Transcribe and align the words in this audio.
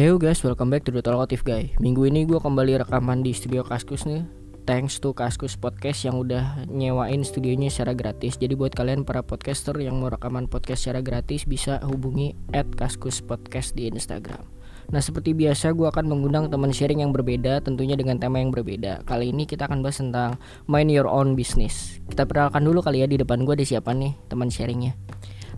Hey 0.00 0.08
guys, 0.16 0.40
welcome 0.40 0.72
back 0.72 0.88
to 0.88 0.96
the 0.96 1.04
Talkative 1.04 1.44
Guy. 1.44 1.76
Minggu 1.76 2.08
ini 2.08 2.24
gue 2.24 2.40
kembali 2.40 2.80
rekaman 2.80 3.20
di 3.20 3.36
studio 3.36 3.60
Kaskus 3.60 4.08
nih. 4.08 4.24
Thanks 4.64 4.96
to 4.96 5.12
Kaskus 5.12 5.60
Podcast 5.60 6.08
yang 6.08 6.16
udah 6.16 6.64
nyewain 6.72 7.20
studionya 7.20 7.68
secara 7.68 7.92
gratis. 7.92 8.40
Jadi 8.40 8.56
buat 8.56 8.72
kalian 8.72 9.04
para 9.04 9.20
podcaster 9.20 9.76
yang 9.76 10.00
mau 10.00 10.08
rekaman 10.08 10.48
podcast 10.48 10.88
secara 10.88 11.04
gratis 11.04 11.44
Bisa 11.44 11.84
hubungi 11.84 12.32
at 12.56 12.64
Kaskus 12.72 13.20
Podcast 13.20 13.76
di 13.76 13.92
Instagram. 13.92 14.40
Nah 14.88 15.04
seperti 15.04 15.36
biasa 15.36 15.76
gue 15.76 15.92
akan 15.92 16.08
mengundang 16.08 16.48
teman 16.48 16.72
sharing 16.72 17.04
yang 17.04 17.12
berbeda 17.12 17.60
Tentunya 17.60 17.92
dengan 17.92 18.16
tema 18.16 18.40
yang 18.40 18.56
berbeda. 18.56 19.04
Kali 19.04 19.36
ini 19.36 19.44
kita 19.44 19.68
akan 19.68 19.84
bahas 19.84 20.00
tentang 20.00 20.40
Mind 20.64 20.88
your 20.88 21.12
own 21.12 21.36
business. 21.36 22.00
Kita 22.08 22.24
perkenalkan 22.24 22.64
dulu 22.64 22.80
kali 22.80 23.04
ya 23.04 23.06
di 23.06 23.20
depan 23.20 23.44
gue 23.44 23.52
ada 23.52 23.68
siapa 23.68 23.92
nih 23.92 24.16
teman 24.32 24.48
sharingnya? 24.48 24.96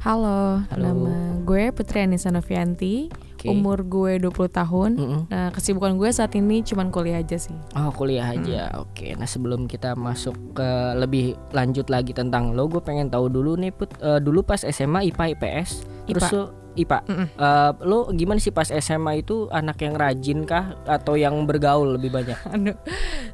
Halo, 0.03 0.67
Halo. 0.67 0.83
nama 0.83 1.39
gue 1.47 1.71
Putri 1.71 2.03
Anissa 2.03 2.35
Novianti 2.35 3.07
Oke. 3.43 3.51
Umur 3.51 3.83
gue 3.83 4.23
20 4.23 4.31
tahun 4.55 4.91
Mm-mm. 4.95 5.21
Nah, 5.27 5.51
kesibukan 5.51 5.99
gue 5.99 6.07
saat 6.15 6.31
ini 6.39 6.63
cuman 6.63 6.95
kuliah 6.95 7.19
aja 7.19 7.35
sih 7.35 7.55
Oh 7.75 7.91
kuliah 7.91 8.31
aja, 8.31 8.71
oke. 8.79 9.19
Nah 9.19 9.27
sebelum 9.27 9.67
kita 9.67 9.99
masuk 9.99 10.55
ke 10.55 10.69
lebih 10.95 11.35
lanjut 11.51 11.91
lagi 11.91 12.15
tentang 12.15 12.55
lo, 12.55 12.71
gue 12.71 12.79
pengen 12.79 13.11
tahu 13.11 13.27
dulu 13.27 13.59
nih 13.59 13.75
put, 13.75 13.91
eh, 13.99 14.23
dulu 14.23 14.47
pas 14.47 14.63
SMA 14.63 15.11
IPA 15.11 15.35
IPS, 15.35 15.71
terus 16.07 16.23
IPA. 16.31 16.35
lo 16.39 16.62
IPA, 16.75 16.99
Mm-mm. 17.05 17.27
Eh, 17.33 17.71
lo 17.83 18.11
gimana 18.11 18.37
sih 18.37 18.49
pas 18.49 18.67
SMA 18.67 19.19
itu 19.19 19.47
anak 19.49 19.79
yang 19.79 19.95
rajin 19.95 20.43
kah 20.43 20.77
atau 20.83 21.15
yang 21.15 21.35
bergaul 21.43 21.95
lebih 21.95 22.11
banyak? 22.11 22.39
Aduh, 22.55 22.77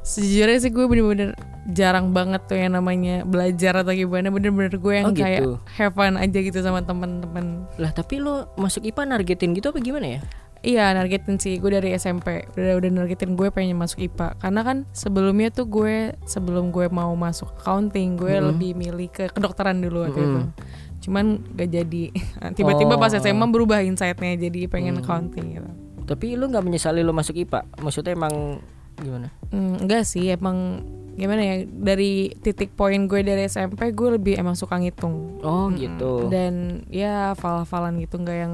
sejujurnya 0.01 0.57
sih 0.59 0.69
gue 0.69 0.85
bener-bener 0.85 1.33
jarang 1.67 2.09
banget 2.09 2.41
tuh 2.45 2.55
yang 2.55 2.73
namanya 2.73 3.21
belajar 3.23 3.77
atau 3.77 3.91
gimana 3.91 4.27
Bener-bener 4.29 4.73
gue 4.73 4.93
yang 4.95 5.05
Oh, 5.05 5.11
gitu. 5.11 5.21
kayak 5.21 5.41
have 5.71 5.93
fun 5.93 6.15
aja 6.15 6.33
gitu 6.35 6.59
sama 6.59 6.81
temen-temen 6.81 7.69
Lah 7.77 7.91
tapi 7.91 8.17
lo 8.17 8.49
masuk 8.55 8.83
IPA 8.83 9.01
nargetin 9.07 9.53
gitu 9.53 9.69
apa 9.69 9.79
gimana 9.79 10.17
ya? 10.17 10.21
Iya 10.59 10.91
nargetin 10.91 11.39
sih 11.39 11.55
gue 11.55 11.71
dari 11.71 11.95
SMP 11.95 12.43
udah 12.51 12.75
udah 12.75 12.89
nargetin 12.91 13.31
gue 13.33 13.47
pengen 13.47 13.79
masuk 13.79 14.03
IPA 14.03 14.35
karena 14.35 14.61
kan 14.61 14.77
sebelumnya 14.91 15.47
tuh 15.49 15.63
gue 15.63 15.95
sebelum 16.25 16.69
gue 16.69 16.89
mau 16.89 17.15
masuk 17.15 17.47
accounting 17.55 18.19
gue 18.19 18.27
Mm-mm. 18.33 18.47
lebih 18.51 18.71
milih 18.75 19.07
ke 19.07 19.31
kedokteran 19.31 19.79
dulu 19.79 20.03
waktu 20.03 20.19
itu 20.19 20.39
Mm-mm. 20.43 20.51
Cuman 20.99 21.25
gak 21.53 21.69
jadi 21.69 22.03
tiba-tiba 22.57 22.95
pas 22.95 23.09
Oh. 23.09 23.17
SMA 23.17 23.45
berubah 23.45 23.79
insightnya 23.81 24.35
jadi 24.37 24.67
pengen 24.67 24.95
Hmm. 24.95 25.01
accounting 25.01 25.47
gitu 25.53 25.69
Tapi 26.05 26.33
lo 26.33 26.45
nggak 26.45 26.61
menyesali 26.61 26.99
lo 26.99 27.11
masuk 27.11 27.37
IPA? 27.37 27.69
Maksudnya 27.77 28.13
emang 28.13 28.57
gimana? 28.95 29.29
Hmm, 29.47 29.77
enggak 29.79 30.03
sih 30.03 30.25
emang 30.27 30.81
gimana 31.13 31.37
ya 31.39 31.55
dari 31.63 32.31
titik 32.33 32.73
poin 32.73 33.05
gue 33.05 33.21
dari 33.21 33.43
SMP 33.43 33.91
gue 33.91 34.15
lebih 34.15 34.33
emang 34.35 34.55
suka 34.55 34.75
ngitung 34.75 35.37
Oh 35.39 35.67
Mm-mm. 35.67 35.75
gitu. 35.75 36.25
dan 36.27 36.53
ya 36.87 37.31
hafal-hafalan 37.31 37.99
gitu 37.99 38.17
nggak 38.17 38.37
yang 38.39 38.53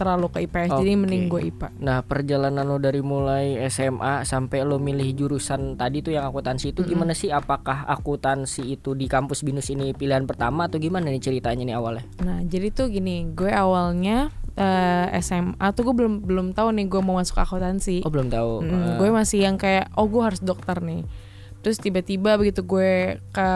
terlalu 0.00 0.32
ke 0.32 0.38
IPS 0.48 0.80
jadi 0.80 0.92
Oke. 0.96 1.00
mending 1.04 1.24
gue 1.28 1.40
IPA 1.52 1.68
Nah 1.84 2.00
perjalanan 2.00 2.64
lo 2.64 2.80
dari 2.80 3.04
mulai 3.04 3.60
SMA 3.68 4.24
sampai 4.24 4.64
lo 4.64 4.80
milih 4.80 5.12
jurusan 5.12 5.76
tadi 5.76 6.00
tuh 6.00 6.16
yang 6.16 6.24
akuntansi 6.24 6.72
itu 6.72 6.80
gimana 6.88 7.12
sih? 7.12 7.28
Apakah 7.28 7.84
akuntansi 7.84 8.62
itu 8.78 8.96
di 8.96 9.04
kampus 9.10 9.44
binus 9.44 9.68
ini 9.68 9.92
pilihan 9.92 10.24
pertama 10.24 10.70
atau 10.70 10.80
gimana 10.80 11.12
nih 11.12 11.20
ceritanya 11.20 11.62
nih 11.66 11.76
awalnya? 11.76 12.04
Nah, 12.22 12.40
jadi 12.46 12.72
tuh 12.72 12.88
gini, 12.88 13.28
gue 13.34 13.50
awalnya 13.52 14.32
eh, 14.56 15.06
SMA 15.20 15.66
tuh 15.76 15.90
gue 15.90 15.94
belum 15.96 16.14
belum 16.24 16.46
tahu 16.56 16.72
nih 16.76 16.86
gue 16.88 17.00
mau 17.02 17.18
masuk 17.18 17.38
akuntansi. 17.40 18.06
Oh 18.06 18.12
belum 18.12 18.30
tahu. 18.30 18.64
Mm, 18.64 18.70
Eh, 18.70 18.92
gue 19.02 19.08
masih 19.12 19.38
yang 19.44 19.56
kayak 19.60 19.92
oh 19.98 20.06
gue 20.08 20.22
harus 20.22 20.40
dokter 20.40 20.80
nih. 20.80 21.04
Terus 21.60 21.76
tiba-tiba 21.76 22.40
begitu 22.40 22.64
gue 22.64 23.20
ke 23.36 23.50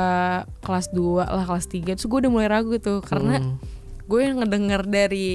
kelas 0.60 0.92
2 0.92 1.24
lah 1.24 1.44
kelas 1.48 1.66
3 1.72 1.96
terus 1.96 2.04
gue 2.04 2.18
udah 2.20 2.32
mulai 2.32 2.48
ragu 2.52 2.76
tuh 2.76 3.00
karena 3.00 3.40
mm, 3.40 3.56
gue 4.04 4.22
ngedenger 4.36 4.82
dari 4.84 5.28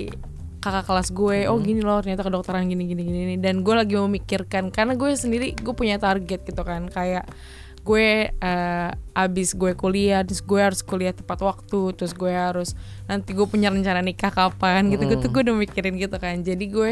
kakak 0.60 0.86
kelas 0.92 1.10
gue 1.16 1.48
oh 1.48 1.58
gini 1.64 1.80
loh 1.80 2.04
ternyata 2.04 2.28
kedokteran 2.28 2.68
gini 2.68 2.84
gini 2.84 3.02
gini 3.04 3.36
dan 3.40 3.64
gue 3.64 3.72
lagi 3.72 3.96
memikirkan 3.96 4.76
karena 4.76 4.94
gue 5.00 5.10
sendiri 5.16 5.56
gue 5.56 5.74
punya 5.74 5.96
target 5.96 6.44
gitu 6.44 6.62
kan. 6.68 6.92
Kayak 6.92 7.32
gue 7.80 8.28
eh, 8.30 8.90
abis 9.16 9.56
gue 9.56 9.72
kuliah 9.74 10.22
terus 10.28 10.44
gue 10.44 10.60
harus 10.60 10.84
kuliah 10.84 11.16
tepat 11.16 11.40
waktu 11.42 11.96
terus 11.96 12.12
gue 12.12 12.30
harus 12.30 12.76
nanti 13.08 13.32
gue 13.32 13.48
punya 13.48 13.72
rencana 13.72 14.04
nikah 14.04 14.36
kapan 14.36 14.92
gitu 14.92 15.08
gitu. 15.08 15.26
Gue 15.32 15.42
udah 15.48 15.56
mikirin 15.56 15.96
gitu 15.96 16.20
kan. 16.20 16.44
Jadi 16.44 16.66
gue 16.68 16.92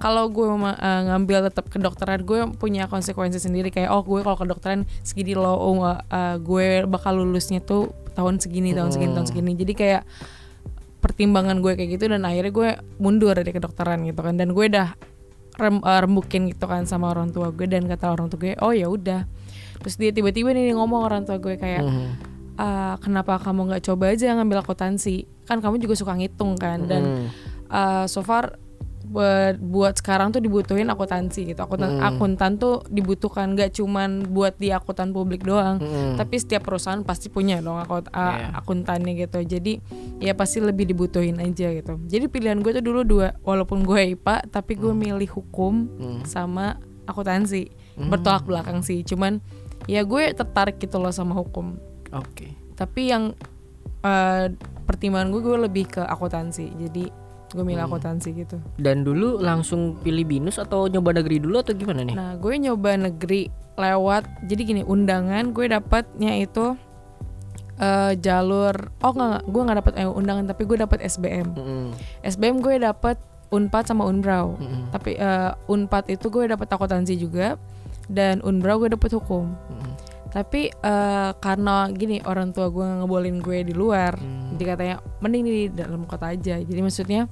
kalau 0.00 0.32
gue 0.32 0.48
eh, 0.72 1.00
ngambil 1.12 1.52
tetap 1.52 1.68
kedokteran 1.68 2.24
gue 2.24 2.48
punya 2.56 2.88
konsekuensi 2.88 3.36
sendiri. 3.36 3.68
Kayak 3.68 3.92
oh 3.92 4.00
gue 4.02 4.24
kalau 4.24 4.40
kedokteran 4.40 4.88
segini 5.04 5.36
loh 5.36 5.60
oh 5.60 5.84
eh, 5.84 6.36
gue 6.40 6.88
bakal 6.88 7.20
lulusnya 7.20 7.60
tuh 7.60 7.92
tahun 8.16 8.40
segini 8.40 8.72
tahun 8.72 8.88
segini 8.88 9.12
tahun 9.12 9.28
segini. 9.28 9.52
Jadi 9.52 9.72
kayak 9.76 10.02
pertimbangan 11.02 11.58
gue 11.58 11.74
kayak 11.74 11.98
gitu 11.98 12.06
dan 12.06 12.22
akhirnya 12.22 12.52
gue 12.54 12.70
mundur 13.02 13.34
dari 13.34 13.50
kedokteran 13.50 14.06
gitu 14.06 14.22
kan. 14.22 14.38
Dan 14.38 14.54
gue 14.54 14.70
udah 14.70 14.94
rem, 15.58 15.82
eh, 15.82 16.00
rembukin 16.00 16.48
gitu 16.48 16.64
kan 16.70 16.86
sama 16.86 17.10
orang 17.10 17.34
tua 17.34 17.50
gue 17.50 17.66
dan 17.66 17.90
kata 17.90 18.14
orang 18.14 18.30
tua 18.30 18.38
gue 18.38 18.54
oh 18.62 18.70
ya 18.70 18.86
udah. 18.86 19.26
Terus 19.82 19.98
dia 19.98 20.14
tiba-tiba 20.14 20.54
nih 20.54 20.78
ngomong 20.78 21.02
orang 21.02 21.22
tua 21.26 21.42
gue 21.42 21.58
kayak 21.58 21.82
mm, 21.82 22.08
"Ah, 22.54 22.94
kenapa 23.02 23.42
kamu 23.42 23.74
nggak 23.74 23.82
coba 23.90 24.14
aja 24.14 24.30
ngambil 24.38 24.62
akuntansi? 24.62 25.26
Kan 25.50 25.58
kamu 25.58 25.82
juga 25.82 25.98
suka 25.98 26.14
ngitung 26.14 26.54
kan 26.54 26.86
dan 26.86 27.02
mm. 27.02 27.26
uh, 27.66 28.04
so 28.06 28.22
far 28.22 28.61
buat 29.12 29.54
buat 29.58 29.94
sekarang 29.94 30.30
tuh 30.30 30.40
dibutuhin 30.40 30.88
akuntansi 30.88 31.44
gitu 31.46 31.60
akuntan 31.60 31.94
Hmm. 31.94 32.08
akuntan 32.08 32.56
tuh 32.56 32.80
dibutuhkan 32.86 33.52
gak 33.52 33.72
cuman 33.72 34.24
buat 34.26 34.56
di 34.56 34.68
akuntan 34.68 35.12
publik 35.12 35.42
doang 35.42 35.76
Mm-mm. 35.76 36.16
tapi 36.16 36.34
setiap 36.34 36.64
perusahaan 36.64 37.00
pasti 37.02 37.28
punya 37.28 37.58
dong 37.58 37.76
akun 37.76 38.08
a- 38.08 38.18
Iya. 38.32 38.48
akuntannya 38.56 39.12
gitu 39.18 39.38
jadi 39.40 39.72
ya 40.18 40.32
pasti 40.32 40.58
lebih 40.58 40.86
dibutuhin 40.86 41.36
aja 41.36 41.68
gitu 41.70 42.00
jadi 42.02 42.24
pilihan 42.26 42.58
gue 42.58 42.72
tuh 42.72 42.82
dulu 42.82 43.00
dua 43.02 43.36
walaupun 43.40 43.82
gue 43.82 44.16
IPA 44.16 44.48
tapi 44.48 44.72
gue 44.74 44.90
milih 44.90 45.28
hukum 45.30 45.86
Mm. 45.92 46.20
sama 46.24 46.80
akuntansi 47.04 47.68
Hmm. 47.92 48.08
bertolak 48.08 48.42
belakang 48.42 48.80
sih 48.80 49.02
cuman 49.02 49.44
ya 49.84 50.00
gue 50.00 50.32
tertarik 50.32 50.78
gitu 50.78 50.96
loh 50.96 51.10
sama 51.10 51.34
hukum 51.34 51.76
Oke. 52.10 52.56
tapi 52.72 53.08
yang 53.08 53.36
eh, 54.00 54.46
pertimbangan 54.82 55.28
gue 55.28 55.40
gue 55.40 55.58
lebih 55.60 55.84
ke 55.88 56.02
akuntansi 56.02 56.66
jadi 56.76 57.04
gue 57.52 57.62
milih 57.62 57.78
Hmm. 57.78 57.90
akuntansi 57.90 58.28
gitu 58.34 58.56
Dan 58.74 59.02
dulu 59.02 59.36
langsung 59.38 59.96
pilih 59.96 60.24
binus 60.24 60.56
atau 60.56 60.86
nyoba 60.86 61.14
negeri 61.14 61.36
dulu 61.38 61.56
atau 61.58 61.72
gimana 61.72 62.02
nih? 62.02 62.12
nah 62.12 62.32
gue 62.34 62.54
nyoba 62.58 62.96
negeri 62.98 63.46
lewat 63.74 64.24
jadi 64.42 64.62
gini 64.62 64.82
undangan 64.82 65.50
gue 65.50 65.66
dapatnya 65.66 66.32
itu 66.38 66.76
eh, 67.78 68.12
jalur 68.16 68.72
oh 68.98 69.12
nggak 69.12 69.44
gue 69.44 69.60
nggak 69.62 69.78
dapet 69.78 69.92
eh, 69.96 70.08
undangan 70.08 70.44
tapi 70.46 70.62
gue 70.64 70.78
dapet 70.78 70.98
SBM 71.02 71.46
Mm-mm. 71.52 71.86
SBM 72.22 72.58
gue 72.58 72.76
dapet 72.78 73.16
unpad 73.48 73.84
sama 73.84 74.04
unbrau 74.04 74.56
Mm-mm. 74.56 74.88
tapi 74.88 75.14
eh, 75.14 75.50
unpad 75.66 76.08
itu 76.08 76.28
gue 76.28 76.44
dapet 76.46 76.66
akuntansi 76.66 77.14
juga 77.14 77.56
dan 78.06 78.40
unbrau 78.40 78.76
gue 78.78 78.90
dapet 78.90 79.12
hukum 79.12 79.48
Mm-mm. 79.48 79.92
Tapi 80.32 80.72
eh, 80.72 81.30
karena 81.36 81.86
gini 81.88 82.18
orang 82.22 82.50
tua 82.50 82.66
gue 82.66 82.82
ngebolehin 82.82 83.38
gue 83.38 83.58
di 83.62 83.72
luar 83.72 84.16
Hmm. 84.16 84.56
jadi 84.56 84.64
katanya 84.66 84.96
mending 85.20 85.44
di 85.44 85.56
dalam 85.68 86.02
kota 86.02 86.28
aja 86.28 86.56
jadi 86.56 86.80
maksudnya 86.80 87.28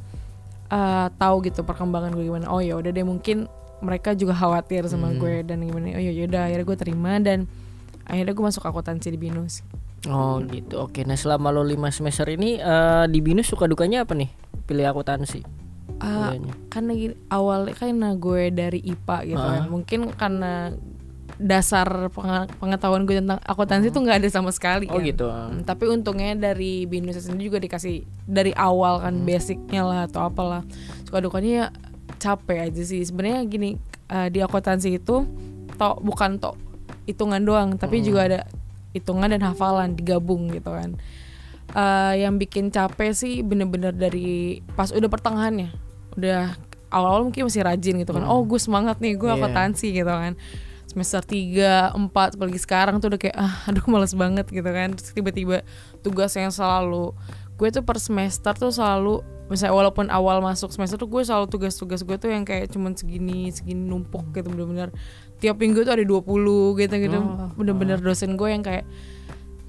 eh, 0.68 1.06
tahu 1.10 1.36
gitu 1.42 1.60
perkembangan 1.62 2.12
gue 2.12 2.24
gimana 2.24 2.46
oh 2.46 2.60
ya 2.60 2.76
udah 2.76 2.88
deh 2.88 3.02
mungkin 3.02 3.48
mereka 3.80 4.12
juga 4.12 4.32
khawatir 4.32 4.84
sama 4.84 5.08
Hmm. 5.08 5.18
gue 5.18 5.34
dan 5.42 5.60
gimana 5.60 5.96
oh 5.96 6.02
ya 6.02 6.12
udah 6.22 6.42
akhirnya 6.46 6.66
gue 6.66 6.78
terima 6.78 7.12
dan 7.18 7.48
akhirnya 8.04 8.30
gue 8.30 8.44
masuk 8.44 8.62
akuntansi 8.62 9.08
di 9.08 9.18
binus 9.18 9.64
Oh 10.02 10.40
gitu. 10.42 10.80
Oke. 10.80 11.04
Nah 11.04 11.12
selama 11.12 11.52
lo 11.52 11.60
5 11.60 11.76
semester 11.92 12.24
ini 12.26 12.56
eh, 12.56 13.04
di 13.06 13.20
binus 13.20 13.44
suka 13.46 13.64
dukanya 13.64 14.08
apa 14.08 14.16
nih? 14.16 14.32
Pilih 14.64 14.84
akuntansi. 14.86 15.44
Kuliahnya. 16.00 16.56
karena 16.72 16.92
gini, 16.94 17.14
awal 17.28 17.68
karena 17.70 18.16
gue 18.16 18.48
dari 18.48 18.80
IPA 18.80 19.16
gitu 19.26 19.36
Ah. 19.38 19.52
kan 19.52 19.64
mungkin 19.68 20.00
karena 20.10 20.72
dasar 21.40 22.12
pengetahuan 22.60 23.08
gue 23.08 23.16
tentang 23.16 23.40
akuntansi 23.40 23.88
tuh 23.88 24.04
nggak 24.04 24.20
ada 24.20 24.28
sama 24.28 24.52
sekali 24.52 24.84
Oh 24.86 25.00
kan. 25.00 25.08
gitu. 25.08 25.24
Hmm, 25.24 25.64
tapi 25.64 25.88
untungnya 25.88 26.36
dari 26.36 26.84
binus 26.84 27.16
sendiri 27.18 27.48
juga 27.48 27.58
dikasih 27.58 28.04
dari 28.28 28.52
awal 28.52 29.00
kan 29.00 29.24
basicnya 29.24 29.80
lah 29.80 30.04
atau 30.04 30.28
apalah. 30.28 30.60
Suka 31.02 31.18
dukanya 31.18 31.50
ya 31.50 31.66
capek 32.16 32.68
aja 32.68 32.82
sih. 32.84 33.00
Sebenarnya 33.00 33.48
gini 33.48 33.80
eh, 34.06 34.28
di 34.28 34.38
akuntansi 34.38 34.94
itu 34.94 35.24
tok 35.74 36.04
bukan 36.04 36.36
tok 36.36 36.60
hitungan 37.08 37.40
doang 37.40 37.68
tapi 37.74 38.04
juga 38.04 38.28
ada 38.28 38.40
hitungan 38.92 39.32
dan 39.32 39.40
hafalan 39.40 39.96
digabung 39.96 40.52
gitu 40.52 40.68
kan. 40.68 41.00
Eh, 41.70 42.14
yang 42.20 42.36
bikin 42.36 42.68
capek 42.68 43.16
sih 43.16 43.40
bener-bener 43.40 43.90
dari 43.90 44.60
pas 44.76 44.92
udah 44.92 45.08
pertengahannya. 45.08 45.72
Udah 46.14 46.52
awal-awal 46.90 47.24
mungkin 47.24 47.48
masih 47.48 47.64
rajin 47.64 47.96
gitu 47.96 48.12
kan. 48.12 48.28
Oh 48.28 48.44
gue 48.44 48.60
semangat 48.60 49.00
nih 49.00 49.16
gue 49.16 49.24
Iya. 49.24 49.40
akuntansi 49.40 49.88
gitu 49.96 50.12
kan 50.12 50.36
semester 50.90 51.22
3, 51.22 51.94
4 51.94 52.10
apalagi 52.10 52.58
sekarang 52.58 52.98
tuh 52.98 53.14
udah 53.14 53.20
kayak 53.22 53.36
ah 53.38 53.62
aduh 53.70 53.86
males 53.86 54.12
banget 54.18 54.50
gitu 54.50 54.66
kan. 54.66 54.92
Terus 54.98 55.14
tiba-tiba 55.14 55.62
tugas 56.02 56.34
yang 56.34 56.50
selalu 56.50 57.14
gue 57.60 57.68
tuh 57.68 57.84
per 57.84 58.00
semester 58.00 58.56
tuh 58.56 58.72
selalu 58.72 59.20
misalnya 59.52 59.76
walaupun 59.76 60.08
awal 60.08 60.40
masuk 60.40 60.72
semester 60.72 60.96
tuh 60.96 61.10
gue 61.12 61.20
selalu 61.20 61.44
tugas-tugas 61.50 62.00
gue 62.00 62.16
tuh 62.16 62.32
yang 62.32 62.46
kayak 62.46 62.72
cuman 62.72 62.96
segini 62.96 63.52
segini 63.52 63.84
numpuk 63.84 64.34
gitu 64.34 64.50
bener-bener. 64.50 64.90
Tiap 65.38 65.56
minggu 65.60 65.86
tuh 65.86 65.92
ada 65.94 66.04
20 66.04 66.80
gitu 66.80 66.94
gitu. 66.96 67.18
Oh, 67.20 67.52
bener-bener 67.54 68.00
dosen 68.00 68.34
gue 68.34 68.48
yang 68.50 68.64
kayak 68.64 68.88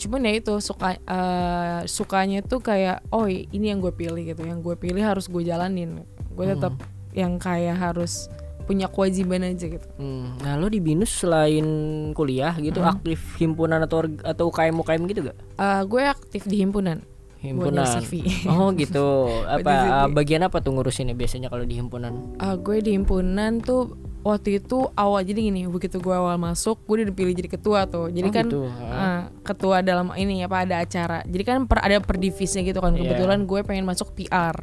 cuman 0.02 0.26
ya 0.26 0.34
itu 0.34 0.58
suka 0.58 0.98
eh, 0.98 1.82
sukanya 1.86 2.42
tuh 2.42 2.58
kayak 2.58 3.06
oh 3.14 3.30
ini 3.30 3.70
yang 3.70 3.78
gue 3.78 3.94
pilih 3.94 4.26
gitu 4.26 4.42
yang 4.50 4.66
gue 4.66 4.74
pilih 4.74 5.04
harus 5.04 5.30
gue 5.30 5.44
jalanin. 5.46 6.02
Gue 6.32 6.48
tetap 6.48 6.74
yang 7.12 7.36
kayak 7.38 7.76
harus 7.76 8.32
punya 8.72 8.88
kewajiban 8.88 9.44
aja 9.46 9.68
gitu 9.68 9.88
Hmm, 9.94 10.40
Nah 10.40 10.56
lo 10.56 10.66
di 10.66 10.80
binus 10.80 11.12
selain 11.12 11.68
kuliah 12.12 12.56
gitu 12.56 12.80
Hmm. 12.80 12.90
aktif 12.90 13.20
himpunan 13.36 13.80
atau 13.82 14.02
atau 14.18 14.48
UKM 14.48 14.76
UKM 14.78 15.04
gitu 15.06 15.20
gak? 15.26 15.38
Eh, 15.54 15.82
gue 15.84 16.02
aktif 16.02 16.42
di 16.46 16.58
himpunan 16.58 17.04
Himpunan. 17.38 17.82
CV. 18.00 18.22
Oh 18.54 18.70
gitu. 18.72 19.26
Apa 19.44 20.06
uh, 20.06 20.08
bagian 20.08 20.42
apa 20.42 20.62
tuh 20.62 20.72
ngurusinnya 20.72 21.12
biasanya 21.12 21.50
kalau 21.50 21.66
di 21.66 21.74
himpunan? 21.74 22.38
Eh, 22.38 22.54
gue 22.56 22.78
di 22.80 22.94
himpunan 22.94 23.58
tuh 23.60 23.98
waktu 24.22 24.62
itu 24.62 24.86
awal 24.94 25.26
jadi 25.26 25.42
gini 25.44 25.66
begitu 25.66 25.98
gue 25.98 26.14
awal 26.14 26.38
masuk 26.38 26.78
gue 26.86 27.02
udah 27.02 27.08
dipilih 27.10 27.34
jadi 27.34 27.50
ketua 27.50 27.90
tuh 27.90 28.08
jadi 28.08 28.30
Oh, 28.30 28.32
kan 28.32 28.46
gitu. 28.46 28.62
eh, 28.70 29.22
ketua 29.42 29.82
dalam 29.82 30.14
ini 30.14 30.46
apa 30.46 30.62
ada 30.62 30.78
acara 30.78 31.26
jadi 31.26 31.42
kan 31.44 31.58
per, 31.66 31.82
ada 31.82 31.98
per 31.98 32.16
divisinya 32.16 32.62
gitu 32.62 32.78
kan 32.78 32.94
Iya. 32.94 33.10
kebetulan 33.10 33.40
gue 33.44 33.60
pengen 33.64 33.90
masuk 33.90 34.14
PR 34.14 34.54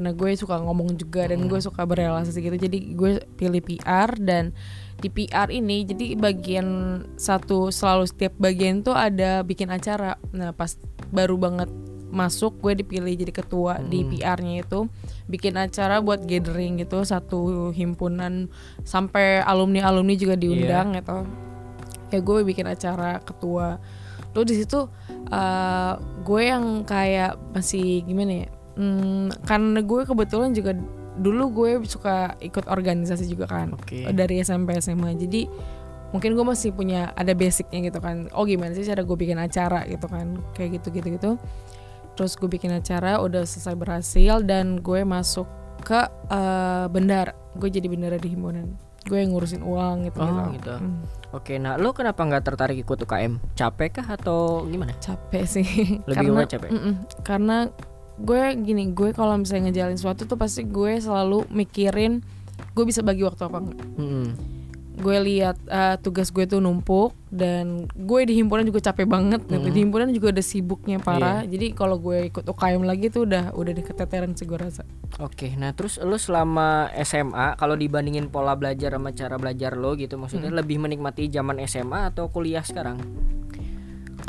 karena 0.00 0.16
gue 0.16 0.32
suka 0.32 0.56
ngomong 0.56 0.96
juga 0.96 1.28
dan 1.28 1.44
gue 1.44 1.60
suka 1.60 1.84
berrelasi 1.84 2.32
gitu. 2.32 2.56
Jadi 2.56 2.96
gue 2.96 3.20
pilih 3.36 3.60
PR 3.60 4.16
dan 4.16 4.56
di 4.96 5.12
PR 5.12 5.52
ini 5.52 5.84
jadi 5.84 6.16
bagian 6.16 6.68
satu 7.20 7.68
selalu 7.68 8.08
setiap 8.08 8.32
bagian 8.40 8.80
tuh 8.80 8.96
ada 8.96 9.44
bikin 9.44 9.68
acara. 9.68 10.16
Nah 10.32 10.56
pas 10.56 10.80
baru 11.12 11.36
banget 11.36 11.68
masuk 12.08 12.64
gue 12.64 12.80
dipilih 12.80 13.12
jadi 13.12 13.44
ketua 13.44 13.84
di 13.84 14.08
PR-nya 14.08 14.64
itu. 14.64 14.88
Bikin 15.28 15.60
acara 15.60 16.00
buat 16.00 16.24
gathering 16.24 16.80
gitu 16.80 17.04
satu 17.04 17.68
himpunan. 17.76 18.48
Sampai 18.88 19.44
alumni 19.44 19.84
alumni 19.84 20.16
juga 20.16 20.32
diundang 20.32 20.96
gitu. 20.96 21.28
Ya 22.08 22.24
gue 22.24 22.40
bikin 22.40 22.64
acara 22.72 23.20
ketua. 23.20 23.76
Lo 24.32 24.48
di 24.48 24.56
situ 24.56 24.88
uh, 25.28 25.92
gue 26.24 26.42
yang 26.48 26.88
kayak 26.88 27.36
masih 27.52 28.00
gimana 28.08 28.48
ya 28.48 28.59
hmm, 28.80 29.44
karena 29.44 29.84
gue 29.84 30.00
kebetulan 30.08 30.56
juga 30.56 30.72
dulu 31.20 31.44
gue 31.52 31.70
suka 31.84 32.40
ikut 32.40 32.64
organisasi 32.64 33.28
juga 33.28 33.44
kan 33.44 33.76
Oke. 33.76 34.08
dari 34.10 34.40
SMP 34.40 34.72
SMA 34.80 35.20
jadi 35.20 35.44
mungkin 36.10 36.32
gue 36.32 36.42
masih 36.42 36.72
punya 36.72 37.12
ada 37.12 37.36
basicnya 37.36 37.92
gitu 37.92 38.00
kan 38.00 38.32
oh 38.32 38.48
gimana 38.48 38.72
sih 38.72 38.82
cara 38.82 39.04
gue 39.04 39.14
bikin 39.14 39.36
acara 39.36 39.84
gitu 39.84 40.08
kan 40.08 40.40
kayak 40.56 40.80
gitu 40.80 40.88
gitu 40.90 41.08
gitu 41.12 41.30
terus 42.16 42.34
gue 42.34 42.48
bikin 42.48 42.72
acara 42.72 43.20
udah 43.20 43.44
selesai 43.44 43.76
berhasil 43.76 44.40
dan 44.42 44.80
gue 44.80 45.04
masuk 45.04 45.44
ke 45.84 46.00
eh, 46.32 46.86
bendara 46.88 47.36
gue 47.54 47.68
jadi 47.68 47.86
bendara 47.86 48.16
di 48.16 48.32
himpunan 48.32 48.74
gue 49.06 49.16
yang 49.16 49.32
ngurusin 49.32 49.64
uang 49.64 50.12
gitu 50.12 50.20
Oh 50.20 50.52
gitu. 50.52 50.76
Hmm, 50.76 51.00
Oke, 51.32 51.56
nah 51.56 51.80
lo 51.80 51.96
kenapa 51.96 52.20
nggak 52.20 52.44
tertarik 52.44 52.84
ikut 52.84 53.00
UKM? 53.00 53.40
Capek 53.56 53.96
kah 53.96 54.06
atau 54.12 54.68
gimana? 54.68 54.92
capek 55.00 55.44
sih 55.48 55.64
Lebih 56.10 56.28
karena 56.36 56.42
capek? 56.44 56.68
Mm-mm. 56.68 56.94
karena 57.24 57.56
gue 58.20 58.40
gini 58.58 58.90
gue 58.90 59.10
kalau 59.10 59.34
misalnya 59.34 59.68
ngejalin 59.68 59.96
sesuatu 59.96 60.24
tuh 60.24 60.36
pasti 60.36 60.62
gue 60.62 60.96
selalu 60.96 61.48
mikirin 61.48 62.20
gue 62.70 62.84
bisa 62.84 63.00
bagi 63.00 63.22
waktu 63.22 63.42
apa 63.42 63.58
enggak 63.58 63.78
Hmm. 63.96 64.28
gue 64.92 65.16
lihat 65.18 65.56
eh, 65.64 65.96
tugas 65.98 66.28
gue 66.28 66.44
tuh 66.44 66.60
numpuk 66.60 67.16
dan 67.26 67.88
gue 67.90 68.20
di 68.22 68.36
himpunan 68.36 68.60
juga 68.62 68.84
capek 68.84 69.08
banget 69.08 69.40
gitu. 69.46 69.66
di 69.66 69.80
himpunan 69.80 70.12
juga 70.12 70.28
ada 70.30 70.42
sibuknya 70.42 71.00
parah 71.00 71.40
jadi 71.42 71.72
kalau 71.72 71.96
gue 71.96 72.28
ikut 72.28 72.44
UKM 72.44 72.82
lagi 72.82 73.08
tuh 73.08 73.24
udah 73.24 73.50
udah 73.50 73.72
diketeteran 73.72 74.34
sih 74.34 74.44
gue 74.44 74.58
rasa 74.58 74.84
Oke, 75.18 75.52
nah 75.54 75.72
terus 75.72 75.96
lo 75.96 76.16
selama 76.16 76.86
SMA 76.98 77.56
kalau 77.56 77.74
dibandingin 77.74 78.28
pola 78.28 78.52
belajar 78.54 78.92
sama 78.92 79.10
cara 79.10 79.36
belajar 79.36 79.74
lo 79.74 79.92
gitu, 79.92 80.14
maksudnya 80.14 80.48
lebih 80.50 80.78
menikmati 80.78 81.26
zaman 81.26 81.58
SMA 81.62 82.08
atau 82.08 82.28
kuliah 82.28 82.62
sekarang? 82.62 82.96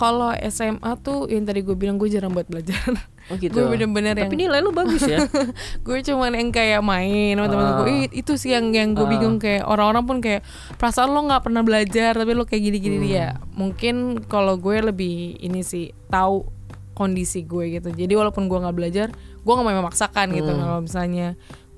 Kalau 0.01 0.33
SMA 0.41 0.91
tuh 0.97 1.29
yang 1.29 1.45
tadi 1.45 1.61
gue 1.61 1.77
bilang 1.77 1.95
gue 1.95 2.09
jarang 2.09 2.33
buat 2.33 2.49
belajar 2.49 2.81
Oh 3.29 3.37
gitu. 3.37 3.53
gue 3.53 3.69
bener-bener 3.69 4.17
yang 4.17 4.27
Tapi 4.27 4.41
nilai 4.41 4.59
lo 4.59 4.73
bagus 4.73 5.05
ya. 5.05 5.21
gue 5.85 5.97
cuman 6.01 6.33
yang 6.33 6.49
kayak 6.49 6.81
main 6.81 7.37
sama 7.37 7.47
temen 7.47 7.67
gue 7.75 7.85
Ah. 7.85 7.93
"Ih, 7.95 8.07
itu 8.11 8.33
sih 8.33 8.49
yang 8.49 8.73
yang 8.73 8.91
gue 8.91 9.05
Ah. 9.05 9.07
bingung 9.07 9.37
kayak 9.37 9.61
orang-orang 9.63 10.03
pun 10.03 10.17
kayak 10.19 10.41
perasaan 10.75 11.13
lo 11.13 11.21
nggak 11.21 11.45
pernah 11.45 11.61
belajar 11.61 12.11
tapi 12.11 12.33
lo 12.33 12.43
kayak 12.43 12.63
gini-gini 12.63 12.97
Hmm. 12.97 13.05
dia 13.05 13.27
mungkin 13.53 13.95
kalau 14.25 14.57
gue 14.57 14.81
lebih 14.83 15.37
ini 15.37 15.61
sih 15.61 15.93
tahu 16.07 16.49
kondisi 16.91 17.41
gue 17.43 17.71
gitu 17.71 17.89
jadi 17.89 18.09
walaupun 18.11 18.45
gue 18.45 18.57
nggak 18.57 18.75
belajar 18.75 19.07
gue 19.37 19.53
nggak 19.53 19.65
mau 19.65 19.77
memaksakan 19.79 20.27
gitu 20.33 20.49
Hmm. 20.49 20.59
kalau 20.59 20.79
misalnya 20.81 21.27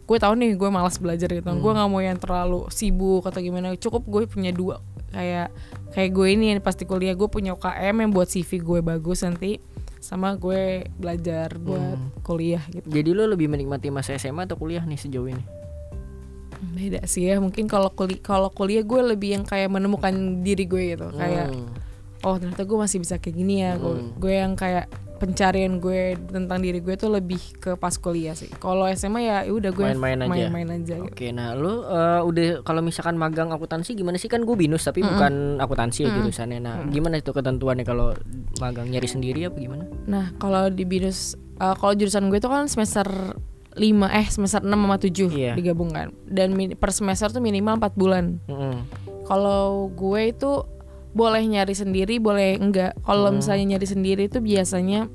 gue 0.04 0.18
tahu 0.18 0.34
nih 0.36 0.52
gue 0.54 0.69
malas 0.69 0.96
belajar 0.98 1.28
gitu 1.28 1.44
gue 1.46 1.72
nggak 1.72 1.88
mau 1.88 2.00
yang 2.00 2.18
terlalu 2.18 2.68
sibuk 2.69 3.24
atau 3.24 3.40
gimana 3.40 3.76
cukup 3.76 4.04
gue 4.04 4.24
punya 4.26 4.50
dua 4.50 4.80
kayak 5.13 5.54
kayak 5.92 6.12
gue 6.12 6.27
ini 6.27 6.45
yang 6.50 6.60
pasti 6.60 6.83
kuliah 6.83 7.13
gue 7.13 7.25
punya 7.25 7.54
UKM 7.54 7.95
yang 7.95 8.12
buat 8.12 8.25
CV 8.25 8.60
gue 8.60 8.80
bagus 8.81 9.21
nanti 9.21 9.62
sama 9.98 10.36
gue 10.36 10.89
belajar 10.92 11.56
buat 11.56 11.95
Hmm. 11.95 12.10
kuliah 12.21 12.60
gitu 12.68 12.83
Jadi 12.83 13.10
lo 13.10 13.24
lebih 13.25 13.48
menikmati 13.48 13.88
masa 13.88 14.13
SMA 14.13 14.44
atau 14.44 14.57
kuliah 14.57 14.81
nih 14.81 14.98
sejauh 14.98 15.30
ini? 15.30 15.44
beda 16.63 17.04
sih 17.04 17.27
ya 17.27 17.38
mungkin 17.38 17.68
kalau 17.68 17.92
kuliah 17.92 18.19
kalau 18.19 18.48
kuliah 18.48 18.81
gue 18.81 19.01
lebih 19.06 19.36
yang 19.36 19.44
kayak 19.44 19.68
menemukan 19.68 20.12
diri 20.39 20.63
gue 20.63 20.95
gitu 20.95 21.12
kayak 21.12 21.51
Hmm. 21.51 21.68
oh 22.24 22.36
ternyata 22.36 22.63
gue 22.63 22.77
masih 22.77 22.98
bisa 22.98 23.19
kayak 23.19 23.36
gini 23.36 23.62
ya 23.62 23.75
gue 23.75 24.16
gue 24.16 24.33
yang 24.33 24.56
kayak 24.56 24.88
pencarian 25.15 25.77
gue 25.77 26.15
tentang 26.25 26.60
diri 26.60 26.77
gue 26.77 26.94
tuh 26.94 27.07
lebih 27.07 27.39
ke 27.56 27.74
pas 27.74 27.94
kuliah 27.94 28.33
sih 28.33 28.50
kalau 28.54 28.83
SMA 28.88 29.21
ya 29.21 29.38
udah 29.45 29.69
gue 29.69 29.86
Main-main 29.89 30.19
aja. 30.19 30.30
main-main 30.30 30.69
aja 30.75 30.95
gitu. 30.98 31.07
Oke, 31.07 31.27
nah 31.30 31.54
lo 31.54 31.83
eh, 31.83 32.21
udah 32.21 32.44
kalau 32.62 32.80
misalkan 32.80 33.15
magang 33.15 33.50
akuntansi 33.50 33.94
gimana 33.94 34.15
sih 34.15 34.27
kan 34.27 34.42
gue 34.42 34.54
binus 34.54 34.83
tapi 34.83 35.00
bukan 35.00 35.57
akuntansi 35.57 36.04
ya 36.04 36.12
jurusannya. 36.12 36.60
Nah, 36.60 36.75
gimana 36.88 37.18
itu 37.18 37.30
ketentuannya 37.30 37.83
kalau 37.83 38.12
magang 38.57 38.88
nyari 38.88 39.06
sendiri 39.06 39.44
apa 39.44 39.57
gimana? 39.57 39.86
nah 40.04 40.36
kalau 40.36 40.68
di 40.68 40.83
binus 40.83 41.33
eh, 41.56 41.75
kalau 41.75 41.94
jurusan 41.94 42.27
gue 42.27 42.38
tuh 42.38 42.50
kan 42.50 42.68
semester 42.68 43.07
5 43.74 43.80
eh 44.12 44.27
semester 44.27 44.62
6 44.62 44.69
sama 44.69 44.98
7 44.98 45.30
Iya. 45.30 45.51
digabungkan 45.54 46.13
dan 46.25 46.51
per 46.75 46.92
semester 46.92 47.30
tuh 47.30 47.39
minimal 47.39 47.80
4 47.80 47.94
bulan 47.94 48.38
Mm-mm. 48.45 48.86
Kalau 49.24 49.88
gue 49.89 50.21
itu 50.27 50.51
boleh 51.13 51.45
nyari 51.45 51.71
sendiri, 51.71 52.18
boleh 52.18 52.57
enggak. 52.57 52.98
Kalau 53.01 53.30
Hmm. 53.30 53.38
misalnya 53.39 53.77
nyari 53.77 53.88
sendiri 53.88 54.24
itu 54.27 54.42
biasanya 54.42 55.07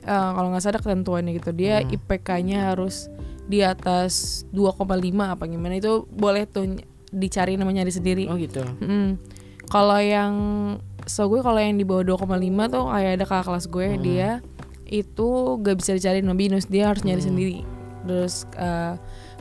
eh, 0.00 0.30
kalau 0.32 0.48
nggak 0.48 0.64
salah 0.64 0.74
ada 0.74 0.80
ketentuannya 0.80 1.32
gitu. 1.36 1.52
Dia 1.52 1.84
Hmm. 1.84 1.92
IPK-nya 1.92 2.72
harus 2.72 3.12
di 3.44 3.60
atas 3.60 4.44
2,5 4.48 5.28
apa 5.28 5.44
gimana 5.44 5.76
itu 5.76 6.08
boleh 6.08 6.46
tuh 6.46 6.78
dicari 7.10 7.60
namanya 7.60 7.84
nyari 7.84 7.92
sendiri. 7.92 8.24
Oh 8.30 8.38
gitu. 8.38 8.64
Mm. 8.80 9.18
Kalau 9.68 9.98
yang 9.98 10.34
so 11.04 11.26
gue 11.26 11.42
kalau 11.42 11.58
yang 11.58 11.74
di 11.74 11.84
bawah 11.84 12.16
2,5 12.16 12.70
tuh 12.70 12.86
kayak 12.86 13.12
ada 13.18 13.24
kakak 13.26 13.44
kelas 13.44 13.66
gue 13.66 13.86
Hmm. 13.90 14.00
dia 14.00 14.30
itu 14.86 15.28
gak 15.60 15.76
bisa 15.78 15.94
dicari 15.94 16.18
sama 16.18 16.34
binus 16.34 16.66
dia 16.66 16.88
harus 16.88 17.02
nyari 17.02 17.20
Hmm. 17.20 17.28
sendiri. 17.28 17.58
Terus 18.06 18.34
eh, 18.56 18.94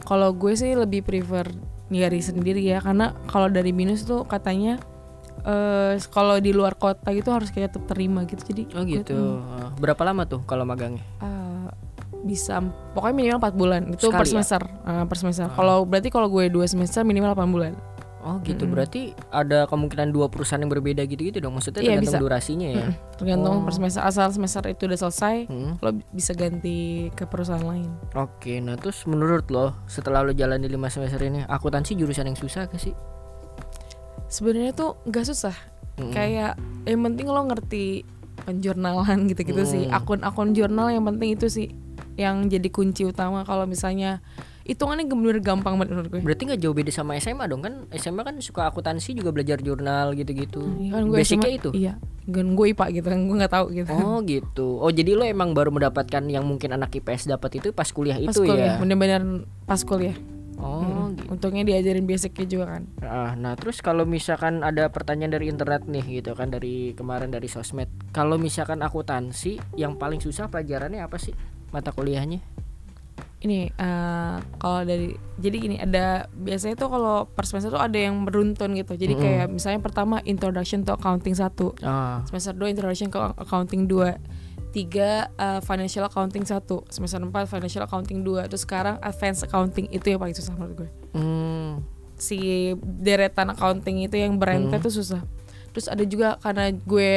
kalau 0.03 0.33
gue 0.33 0.53
sih 0.53 0.75
lebih 0.75 1.01
prefer 1.01 1.47
nyari 1.87 2.19
sendiri 2.19 2.59
ya 2.59 2.81
karena 2.81 3.15
kalau 3.25 3.47
dari 3.47 3.71
binus 3.71 4.03
tuh 4.03 4.25
katanya 4.25 4.77
eh 5.41 5.93
kalau 6.07 6.37
di 6.37 6.49
luar 6.49 6.73
kota 6.73 7.09
gitu 7.09 7.29
harus 7.29 7.49
kayak 7.49 7.71
tetap 7.71 7.87
terima 7.87 8.23
gitu 8.23 8.41
jadi 8.45 8.63
Oh 8.73 8.81
gue 8.81 8.99
gitu. 8.99 9.13
tuh, 9.13 9.39
Eh, 9.39 9.69
Berapa 9.77 10.01
lama 10.03 10.23
tuh 10.23 10.41
kalau 10.43 10.63
magangnya? 10.63 11.01
eh, 11.19 11.67
bisa 12.19 12.59
pokoknya 12.91 13.15
minimal 13.15 13.39
4 13.39 13.53
bulan 13.53 13.81
itu 13.87 14.05
per 14.05 14.19
Sekali 14.19 14.25
ya? 14.25 14.31
semester 14.35 14.61
Eh, 14.83 15.03
per 15.05 15.17
semester 15.17 15.47
kalau 15.49 15.83
berarti 15.83 16.09
kalau 16.09 16.27
gue 16.27 16.47
dua 16.47 16.65
semester 16.65 17.01
minimal 17.01 17.31
8 17.31 17.47
bulan 17.49 17.73
Oh 18.19 18.35
gitu. 18.43 18.67
Berarti 18.67 19.15
ada 19.31 19.63
kemungkinan 19.63 20.11
dua 20.11 20.27
perusahaan 20.27 20.59
yang 20.59 20.67
berbeda 20.67 21.07
gitu-gitu 21.07 21.39
dong. 21.39 21.55
Maksudnya 21.55 21.79
Iya, 21.79 21.95
tergantung 21.95 22.11
bisa. 22.11 22.19
durasinya 22.19 22.67
ya. 22.67 22.85
Mm-mm. 22.85 23.15
tergantung 23.15 23.53
Oh. 23.53 23.63
per 23.63 23.71
semester 23.73 24.01
asal 24.01 24.27
semester 24.29 24.63
itu 24.65 24.83
udah 24.85 24.99
selesai 24.99 25.35
Hmm. 25.45 25.71
lo 25.77 25.89
bisa 26.09 26.31
ganti 26.33 26.77
ke 27.09 27.23
perusahaan 27.23 27.59
lain 27.61 27.87
Oke, 28.13 28.59
nah 28.59 28.75
terus 28.75 29.03
menurut 29.03 29.47
lo 29.47 29.71
setelah 29.85 30.19
lo 30.19 30.31
jalan 30.31 30.59
di 30.59 30.67
lima 30.67 30.87
semester 30.87 31.15
ini, 31.21 31.43
akuntansi 31.45 31.95
jurusan 31.95 32.27
yang 32.27 32.35
susah 32.35 32.63
gak 32.65 32.75
sih? 32.77 32.91
Sebenarnya 34.29 34.71
tuh 34.71 34.95
nggak 35.03 35.25
susah 35.25 35.55
Mm-mm. 35.97 36.13
kayak 36.13 36.55
yang 36.85 37.01
penting 37.03 37.27
lo 37.27 37.41
ngerti 37.43 38.05
penjurnalan 38.39 39.27
gitu-gitu 39.27 39.63
sih 39.63 39.83
Hmm. 39.85 39.95
akun-akun 39.95 40.53
jurnal 40.53 40.87
yang 40.87 41.03
penting 41.03 41.33
itu 41.33 41.47
sih 41.47 41.67
yang 42.15 42.45
jadi 42.45 42.67
kunci 42.67 43.03
utama 43.03 43.41
kalau 43.41 43.63
misalnya 43.63 44.19
hitungannya 44.63 45.07
bener 45.07 45.39
gampang 45.39 45.75
banget 45.75 45.89
menurut 45.91 46.09
gue 46.09 46.21
Berarti 46.21 46.41
nggak 46.45 46.59
jauh 46.59 46.73
beda 46.73 46.91
sama 46.91 47.17
SMA 47.17 47.47
dong 47.47 47.59
kan? 47.59 47.89
SMA 47.91 48.21
kan 48.21 48.37
suka 48.37 48.69
akuntansi 48.69 49.11
juga 49.13 49.31
belajar 49.31 49.57
jurnal 49.57 50.13
gitu-gitu. 50.13 50.61
Iya 50.77 50.93
kan 50.93 51.03
gue 51.03 51.17
Basicnya 51.17 51.47
SMA 51.47 51.57
itu. 51.57 51.69
iya 51.73 51.93
kan 52.29 52.53
gue 52.53 52.65
IPA 52.69 52.85
gitu 52.93 53.07
kan 53.07 53.19
gue 53.19 53.35
nggak 53.35 53.49
tahu 53.51 53.65
gitu 53.73 53.89
Oh 53.91 54.21
gitu. 54.21 54.67
Oh 54.77 54.91
jadi 54.91 55.11
lo 55.11 55.25
emang 55.25 55.51
baru 55.51 55.73
mendapatkan 55.73 56.21
yang 56.23 56.45
mungkin 56.45 56.69
anak 56.71 56.93
IPS 56.93 57.25
dapat 57.27 57.57
itu 57.57 57.73
pas 57.73 57.89
kuliah 57.89 58.15
pas 58.15 58.29
itu 58.29 58.39
kuliah 58.39 58.65
ya? 58.67 58.73
bener-bener 58.77 59.21
pas 59.65 59.81
kuliah 59.81 60.13
Oh 60.59 61.07
gitu. 61.15 61.31
untungnya 61.31 61.63
diajarin 61.63 62.03
basicnya 62.03 62.45
juga 62.45 62.65
kan. 62.77 62.83
Ah, 62.99 63.31
nah 63.39 63.55
terus 63.55 63.79
kalau 63.79 64.03
misalkan 64.03 64.59
ada 64.59 64.91
pertanyaan 64.91 65.39
dari 65.39 65.47
internet 65.47 65.87
nih 65.87 66.21
gitu 66.21 66.35
kan 66.35 66.51
dari 66.51 66.91
kemarin 66.93 67.31
dari 67.31 67.47
sosmed, 67.47 67.87
kalau 68.11 68.35
misalkan 68.35 68.83
akuntansi 68.83 69.57
yang 69.79 69.95
paling 69.95 70.19
susah 70.19 70.51
pelajarannya 70.51 70.99
apa 70.99 71.15
sih 71.15 71.31
mata 71.71 71.95
kuliahnya? 71.95 72.43
ini 73.39 73.71
eh, 73.71 74.35
kalau 74.59 74.83
dari 74.83 75.15
jadi 75.39 75.55
gini 75.55 75.75
ada 75.79 76.27
biasanya 76.35 76.75
tuh 76.75 76.91
kalau 76.91 77.23
per 77.23 77.47
semester 77.47 77.71
tuh 77.71 77.79
ada 77.79 77.95
yang 77.95 78.27
beruntun 78.27 78.75
gitu. 78.75 78.99
Jadi 78.99 79.15
Mm-mm. 79.15 79.23
kayak 79.23 79.47
misalnya 79.47 79.79
pertama 79.79 80.19
introduction 80.27 80.83
to 80.83 80.91
accounting 80.91 81.31
satu. 81.31 81.71
Ah, 81.79 82.19
semester 82.27 82.51
2 82.51 82.75
introduction 82.75 83.07
ke 83.07 83.19
accounting 83.39 83.87
2 83.87 84.19
tiga 84.69 85.09
uh, 85.35 85.59
financial 85.59 86.05
accounting 86.05 86.45
satu 86.45 86.85
semester 86.87 87.17
4 87.17 87.31
financial 87.45 87.83
accounting 87.83 88.21
2 88.21 88.45
terus 88.45 88.63
sekarang 88.63 89.01
advanced 89.01 89.43
accounting 89.43 89.89
itu 89.89 90.05
yang 90.07 90.19
paling 90.19 90.33
susah 90.33 90.53
menurut 90.53 90.85
gue 90.85 90.89
Hmm. 91.09 91.81
si 92.15 92.37
deretan 92.79 93.49
accounting 93.49 94.05
itu 94.05 94.15
yang 94.15 94.37
berente 94.37 94.77
Hmm. 94.77 94.83
tuh 94.83 94.93
susah 94.93 95.25
terus 95.69 95.85
ada 95.85 96.01
juga 96.01 96.37
karena 96.37 96.69
gue 96.69 97.11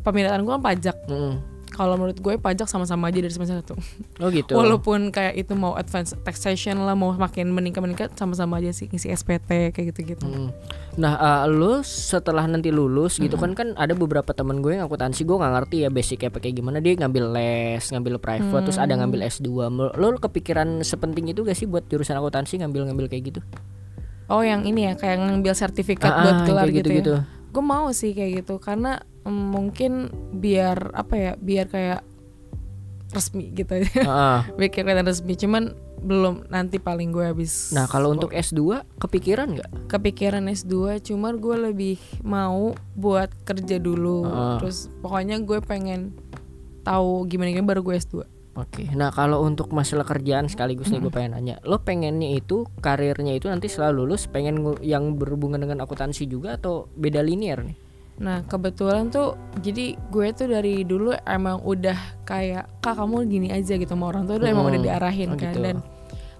peminatan 0.00 0.44
gue 0.44 0.52
kan 0.52 0.62
pajak 0.62 0.96
Mm-mm. 1.08 1.34
Kalau 1.74 1.94
menurut 1.94 2.16
gue 2.16 2.34
pajak 2.36 2.64
sama-sama 2.64 3.10
aja 3.10 3.18
dari 3.18 3.28
semester 3.28 3.58
satu 3.58 3.74
Oh 4.18 4.30
gitu. 4.30 4.54
walaupun 4.58 5.10
kayak 5.10 5.34
itu 5.36 5.52
mau 5.52 5.74
advance 5.74 6.14
taxation 6.22 6.78
lah 6.78 6.94
mau 6.94 7.10
makin 7.12 7.50
meningkat-meningkat 7.50 8.14
sama-sama 8.14 8.56
aja 8.56 8.70
sih 8.70 8.86
ngisi 8.86 9.10
SPT 9.10 9.70
kayak 9.70 9.86
gitu-gitu 9.90 10.22
Mm. 10.24 10.48
Nah, 10.94 11.18
uh, 11.18 11.44
lu 11.44 11.82
setelah 11.82 12.46
nanti 12.46 12.70
lulus 12.70 13.18
gitu 13.18 13.34
kan 13.34 13.50
kan 13.52 13.74
ada 13.74 13.92
beberapa 13.92 14.30
temen 14.30 14.62
gue 14.62 14.78
yang 14.78 14.86
akuntansi 14.86 15.26
gue 15.26 15.34
nggak 15.34 15.52
ngerti 15.52 15.76
ya 15.82 15.88
basicnya 15.90 16.30
kayak 16.30 16.54
gimana 16.54 16.78
dia 16.78 16.94
ngambil 16.94 17.34
les, 17.34 17.82
ngambil 17.82 18.16
private, 18.16 18.62
terus 18.62 18.78
ada 18.78 18.94
ngambil 18.94 19.26
S2. 19.26 19.42
Mel- 19.68 19.90
Lu 19.92 20.14
kepikiran 20.14 20.80
sepenting 20.80 21.26
itu 21.26 21.42
gak 21.42 21.58
sih 21.58 21.66
buat 21.66 21.82
jurusan 21.84 22.14
akuntansi 22.14 22.62
ngambil-ngambil 22.62 23.10
kayak 23.10 23.34
gitu? 23.34 23.40
oh 24.24 24.40
yang 24.40 24.62
ini 24.62 24.86
ya 24.86 24.94
kayak 24.94 25.20
ngambil 25.20 25.52
sertifikat 25.52 26.08
Ah, 26.08 26.22
buat 26.22 26.32
ah, 26.32 26.44
gelar 26.46 26.64
kayak 26.64 26.76
gitu, 26.78 26.88
gitu-gitu. 26.94 27.12
ya 27.12 27.22
gue 27.50 27.62
mau 27.62 27.86
sih 27.90 28.10
kayak 28.10 28.30
gitu 28.40 28.54
karena 28.56 29.02
mungkin 29.24 30.08
biar 30.32 30.92
apa 30.92 31.14
ya 31.14 31.32
biar 31.34 31.66
kayak 31.66 32.00
resmi 33.10 33.50
gitu 33.50 33.84
Ah, 34.02 34.10
ah. 34.10 34.40
biar 34.58 34.68
kelihatan 34.68 35.04
resmi 35.04 35.34
cuman 35.34 35.72
belum 35.96 36.44
nanti 36.46 36.76
paling 36.76 37.08
gue 37.10 37.24
habis 37.24 37.72
Nah, 37.72 37.86
kalau 37.86 38.12
untuk 38.12 38.28
S2 38.30 38.60
kepikiran 38.98 39.56
nggak? 39.56 39.70
kepikiran 39.88 40.44
S2 40.46 40.74
cuman 41.02 41.38
gue 41.38 41.56
lebih 41.64 41.96
mau 42.20 42.74
buat 42.92 43.32
kerja 43.42 43.78
dulu 43.78 44.20
Ah. 44.22 44.56
terus 44.58 44.92
pokoknya 45.00 45.40
gue 45.40 45.58
pengen 45.60 46.12
tahu 46.82 47.24
gimana 47.24 47.48
gimana 47.50 47.70
baru 47.70 47.82
gue 47.82 47.96
S2 47.96 48.16
Oke, 48.54 48.86
nah 48.92 49.10
kalau 49.10 49.42
untuk 49.42 49.74
masalah 49.74 50.06
kerjaan 50.06 50.46
sekaligus 50.46 50.86
nih 50.86 51.02
gue 51.02 51.10
pengen 51.10 51.34
nanya, 51.34 51.58
lo 51.62 51.82
pengennya 51.82 52.38
itu 52.38 52.62
karirnya 52.78 53.34
itu 53.34 53.50
nanti 53.50 53.66
setelah 53.66 53.90
lulus 53.90 54.30
pengen 54.30 54.62
yang 54.78 55.18
berhubungan 55.18 55.58
dengan 55.58 55.82
akuntansi 55.82 56.22
juga 56.24 56.54
atau 56.54 56.86
beda 56.88 57.18
linear 57.18 57.66
nih? 57.66 57.74
Nah 58.16 58.42
kebetulan 58.42 59.08
tuh 59.08 59.34
jadi 59.58 59.98
gue 59.98 60.26
tuh 60.30 60.46
dari 60.46 60.82
dulu 60.82 61.10
emang 61.24 61.58
udah 61.60 61.96
kayak 62.22 62.70
kak 62.78 62.94
kamu 62.94 63.26
gini 63.26 63.48
aja 63.50 63.74
gitu 63.74 63.88
sama 63.88 64.08
orang 64.08 64.24
tuh 64.24 64.38
udah 64.38 64.48
emang 64.48 64.64
Hmm. 64.64 64.72
udah 64.72 64.82
diarahin 64.82 65.28
Oh, 65.28 65.36
kan 65.36 65.50
gitu. 65.50 65.60
dan 65.60 65.76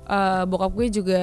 eh, 0.04 0.43
bokap 0.45 0.71
gue 0.73 0.87
juga 0.93 1.23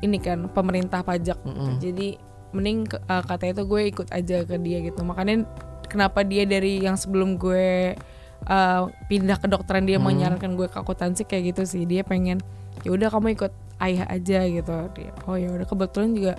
ini 0.00 0.16
kan 0.16 0.46
pemerintah 0.48 1.00
pajak 1.00 1.38
Mm-mm. 1.40 1.78
jadi 1.78 2.18
mending 2.50 2.78
eh, 2.90 3.22
katanya 3.22 3.52
tuh 3.56 3.66
gue 3.68 3.80
ikut 3.86 4.08
aja 4.08 4.42
ke 4.42 4.56
dia 4.56 4.78
gitu 4.80 5.00
makanya 5.02 5.46
kenapa 5.84 6.20
dia 6.22 6.42
dari 6.42 6.80
yang 6.80 6.94
sebelum 6.94 7.36
gue 7.36 7.94
eh, 8.40 8.82
pindah 9.06 9.38
ke 9.38 9.46
dokteran 9.46 9.84
dia 9.84 9.96
Hmm. 9.96 10.08
menyarankan 10.08 10.54
gue 10.54 10.66
ke 10.66 10.74
akuntansi 10.76 11.22
kayak 11.22 11.54
gitu 11.54 11.62
sih 11.64 11.84
dia 11.84 12.02
pengen 12.02 12.42
ya 12.80 12.90
udah 12.90 13.08
kamu 13.08 13.34
ikut 13.34 13.50
ayah 13.78 14.06
aja 14.06 14.42
gitu 14.42 14.74
dia 14.92 15.14
oh 15.24 15.34
ya 15.34 15.50
udah 15.50 15.66
kebetulan 15.66 16.10
juga 16.12 16.34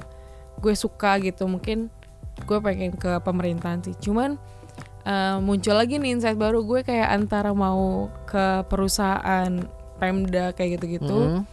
gue 0.57 0.73
suka 0.73 1.19
gitu 1.19 1.45
mungkin 1.45 1.87
gue 2.43 2.59
pengen 2.59 2.91
ke 2.93 3.19
pemerintahan 3.19 3.83
sih 3.83 3.95
cuman 3.97 4.35
eh, 5.03 5.37
muncul 5.39 5.75
lagi 5.75 5.97
nih 5.97 6.15
insight 6.15 6.37
baru 6.37 6.63
gue 6.63 6.83
kayak 6.83 7.09
antara 7.09 7.51
mau 7.51 8.07
ke 8.27 8.63
perusahaan 8.67 9.49
Pemda 9.99 10.55
kayak 10.55 10.79
gitu-gitu 10.79 11.19
Mm. 11.39 11.43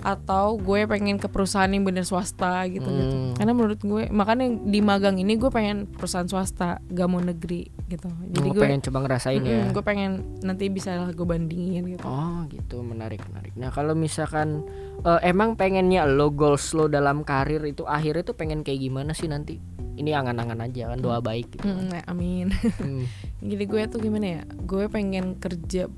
Atau 0.00 0.56
gue 0.56 0.84
pengen 0.84 1.16
ke 1.16 1.26
perusahaan 1.26 1.66
yang 1.66 1.82
bener 1.82 2.02
swasta 2.02 2.64
gitu 2.66 2.84
gitu 2.84 3.10
Hmm. 3.10 3.32
karena 3.34 3.52
menurut 3.52 3.78
gue 3.78 4.08
makanya 4.08 4.46
di 4.60 4.80
magang 4.80 5.16
ini 5.16 5.34
gue 5.34 5.48
pengen 5.48 5.84
perusahaan 5.86 6.24
swasta 6.24 6.80
gak 6.84 7.06
mau 7.06 7.18
negeri 7.18 7.64
gitu 7.86 8.08
jadi 8.28 8.46
Lo 8.46 8.52
gue 8.52 8.62
pengen 8.62 8.80
coba 8.80 8.98
ngerasain 9.02 9.40
ya? 9.40 9.60
Mm-mm, 9.60 9.70
gue 9.70 9.82
pengen 9.82 10.10
nanti 10.40 10.66
bisa 10.66 10.94
lah 10.94 11.10
gue 11.10 11.22
bandingin 11.22 11.84
gitu 11.86 12.02
Oh 12.02 12.44
gitu 12.46 12.80
menarik 12.80 13.20
menarik. 13.26 13.52
Nah 13.54 13.68
kalau 13.68 13.92
misalkan 13.92 14.62
eh, 15.00 15.20
emang 15.22 15.54
pengennya 15.54 16.04
lo 16.04 16.30
goals 16.30 16.70
lo 16.70 16.86
dalam 16.86 17.20
karir 17.20 17.60
itu 17.62 17.82
akhirnya 17.82 18.22
tuh 18.22 18.34
pengen 18.34 18.60
kayak 18.60 18.80
gimana 18.80 19.10
sih 19.10 19.26
nanti? 19.26 19.58
Ini 19.92 20.14
angan-angan 20.14 20.60
aja 20.62 20.88
kan 20.88 20.98
doa 20.98 21.20
baik 21.20 21.52
gitu. 21.52 21.66
Mm, 21.66 21.84
nah, 21.88 22.02
amin 22.06 22.46
Hmm. 22.78 23.04
jadi 23.50 23.64
gue 23.64 23.82
tuh 23.86 24.00
gimana 24.00 24.26
ya 24.30 24.42
gue 24.46 24.84
pengen 24.86 25.36
kerja 25.36 25.90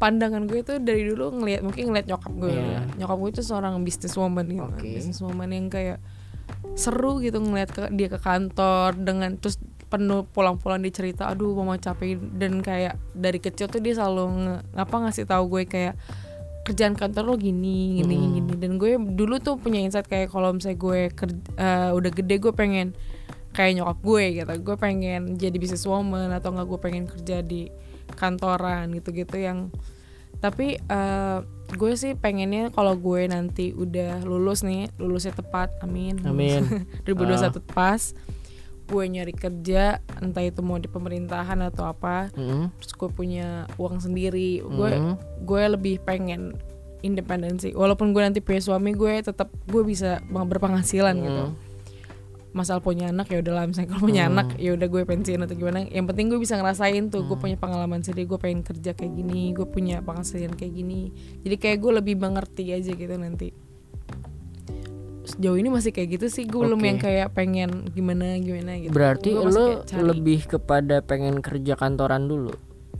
pandangan 0.00 0.42
gue 0.42 0.60
tuh 0.60 0.76
dari 0.78 1.04
dulu 1.04 1.36
ngelihat 1.36 1.60
mungkin 1.60 1.84
ngeliat 1.86 2.08
nyokap 2.08 2.32
gue 2.34 2.50
Iya. 2.50 2.80
nyokap 2.96 3.18
gue 3.18 3.30
tuh 3.34 3.44
seorang 3.44 3.76
businesswoman 3.78 4.48
gitu 4.48 4.64
Oke. 4.66 4.88
businesswoman 4.90 5.48
yang 5.48 5.68
kayak 5.68 6.00
seru 6.74 7.18
gitu 7.18 7.38
ngeliat 7.38 7.68
ke, 7.68 7.86
dia 7.90 8.08
ke 8.08 8.18
kantor 8.18 8.96
dengan 8.96 9.36
terus 9.36 9.60
penuh 9.86 10.24
pulang-pulang 10.24 10.80
dia 10.80 10.90
cerita 10.90 11.26
aduh 11.26 11.52
mama 11.52 11.76
capek 11.76 12.16
dan 12.32 12.58
kayak 12.60 12.94
dari 13.12 13.38
kecil 13.38 13.66
tuh 13.66 13.78
dia 13.78 13.92
selalu 13.92 14.24
nge- 14.40 14.62
ngapa 14.72 14.96
ngasih 15.00 15.24
tahu 15.24 15.44
gue 15.48 15.62
kayak 15.66 15.94
kerjaan 16.62 16.94
kantor 16.94 17.24
lo 17.24 17.34
gini 17.34 17.98
gini 17.98 18.14
Hmm. 18.16 18.32
gini 18.36 18.52
dan 18.56 18.72
gue 18.76 18.90
dulu 18.96 19.36
tuh 19.38 19.56
punya 19.56 19.78
insight 19.78 20.06
kayak 20.06 20.28
kalau 20.28 20.50
misalnya 20.50 20.78
gue 20.78 21.00
ker- 21.10 21.34
eh, 21.56 21.90
udah 21.90 22.10
gede 22.10 22.36
gue 22.38 22.52
pengen 22.52 22.94
kayak 23.50 23.76
nyokap 23.76 23.98
gue 24.00 24.24
gitu 24.36 24.52
gue 24.62 24.76
pengen 24.76 25.34
jadi 25.34 25.56
businesswoman 25.56 26.30
atau 26.30 26.50
enggak 26.50 26.66
gue 26.66 26.78
pengen 26.80 27.04
kerja 27.04 27.36
di 27.40 27.66
kantoran 28.10 28.90
gitu-gitu 28.92 29.36
yang 29.36 29.68
tapi 30.40 30.80
eh, 30.80 31.38
gue 31.70 31.92
sih 31.94 32.14
pengennya 32.14 32.70
kalau 32.70 32.94
gue 32.94 33.26
nanti 33.26 33.70
udah 33.70 34.22
lulus 34.22 34.62
nih 34.62 34.88
lulusnya 34.96 35.32
tepat 35.32 35.70
amin 35.80 36.16
Amin. 36.24 36.64
2021 37.06 37.60
pas 37.66 38.00
gue 38.86 39.04
nyari 39.06 39.30
kerja 39.30 39.82
entah 40.18 40.42
itu 40.42 40.58
mau 40.60 40.74
di 40.74 40.86
pemerintahan 40.86 41.62
atau 41.62 41.86
apa 41.86 42.26
Mm-mm. 42.34 42.74
terus 42.74 42.92
gue 42.92 43.06
punya 43.08 43.48
uang 43.76 44.00
sendiri 44.00 44.58
gue 44.60 44.90
Mm. 44.90 45.14
gue 45.44 45.62
lebih 45.70 45.94
pengen 46.02 46.58
independensi 47.00 47.70
walaupun 47.70 48.10
gue 48.10 48.20
nanti 48.20 48.40
punya 48.40 48.58
suami 48.58 48.92
gue 48.92 49.22
tetap 49.22 49.48
gue 49.64 49.82
bisa 49.82 50.18
berpenghasilan 50.26 51.14
gitu 51.16 51.44
Mm. 51.46 51.69
Masalah 52.50 52.78
punya 52.78 53.08
anak 53.08 53.26
ya 53.26 53.38
udahlah 53.38 53.62
misalnya 53.64 53.88
kalau 53.88 54.02
punya 54.02 54.22
Hmm. 54.22 54.32
anak 54.34 54.48
ya 54.56 54.70
udah 54.72 54.86
gue 54.86 55.02
pensiun 55.04 55.40
atau 55.40 55.54
gimana 55.54 55.84
yang 55.84 56.02
penting 56.04 56.26
gue 56.26 56.36
bisa 56.36 56.54
ngerasain 56.54 57.06
tuh 57.06 57.22
gue 57.22 57.36
punya 57.36 57.54
pengalaman 57.54 58.00
sendiri 58.00 58.26
gue 58.26 58.38
pengen 58.38 58.60
kerja 58.60 58.90
kayak 58.90 59.12
gini 59.12 59.52
gue 59.52 59.64
punya 59.64 60.00
penghasilan 60.00 60.52
kayak 60.52 60.72
gini 60.72 61.14
jadi 61.40 61.56
kayak 61.56 61.78
gue 61.78 61.92
lebih 61.94 62.14
mengerti 62.16 62.70
aja 62.70 62.90
gitu 62.90 63.14
nanti 63.14 63.54
sejauh 65.22 65.54
ini 65.54 65.68
masih 65.68 65.90
kayak 65.90 66.08
gitu 66.12 66.26
sih 66.26 66.42
gue 66.42 66.58
belum 66.58 66.74
Oke. 66.76 66.88
yang 66.88 66.98
kayak 66.98 67.28
pengen 67.30 67.70
gimana 67.88 68.34
gimana 68.36 68.72
gitu 68.78 68.90
Berarti 68.90 69.30
lo 69.30 69.86
lebih 70.02 70.42
kepada 70.48 70.98
pengen 71.00 71.38
kerja 71.38 71.74
kantoran 71.74 72.26
dulu. 72.26 72.50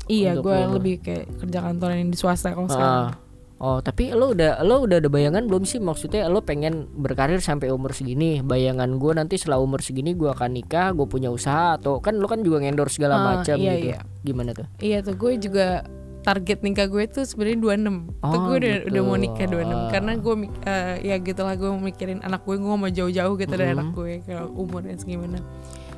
iya 0.07 0.35
gue 0.37 0.57
lebih 0.71 0.95
kayak 1.01 1.27
kerja 1.39 1.59
kantoran 1.61 1.97
yang 1.99 2.11
di 2.11 2.19
swasta 2.19 2.51
kalau 2.51 2.67
sekarang 2.67 3.07
Ah. 3.09 3.30
Oh 3.61 3.79
tapi 3.79 4.09
lo 4.11 4.33
udah 4.33 4.65
lo 4.65 4.81
udah 4.81 4.97
ada 4.97 5.07
bayangan 5.07 5.45
belum 5.45 5.63
sih 5.63 5.77
maksudnya 5.79 6.25
lo 6.27 6.41
pengen 6.41 6.89
berkarir 6.91 7.39
sampai 7.39 7.69
umur 7.69 7.93
segini 7.93 8.41
bayangan 8.41 8.97
gue 8.97 9.13
nanti 9.13 9.37
setelah 9.37 9.59
umur 9.59 9.79
segini 9.79 10.13
gue 10.13 10.27
akan 10.27 10.51
nikah 10.55 10.91
gue 10.91 11.05
punya 11.05 11.29
usaha 11.29 11.77
atau 11.77 11.99
kan 11.99 12.17
lo 12.17 12.25
kan 12.25 12.41
juga 12.41 12.57
ngendorse 12.59 12.97
segala 12.97 13.15
Ah, 13.15 13.25
macam 13.37 13.55
iya, 13.55 13.73
gitu 13.75 13.87
iya. 13.87 14.01
gimana 14.23 14.51
tuh 14.51 14.65
Iya 14.79 14.99
tuh 15.03 15.13
gue 15.15 15.33
juga 15.39 15.85
target 16.21 16.61
nikah 16.61 16.85
gue 16.87 17.05
tuh 17.07 17.25
sebenarnya 17.25 17.59
26 17.61 17.85
tuh 18.17 18.29
Oh, 18.33 18.41
gue 18.47 18.57
udah, 18.59 18.75
gitu. 18.75 18.89
udah 18.89 19.03
mau 19.03 19.17
nikah 19.19 19.47
26 19.47 19.61
Ah. 19.71 19.89
karena 19.91 20.13
gue 20.15 20.35
eh, 20.63 20.95
ya 21.03 21.17
gitulah 21.19 21.55
gue 21.55 21.71
mikirin 21.75 22.21
anak 22.21 22.41
gue 22.43 22.57
gue 22.57 22.75
mau 22.75 22.89
jauh-jauh 22.91 23.35
gitu 23.37 23.53
dari 23.53 23.67
Mhm. 23.67 23.77
anak 23.77 23.89
gue 23.91 24.13
ke 24.23 24.35
umurnya 24.51 24.97
segimana 24.97 25.37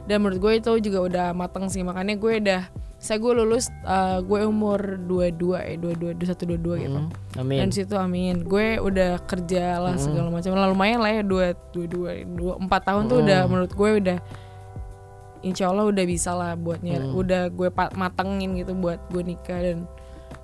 dan 0.04 0.16
menurut 0.20 0.38
gue 0.38 0.52
itu 0.58 0.72
juga 0.82 0.98
udah 1.02 1.26
mateng 1.32 1.66
sih. 1.66 1.80
Makanya 1.80 2.14
gue 2.16 2.32
udah 2.40 2.62
saya 3.02 3.18
gue 3.18 3.32
lulus 3.34 3.66
eh, 3.82 4.18
gue 4.22 4.40
umur 4.46 4.78
22 5.10 5.58
ya 5.58 5.74
22 5.74 6.14
21 6.22 6.54
22 6.54 6.84
gitu. 6.86 7.00
Dan 7.34 7.42
amin. 7.42 7.66
Di 7.66 7.74
situ 7.74 7.94
amin. 7.94 8.46
Gue 8.46 8.78
udah 8.78 9.18
kerja 9.26 9.78
lah 9.78 9.94
Mhm. 9.94 10.02
segala 10.02 10.28
macam. 10.30 10.50
Lah 10.54 10.68
lumayan 10.70 11.00
lah 11.02 11.10
ya 11.10 11.22
dua 11.22 11.54
dua 11.74 11.86
dua 11.86 12.10
dua 12.24 12.52
empat 12.58 12.80
tahun 12.86 13.02
tuh 13.06 13.18
Mhm. 13.18 13.24
udah 13.26 13.40
menurut 13.46 13.72
gue 13.74 13.90
udah 13.98 14.18
insya 15.42 15.66
Allah 15.66 15.90
udah 15.90 16.04
bisa 16.06 16.30
lah 16.30 16.54
buatnya. 16.54 17.02
Mhm. 17.02 17.18
udah 17.18 17.42
gue 17.50 17.68
matengin 17.94 18.50
gitu 18.54 18.72
buat 18.78 19.02
gue 19.10 19.22
nikah 19.26 19.58
dan 19.58 19.78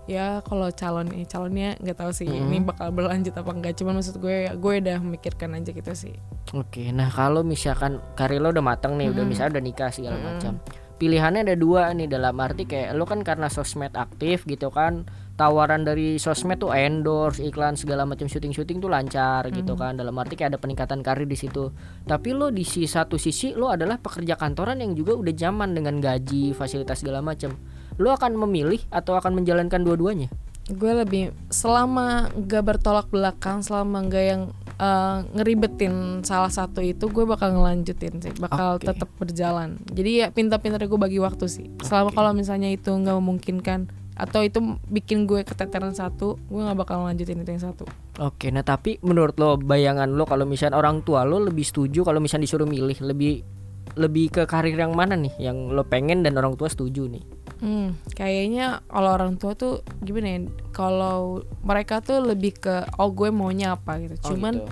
ya 0.09 0.41
kalau 0.41 0.73
calon 0.73 1.13
eh, 1.13 1.23
calonnya 1.23 1.77
nggak 1.79 1.95
tahu 1.95 2.11
sih 2.11 2.25
Mhm. 2.25 2.49
ini 2.49 2.59
bakal 2.65 2.89
berlanjut 2.91 3.37
apa 3.37 3.51
enggak 3.53 3.77
cuman 3.77 4.01
maksud 4.01 4.17
gue 4.17 4.49
gue 4.51 4.75
udah 4.81 4.97
memikirkan 4.99 5.53
aja 5.53 5.71
gitu 5.71 5.93
sih 5.93 6.17
Oke, 6.51 6.89
nah 6.91 7.13
kalau 7.13 7.45
misalkan 7.45 8.01
karir 8.17 8.41
lo 8.41 8.49
udah 8.49 8.65
matang 8.65 8.97
nih, 8.97 9.13
udah 9.13 9.21
Mm. 9.21 9.29
misalnya 9.29 9.53
udah 9.53 9.65
nikah 9.69 9.93
segala 9.93 10.17
Mm. 10.17 10.25
macam. 10.25 10.53
Pilihannya 10.97 11.45
ada 11.45 11.55
dua 11.55 11.93
nih 11.93 12.09
dalam 12.09 12.33
arti 12.35 12.65
kayak 12.65 12.97
lo 12.97 13.05
kan 13.05 13.21
karena 13.21 13.47
sosmed 13.47 13.93
aktif 13.93 14.43
gitu 14.43 14.73
kan, 14.73 15.05
tawaran 15.37 15.85
dari 15.85 16.17
sosmed 16.17 16.57
tuh 16.57 16.73
endorse, 16.73 17.39
iklan 17.39 17.77
segala 17.77 18.03
macam 18.03 18.27
syuting-syuting 18.27 18.81
tuh 18.81 18.89
lancar 18.89 19.45
gitu 19.53 19.77
Mm. 19.77 19.79
kan. 19.79 19.93
Dalam 19.95 20.17
arti 20.17 20.35
kayak 20.35 20.57
ada 20.57 20.59
peningkatan 20.59 21.05
karir 21.05 21.29
di 21.29 21.37
situ. 21.37 21.69
Tapi 22.03 22.33
lo 22.33 22.49
di 22.49 22.65
si 22.65 22.89
satu 22.89 23.15
sisi 23.15 23.53
lo 23.53 23.69
adalah 23.69 24.01
pekerja 24.01 24.35
kantoran 24.35 24.81
yang 24.81 24.97
juga 24.97 25.13
udah 25.15 25.35
zaman 25.35 25.71
dengan 25.71 26.01
gaji, 26.01 26.57
fasilitas 26.57 26.99
segala 26.99 27.21
macam. 27.21 27.61
Lo 27.99 28.15
akan 28.15 28.39
memilih 28.39 28.81
atau 28.95 29.19
akan 29.19 29.43
menjalankan 29.43 29.83
dua-duanya? 29.83 30.31
gue 30.69 30.93
lebih 30.93 31.33
selama 31.49 32.29
nggak 32.37 32.63
bertolak 32.77 33.09
belakang 33.09 33.65
selama 33.65 34.05
nggak 34.05 34.25
yang 34.25 34.43
eh, 34.77 35.19
ngeribetin 35.33 36.21
salah 36.21 36.53
satu 36.53 36.85
itu 36.85 37.09
gue 37.09 37.25
bakal 37.25 37.57
ngelanjutin 37.57 38.21
sih 38.21 38.33
bakal 38.37 38.77
Oke. 38.77 38.93
tetap 38.93 39.09
berjalan 39.17 39.81
jadi 39.89 40.11
ya 40.13 40.27
pintar-pintar 40.29 40.85
gue 40.85 41.01
bagi 41.01 41.17
waktu 41.17 41.49
sih 41.49 41.67
selama 41.81 42.13
Oke. 42.13 42.17
kalau 42.21 42.33
misalnya 42.37 42.69
itu 42.69 42.93
nggak 42.93 43.17
memungkinkan 43.17 43.89
atau 44.19 44.43
itu 44.45 44.61
bikin 44.93 45.25
gue 45.25 45.47
keteteran 45.47 45.97
satu 45.97 46.37
gue 46.37 46.61
nggak 46.61 46.79
bakal 46.85 47.01
lanjutin 47.01 47.41
itu 47.41 47.51
yang 47.55 47.65
satu 47.65 47.89
Oke, 48.19 48.51
nah 48.51 48.67
tapi 48.67 48.99
menurut 48.99 49.39
lo 49.39 49.55
bayangan 49.55 50.11
lo 50.11 50.27
kalau 50.27 50.43
misalnya 50.43 50.75
orang 50.75 51.07
tua 51.07 51.23
lo 51.23 51.39
lebih 51.39 51.63
setuju 51.63 52.03
kalau 52.03 52.19
misalnya 52.19 52.51
disuruh 52.51 52.67
milih 52.67 52.99
lebih 52.99 53.47
lebih 53.95 54.27
ke 54.31 54.43
karir 54.45 54.75
yang 54.75 54.91
mana 54.93 55.15
nih 55.15 55.31
yang 55.39 55.71
lo 55.71 55.87
pengen 55.87 56.27
dan 56.27 56.35
orang 56.35 56.59
tua 56.59 56.67
setuju 56.67 57.07
nih? 57.07 57.23
Hmm, 57.59 57.99
kayaknya 58.13 58.81
kalau 58.87 59.11
orang 59.13 59.35
tua 59.35 59.53
tuh 59.53 59.83
gimana 59.99 60.29
ya? 60.29 60.39
Kalau 60.71 61.43
mereka 61.61 61.99
tuh 61.99 62.23
lebih 62.23 62.55
ke 62.55 62.87
oh 62.97 63.11
gue 63.11 63.29
maunya 63.29 63.75
apa 63.75 63.99
gitu. 63.99 64.15
Oh, 64.17 64.31
Cuman 64.31 64.63
gitu. 64.63 64.71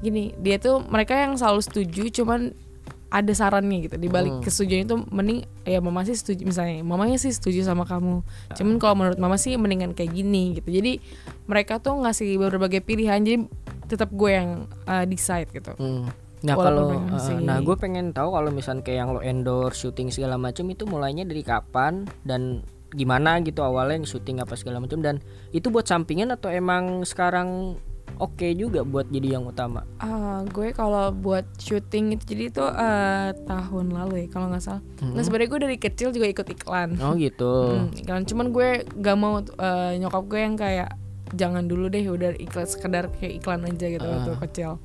gini, 0.00 0.24
dia 0.36 0.58
tuh 0.58 0.82
mereka 0.82 1.14
yang 1.14 1.34
selalu 1.34 1.62
setuju 1.62 2.10
cuman 2.12 2.54
ada 3.08 3.32
sarannya 3.32 3.88
gitu 3.88 3.96
di 3.96 4.04
balik 4.04 4.36
Hmm. 4.36 4.44
kesetujuan 4.44 4.84
itu 4.84 4.96
mending 5.08 5.40
ya 5.64 5.80
mama 5.80 6.04
sih 6.04 6.12
setuju 6.12 6.44
misalnya 6.44 6.84
mamanya 6.84 7.16
sih 7.16 7.32
setuju 7.32 7.64
sama 7.64 7.88
kamu 7.88 8.20
cuman 8.52 8.74
kalau 8.76 8.94
menurut 9.00 9.16
mama 9.16 9.40
sih 9.40 9.56
mendingan 9.56 9.96
kayak 9.96 10.12
gini 10.12 10.60
gitu 10.60 10.68
jadi 10.68 11.00
mereka 11.48 11.80
tuh 11.80 11.96
ngasih 11.96 12.36
berbagai 12.36 12.84
pilihan 12.84 13.16
jadi 13.24 13.48
tetap 13.88 14.12
gue 14.12 14.28
yang 14.28 14.50
uh, 14.84 15.08
decide 15.08 15.48
gitu 15.48 15.72
Hmm. 15.80 16.04
Nah 16.46 16.54
kalau 16.54 16.94
uh, 16.94 17.38
nah 17.42 17.58
gue 17.58 17.76
pengen 17.78 18.14
tahu 18.14 18.30
kalau 18.30 18.50
misalnya 18.54 18.86
kayak 18.86 18.98
yang 19.02 19.10
lo 19.10 19.20
endorse 19.22 19.82
syuting 19.82 20.14
segala 20.14 20.38
macam 20.38 20.70
itu 20.70 20.86
mulainya 20.86 21.26
dari 21.26 21.42
kapan 21.42 22.06
dan 22.22 22.62
gimana 22.94 23.42
gitu 23.44 23.60
awalnya 23.60 24.00
yang 24.00 24.08
syuting 24.08 24.40
apa 24.40 24.56
segala 24.56 24.80
macam 24.80 25.04
dan 25.04 25.20
itu 25.52 25.68
buat 25.68 25.84
sampingan 25.84 26.32
atau 26.32 26.48
emang 26.48 27.04
sekarang 27.04 27.76
oke 28.16 28.48
juga 28.56 28.82
buat 28.82 29.06
jadi 29.12 29.36
yang 29.36 29.44
utama? 29.44 29.84
Ah, 30.00 30.40
gue 30.48 30.72
kalau 30.72 31.12
buat 31.12 31.44
syuting 31.60 32.16
itu 32.16 32.24
jadi 32.34 32.44
itu 32.48 32.64
eh, 32.64 33.30
tahun 33.44 33.92
lalu 33.92 34.24
ya 34.24 34.26
kalau 34.32 34.48
nggak 34.48 34.62
salah. 34.64 34.82
Nah 35.04 35.22
sebenarnya 35.22 35.48
gue 35.52 35.60
dari 35.68 35.76
kecil 35.76 36.08
juga 36.10 36.26
ikut 36.32 36.48
iklan. 36.48 36.96
Oh 36.98 37.12
gitu. 37.14 37.76
Hmm, 37.76 37.94
iklan. 37.94 38.22
Cuman 38.24 38.46
gue 38.50 38.88
gak 38.88 39.16
mau 39.16 39.44
eh, 39.44 39.92
nyokap 40.00 40.24
gue 40.26 40.40
yang 40.40 40.56
kayak 40.56 40.90
jangan 41.36 41.68
dulu 41.68 41.92
deh 41.92 42.02
udah 42.08 42.32
iklan 42.40 42.64
sekedar 42.64 43.12
kayak 43.20 43.44
iklan 43.44 43.68
aja 43.68 43.86
gitu 43.86 44.06
waktu 44.06 44.32
kecil. 44.48 44.80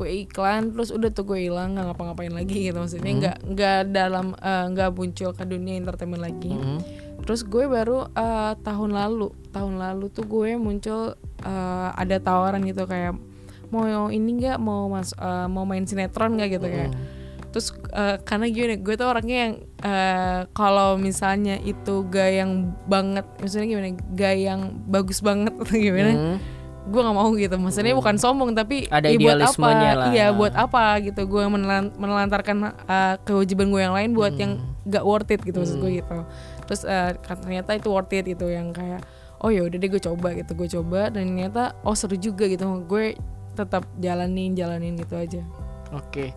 Gue 0.00 0.24
iklan 0.24 0.72
terus 0.72 0.88
udah 0.88 1.12
tuh 1.12 1.28
gue 1.28 1.44
hilang 1.44 1.76
nggak 1.76 1.92
ngapa-ngapain 1.92 2.32
lagi 2.32 2.72
gitu 2.72 2.80
maksudnya 2.80 3.12
nggak 3.20 3.36
nggak 3.52 3.80
dalam 3.92 4.32
eh, 4.40 4.64
nggak 4.72 4.90
muncul 4.96 5.30
ke 5.36 5.44
dunia 5.44 5.76
entertainment 5.76 6.24
lagi. 6.24 6.56
Hmm. 6.56 6.80
Terus 7.20 7.44
gue 7.44 7.68
baru 7.68 8.08
eh, 8.16 8.52
tahun 8.64 8.96
lalu, 8.96 9.28
tahun 9.52 9.76
lalu 9.76 10.08
tuh 10.08 10.24
gue 10.24 10.56
muncul 10.56 11.20
eh, 11.44 11.88
ada 11.92 12.16
tawaran 12.16 12.64
gitu 12.64 12.88
kayak 12.88 13.20
mau 13.68 14.08
ini 14.08 14.30
nggak 14.40 14.56
mau 14.56 14.88
mas 14.88 15.12
eh, 15.12 15.46
mau 15.52 15.68
main 15.68 15.84
sinetron 15.84 16.40
nggak 16.40 16.48
gitu 16.56 16.66
kayak. 16.66 16.92
Terus 17.50 17.74
eh, 17.90 18.16
karena 18.22 18.46
gini, 18.46 18.78
gue 18.78 18.94
tuh 18.94 19.10
orangnya 19.10 19.36
yang 19.42 19.54
eh, 19.82 20.40
kalau 20.54 20.94
misalnya 20.94 21.58
itu 21.66 22.06
gak 22.06 22.30
yang 22.30 22.70
banget, 22.86 23.26
maksudnya 23.42 23.66
gimana, 23.66 23.88
gak 24.14 24.34
yang 24.38 24.60
bagus 24.86 25.18
banget 25.18 25.50
atau 25.58 25.74
gimana, 25.74 26.12
Hmm. 26.14 26.38
Gue 26.80 27.00
nggak 27.00 27.16
mau 27.16 27.28
gitu. 27.34 27.54
Maksudnya 27.54 27.92
bukan 27.92 28.16
sombong 28.16 28.50
tapi 28.52 28.88
Ada 28.88 29.12
ya 29.12 29.18
buat 29.18 29.40
apa? 29.42 29.68
lah. 29.68 30.08
Iya 30.08 30.26
buat 30.32 30.54
apa 30.56 30.82
gitu? 31.02 31.20
Gue 31.26 31.44
menelan- 31.46 31.92
menelantarkan 31.94 32.56
eh, 32.66 33.14
kewajiban 33.22 33.68
gue 33.68 33.80
yang 33.80 33.92
lain 33.92 34.10
buat 34.12 34.32
yang 34.34 34.56
gak 34.86 35.04
worth 35.04 35.28
it 35.28 35.40
gitu 35.42 35.60
maksud 35.60 35.76
gue 35.78 36.00
gitu. 36.00 36.16
Terus 36.64 36.82
eh, 36.84 37.12
kan 37.20 37.36
ternyata 37.36 37.76
itu 37.76 37.88
worth 37.88 38.12
it 38.12 38.24
itu 38.24 38.46
yang 38.46 38.72
kayak 38.72 39.04
oh 39.40 39.48
ya 39.48 39.64
udah 39.64 39.76
deh 39.76 39.88
gue 39.88 40.00
coba 40.00 40.32
gitu 40.32 40.52
gue 40.52 40.68
coba 40.70 41.08
dan 41.08 41.32
ternyata 41.32 41.72
oh 41.80 41.96
seru 41.96 42.12
juga 42.14 42.44
gitu 42.44 42.64
gue 42.84 43.16
tetap 43.52 43.84
jalanin 43.96 44.56
jalanin 44.56 44.96
gitu 44.96 45.16
aja. 45.16 45.42
Oke. 45.90 46.30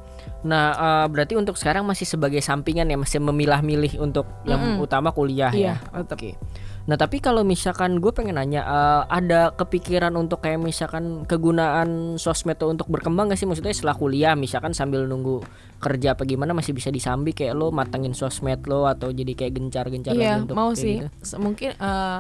Nah, 0.44 0.74
eh, 0.74 1.06
berarti 1.08 1.38
untuk 1.38 1.56
sekarang 1.56 1.86
masih 1.86 2.04
sebagai 2.04 2.42
sampingan 2.42 2.90
ya, 2.90 2.98
masih 2.98 3.22
memilah-milih 3.22 4.02
untuk 4.02 4.26
yang 4.44 4.82
utama 4.82 5.14
kuliah 5.14 5.54
Iya, 5.54 5.78
ya. 5.78 6.02
Oke. 6.04 6.36
Nah, 6.84 7.00
tapi 7.00 7.24
kalau 7.24 7.48
misalkan 7.48 8.04
gue 8.04 8.12
pengen 8.12 8.36
nanya, 8.36 8.62
eh, 8.68 9.02
ada 9.08 9.56
kepikiran 9.56 10.12
untuk 10.20 10.44
kayak 10.44 10.60
misalkan 10.60 11.24
kegunaan 11.24 12.20
sosmed 12.20 12.60
tuh 12.60 12.76
untuk 12.76 12.92
berkembang 12.92 13.32
gak 13.32 13.40
sih? 13.40 13.48
Maksudnya 13.48 13.72
setelah 13.72 13.96
kuliah, 13.96 14.36
misalkan 14.36 14.76
sambil 14.76 15.08
nunggu 15.08 15.40
kerja 15.80 16.16
apa 16.16 16.24
gimana 16.24 16.56
masih 16.56 16.72
bisa 16.72 16.88
disambi 16.88 17.36
kayak 17.36 17.60
lo 17.60 17.68
matengin 17.72 18.16
sosmed 18.16 18.64
lo 18.72 18.88
atau 18.88 19.12
jadi 19.12 19.36
kayak 19.36 19.52
gencar-gencar 19.60 20.16
Iya 20.16 20.40
untuk 20.40 20.56
mau 20.56 20.72
sih 20.72 21.04
gitu? 21.04 21.36
Mungkin 21.40 21.76
eh, 21.76 22.20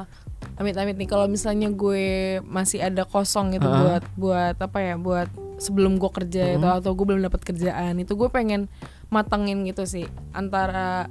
amit-amit 0.59 0.99
nih 0.99 1.07
kalau 1.07 1.31
misalnya 1.31 1.71
gue 1.71 2.39
masih 2.43 2.83
ada 2.83 3.07
kosong 3.07 3.55
gitu 3.55 3.63
buat 3.63 4.03
buat 4.19 4.55
apa 4.59 4.79
ya 4.83 4.95
buat 4.99 5.31
sebelum 5.57 5.95
gue 5.95 6.11
kerja 6.11 6.59
itu 6.59 6.67
atau 6.67 6.91
gue 6.91 7.05
belum 7.07 7.23
dapat 7.23 7.41
kerjaan 7.47 7.95
itu 8.03 8.19
gue 8.19 8.27
pengen 8.27 8.67
matengin 9.07 9.63
gitu 9.63 9.87
sih 9.87 10.05
antara 10.35 11.07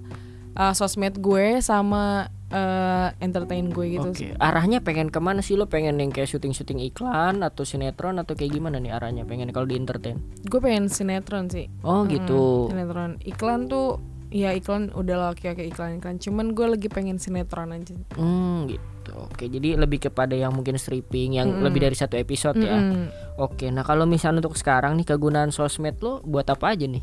eh, 0.53 0.75
sosmed 0.77 1.17
gue 1.19 1.65
sama 1.65 2.29
eh, 2.53 3.09
entertain 3.25 3.67
gue 3.73 3.87
gitu 3.99 4.09
Oke, 4.13 4.19
sih. 4.21 4.31
arahnya 4.37 4.85
pengen 4.85 5.09
ke 5.09 5.19
mana 5.19 5.41
sih 5.41 5.57
lo? 5.57 5.67
Pengen 5.67 5.97
yang 5.99 6.13
kayak 6.13 6.29
syuting-syuting 6.29 6.79
iklan 6.93 7.41
atau 7.41 7.65
sinetron 7.65 8.21
atau 8.21 8.37
kayak 8.37 8.53
gimana 8.53 8.77
nih 8.79 8.93
arahnya? 8.93 9.25
Pengen 9.25 9.51
kalau 9.51 9.65
di 9.65 9.81
entertain? 9.81 10.21
Gue 10.45 10.61
pengen 10.61 10.93
sinetron 10.93 11.49
sih. 11.49 11.73
Oh 11.83 12.05
gitu. 12.07 12.69
Sinetron. 12.69 13.19
Iklan 13.25 13.67
tuh 13.67 13.99
ya 14.33 14.57
iklan 14.57 14.89
udah 14.97 15.17
lah 15.17 15.29
oke 15.33 15.45
iklan 15.45 15.99
iklan. 16.01 16.17
Cuman 16.21 16.53
gue 16.53 16.67
lagi 16.69 16.89
pengen 16.93 17.17
sinetron 17.17 17.73
aja. 17.73 17.97
Hmm 18.15 18.69
gitu. 18.69 19.13
Oke, 19.19 19.51
jadi 19.51 19.75
lebih 19.75 20.09
kepada 20.09 20.39
yang 20.39 20.55
mungkin 20.55 20.79
stripping 20.79 21.35
yang 21.35 21.59
lebih 21.59 21.83
dari 21.83 21.97
satu 21.99 22.15
episode 22.15 22.55
ya. 22.63 22.79
Mm. 22.79 23.11
Oke, 23.43 23.67
nah 23.75 23.83
kalau 23.83 24.07
misalnya 24.07 24.47
untuk 24.47 24.55
sekarang 24.55 24.95
nih 24.95 25.07
kegunaan 25.11 25.51
sosmed 25.51 25.99
lo 25.99 26.23
buat 26.23 26.47
apa 26.47 26.79
aja 26.79 26.87
nih? 26.87 27.03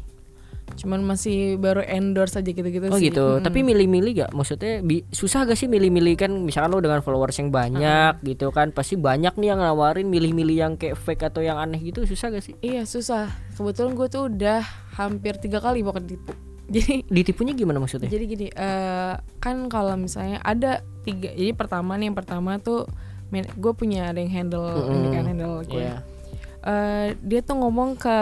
Cuman 0.79 1.03
masih 1.03 1.35
baru 1.55 1.81
endorse 1.81 2.35
aja 2.35 2.47
gitu-gitu 2.47 2.87
Oh 2.87 2.95
sih. 2.95 3.11
gitu. 3.11 3.37
Mm-mm. 3.37 3.43
Tapi 3.43 3.59
milih-milih 3.61 4.11
gak? 4.17 4.31
Maksudnya 4.31 4.79
bi- 4.79 5.03
susah 5.09 5.43
gak 5.43 5.53
sih 5.53 5.67
milih-milih 5.67 6.15
kan? 6.15 6.31
Misalkan 6.33 6.71
lo 6.71 6.79
dengan 6.79 6.99
followers 6.99 7.35
yang 7.35 7.51
banyak 7.51 8.23
gitu 8.23 8.49
kan, 8.49 8.71
pasti 8.71 8.95
banyak 8.95 9.35
nih 9.35 9.47
yang 9.47 9.59
nawarin 9.59 10.07
milih-milih 10.07 10.55
yang 10.57 10.73
kayak 10.73 10.95
fake 10.95 11.23
atau 11.25 11.39
yang 11.39 11.55
aneh 11.55 11.83
gitu. 11.83 12.03
Susah 12.03 12.29
gak 12.29 12.41
sih? 12.41 12.55
Iya 12.59 12.83
susah. 12.83 13.27
Kebetulan 13.53 13.91
gue 13.93 14.07
tuh 14.07 14.23
udah 14.27 14.63
hampir 14.95 15.35
tiga 15.35 15.59
kali 15.59 15.81
mau 15.81 15.93
ditipu. 15.93 16.31
Jadi 16.69 17.01
Ditipunya 17.03 17.51
gimana 17.51 17.77
maksudnya? 17.77 18.05
jadi 18.05 18.23
gini, 18.23 18.47
eh, 18.47 19.13
kan 19.37 19.57
kalau 19.67 19.97
misalnya 19.97 20.37
ada 20.39 20.79
tiga. 21.01 21.29
Jadi 21.29 21.51
pertama 21.51 21.97
nih 21.97 22.07
yang 22.07 22.15
pertama 22.15 22.55
tuh 22.57 22.85
gue 23.31 23.73
punya 23.73 24.09
ada 24.09 24.17
yang 24.17 24.29
handle 24.29 24.65
ini 24.87 25.07
kan 25.09 25.25
handle 25.25 25.61
gue. 25.63 25.81
Iya. 25.81 26.05
Eh, 26.59 27.15
dia 27.23 27.39
tuh 27.39 27.55
ngomong 27.55 27.95
ke 27.95 28.17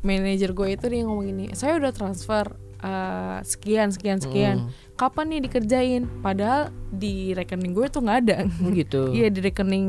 manajer 0.00 0.54
gue 0.54 0.68
itu 0.78 0.84
dia 0.86 1.02
ngomong 1.02 1.26
gini, 1.26 1.44
saya 1.58 1.74
udah 1.74 1.90
transfer 1.90 2.54
eh, 2.78 3.38
sekian 3.42 3.90
sekian 3.90 4.22
sekian. 4.22 4.56
Kapan 4.94 5.34
nih 5.34 5.40
dikerjain? 5.50 6.02
Padahal 6.22 6.70
di 6.94 7.34
rekening 7.34 7.74
gue 7.74 7.86
tuh 7.90 7.98
nggak 7.98 8.18
ada. 8.28 8.36
Oh 8.62 8.70
gitu. 8.70 9.10
Iya 9.16 9.26
di 9.26 9.42
rekening 9.42 9.86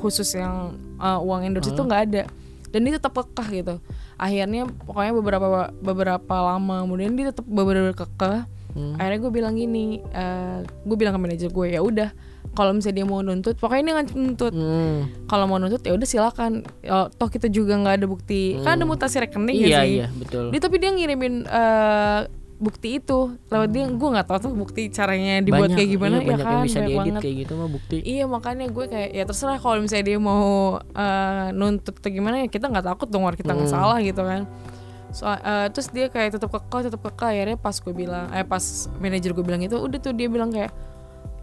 khusus 0.00 0.32
yang 0.32 0.80
uh, 0.96 1.20
uang 1.20 1.44
endorse 1.44 1.72
itu 1.72 1.82
nggak 1.84 2.02
ada 2.08 2.22
dan 2.66 2.82
dia 2.82 2.98
tetap 2.98 3.14
kekeh 3.14 3.48
gitu 3.62 3.74
akhirnya 4.18 4.68
pokoknya 4.84 5.12
beberapa 5.16 5.46
beberapa 5.80 6.34
lama 6.34 6.84
kemudian 6.84 7.14
dia 7.16 7.32
tetap 7.32 7.46
beberapa 7.46 7.94
kekeh 7.94 8.44
Hmm. 8.76 8.92
akhirnya 9.00 9.24
gue 9.24 9.32
bilang 9.32 9.56
gini 9.56 10.04
uh, 10.12 10.60
gue 10.60 10.96
bilang 11.00 11.16
ke 11.16 11.20
manajer 11.24 11.48
gue 11.48 11.72
ya 11.72 11.80
udah 11.80 12.12
kalau 12.56 12.72
misalnya 12.72 12.96
dia 12.96 13.06
mau 13.06 13.20
nuntut 13.20 13.54
pokoknya 13.54 13.82
dia 13.84 13.94
nggak 13.94 14.08
nuntut 14.10 14.52
Hmm. 14.52 15.04
kalau 15.26 15.44
mau 15.44 15.56
nuntut 15.56 15.78
ya 15.80 15.92
udah 15.92 16.02
silakan 16.04 16.52
Ya, 16.80 17.06
toh 17.10 17.28
kita 17.28 17.46
juga 17.46 17.76
nggak 17.76 17.94
ada 17.94 18.06
bukti 18.06 18.56
kan 18.58 18.74
ada 18.74 18.84
mutasi 18.84 19.20
rekening 19.20 19.54
ya 19.54 19.66
Iya 19.68 19.78
sih 19.78 19.92
iya 19.94 20.06
betul. 20.10 20.44
dia 20.48 20.58
tapi 20.58 20.76
dia 20.76 20.90
ngirimin 20.90 21.44
uh, 21.44 22.20
bukti 22.56 22.96
itu 22.96 23.18
lewat 23.46 23.68
dia 23.68 23.84
gue 23.84 24.08
nggak 24.10 24.26
tahu 24.26 24.38
tuh 24.40 24.52
bukti 24.54 24.88
caranya 24.88 25.38
dibuat 25.38 25.68
Banyak, 25.68 25.76
kayak 25.76 25.90
gimana 25.90 26.16
iya, 26.16 26.24
ya 26.24 26.36
kan 26.38 26.48
yang 26.48 26.64
bisa 26.64 26.78
banyak 26.78 26.88
diedit 26.88 26.96
banget. 27.04 27.20
kayak 27.20 27.36
gitu 27.36 27.52
mah 27.52 27.68
bukti. 27.68 27.96
Iya 28.00 28.24
makanya 28.26 28.64
gue 28.66 28.84
kayak 28.86 29.10
ya 29.12 29.22
terserah 29.22 29.58
kalau 29.58 29.76
misalnya 29.76 30.04
dia 30.06 30.18
mau 30.18 30.46
eh, 30.80 31.46
nuntut 31.52 31.94
atau 31.94 32.08
gimana 32.08 32.40
ya 32.40 32.48
kita 32.48 32.66
nggak 32.66 32.86
takut 32.86 33.06
dong 33.06 33.28
kita 33.30 33.52
nggak 33.52 33.68
Hmm. 33.68 33.76
salah 33.76 34.00
gitu 34.00 34.24
kan. 34.24 34.48
So, 35.12 35.28
eh, 35.28 35.68
terus 35.68 35.88
dia 35.90 36.08
kayak 36.08 36.32
tetap 36.32 36.48
kekeh 36.48 36.80
tetap 36.86 37.00
kekeh 37.02 37.28
akhirnya 37.30 37.56
pas 37.56 37.76
gue 37.76 37.92
bilang 37.94 38.24
eh 38.30 38.40
pas 38.42 38.64
manajer 38.96 39.30
gue 39.32 39.44
bilang 39.44 39.60
itu 39.60 39.76
udah 39.76 39.98
tuh 39.98 40.12
dia 40.12 40.26
bilang 40.26 40.48
kayak 40.48 40.72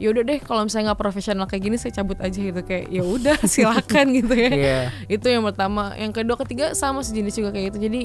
ya 0.03 0.11
udah 0.11 0.23
deh 0.27 0.39
kalau 0.43 0.67
misalnya 0.67 0.91
nggak 0.91 0.99
profesional 0.99 1.47
kayak 1.47 1.63
gini 1.63 1.79
saya 1.79 1.95
cabut 1.95 2.19
aja 2.19 2.35
gitu 2.35 2.59
kayak 2.59 2.91
ya 2.91 3.03
udah 3.07 3.39
silakan 3.53 4.05
gitu 4.11 4.35
ya. 4.35 4.51
Iya. 4.51 4.79
Itu 5.07 5.31
yang 5.31 5.47
pertama. 5.47 5.95
Yang 5.95 6.19
kedua 6.19 6.35
ketiga 6.43 6.75
sama 6.75 6.99
sejenis 6.99 7.39
juga 7.39 7.55
kayak 7.55 7.71
gitu. 7.71 7.79
Jadi 7.87 8.01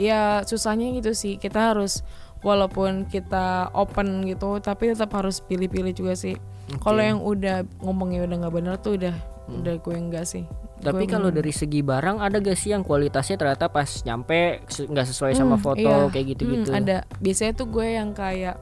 ya 0.00 0.40
susahnya 0.48 0.96
gitu 0.96 1.12
sih 1.12 1.36
kita 1.36 1.76
harus 1.76 2.00
walaupun 2.40 3.04
kita 3.06 3.68
open 3.76 4.24
gitu 4.24 4.56
tapi 4.58 4.96
tetap 4.96 5.12
harus 5.12 5.44
pilih-pilih 5.44 5.92
juga 5.92 6.16
sih. 6.16 6.40
Kalau 6.80 7.04
yang 7.04 7.20
udah 7.20 7.68
ngomongnya 7.84 8.24
udah 8.24 8.36
nggak 8.48 8.54
bener 8.56 8.74
tuh 8.80 8.96
udah 8.96 9.12
udah 9.52 9.74
gue 9.76 9.94
enggak 9.94 10.24
sih. 10.24 10.48
Tapi 10.82 11.06
kalau 11.06 11.30
dari 11.30 11.54
segi 11.54 11.78
barang 11.78 12.18
ada 12.18 12.42
gak 12.42 12.58
sih 12.58 12.74
yang 12.74 12.82
kualitasnya 12.82 13.38
ternyata 13.38 13.70
pas 13.70 13.86
nyampe 14.02 14.66
nggak 14.66 15.06
sesuai 15.06 15.38
sama 15.38 15.54
Hmm, 15.54 15.62
foto 15.62 15.78
iya. 15.78 16.10
kayak 16.10 16.26
gitu-gitu? 16.34 16.74
Hmm, 16.74 16.82
ada. 16.82 17.06
Biasanya 17.22 17.52
tuh 17.54 17.70
gue 17.70 17.86
yang 17.86 18.10
kayak 18.10 18.58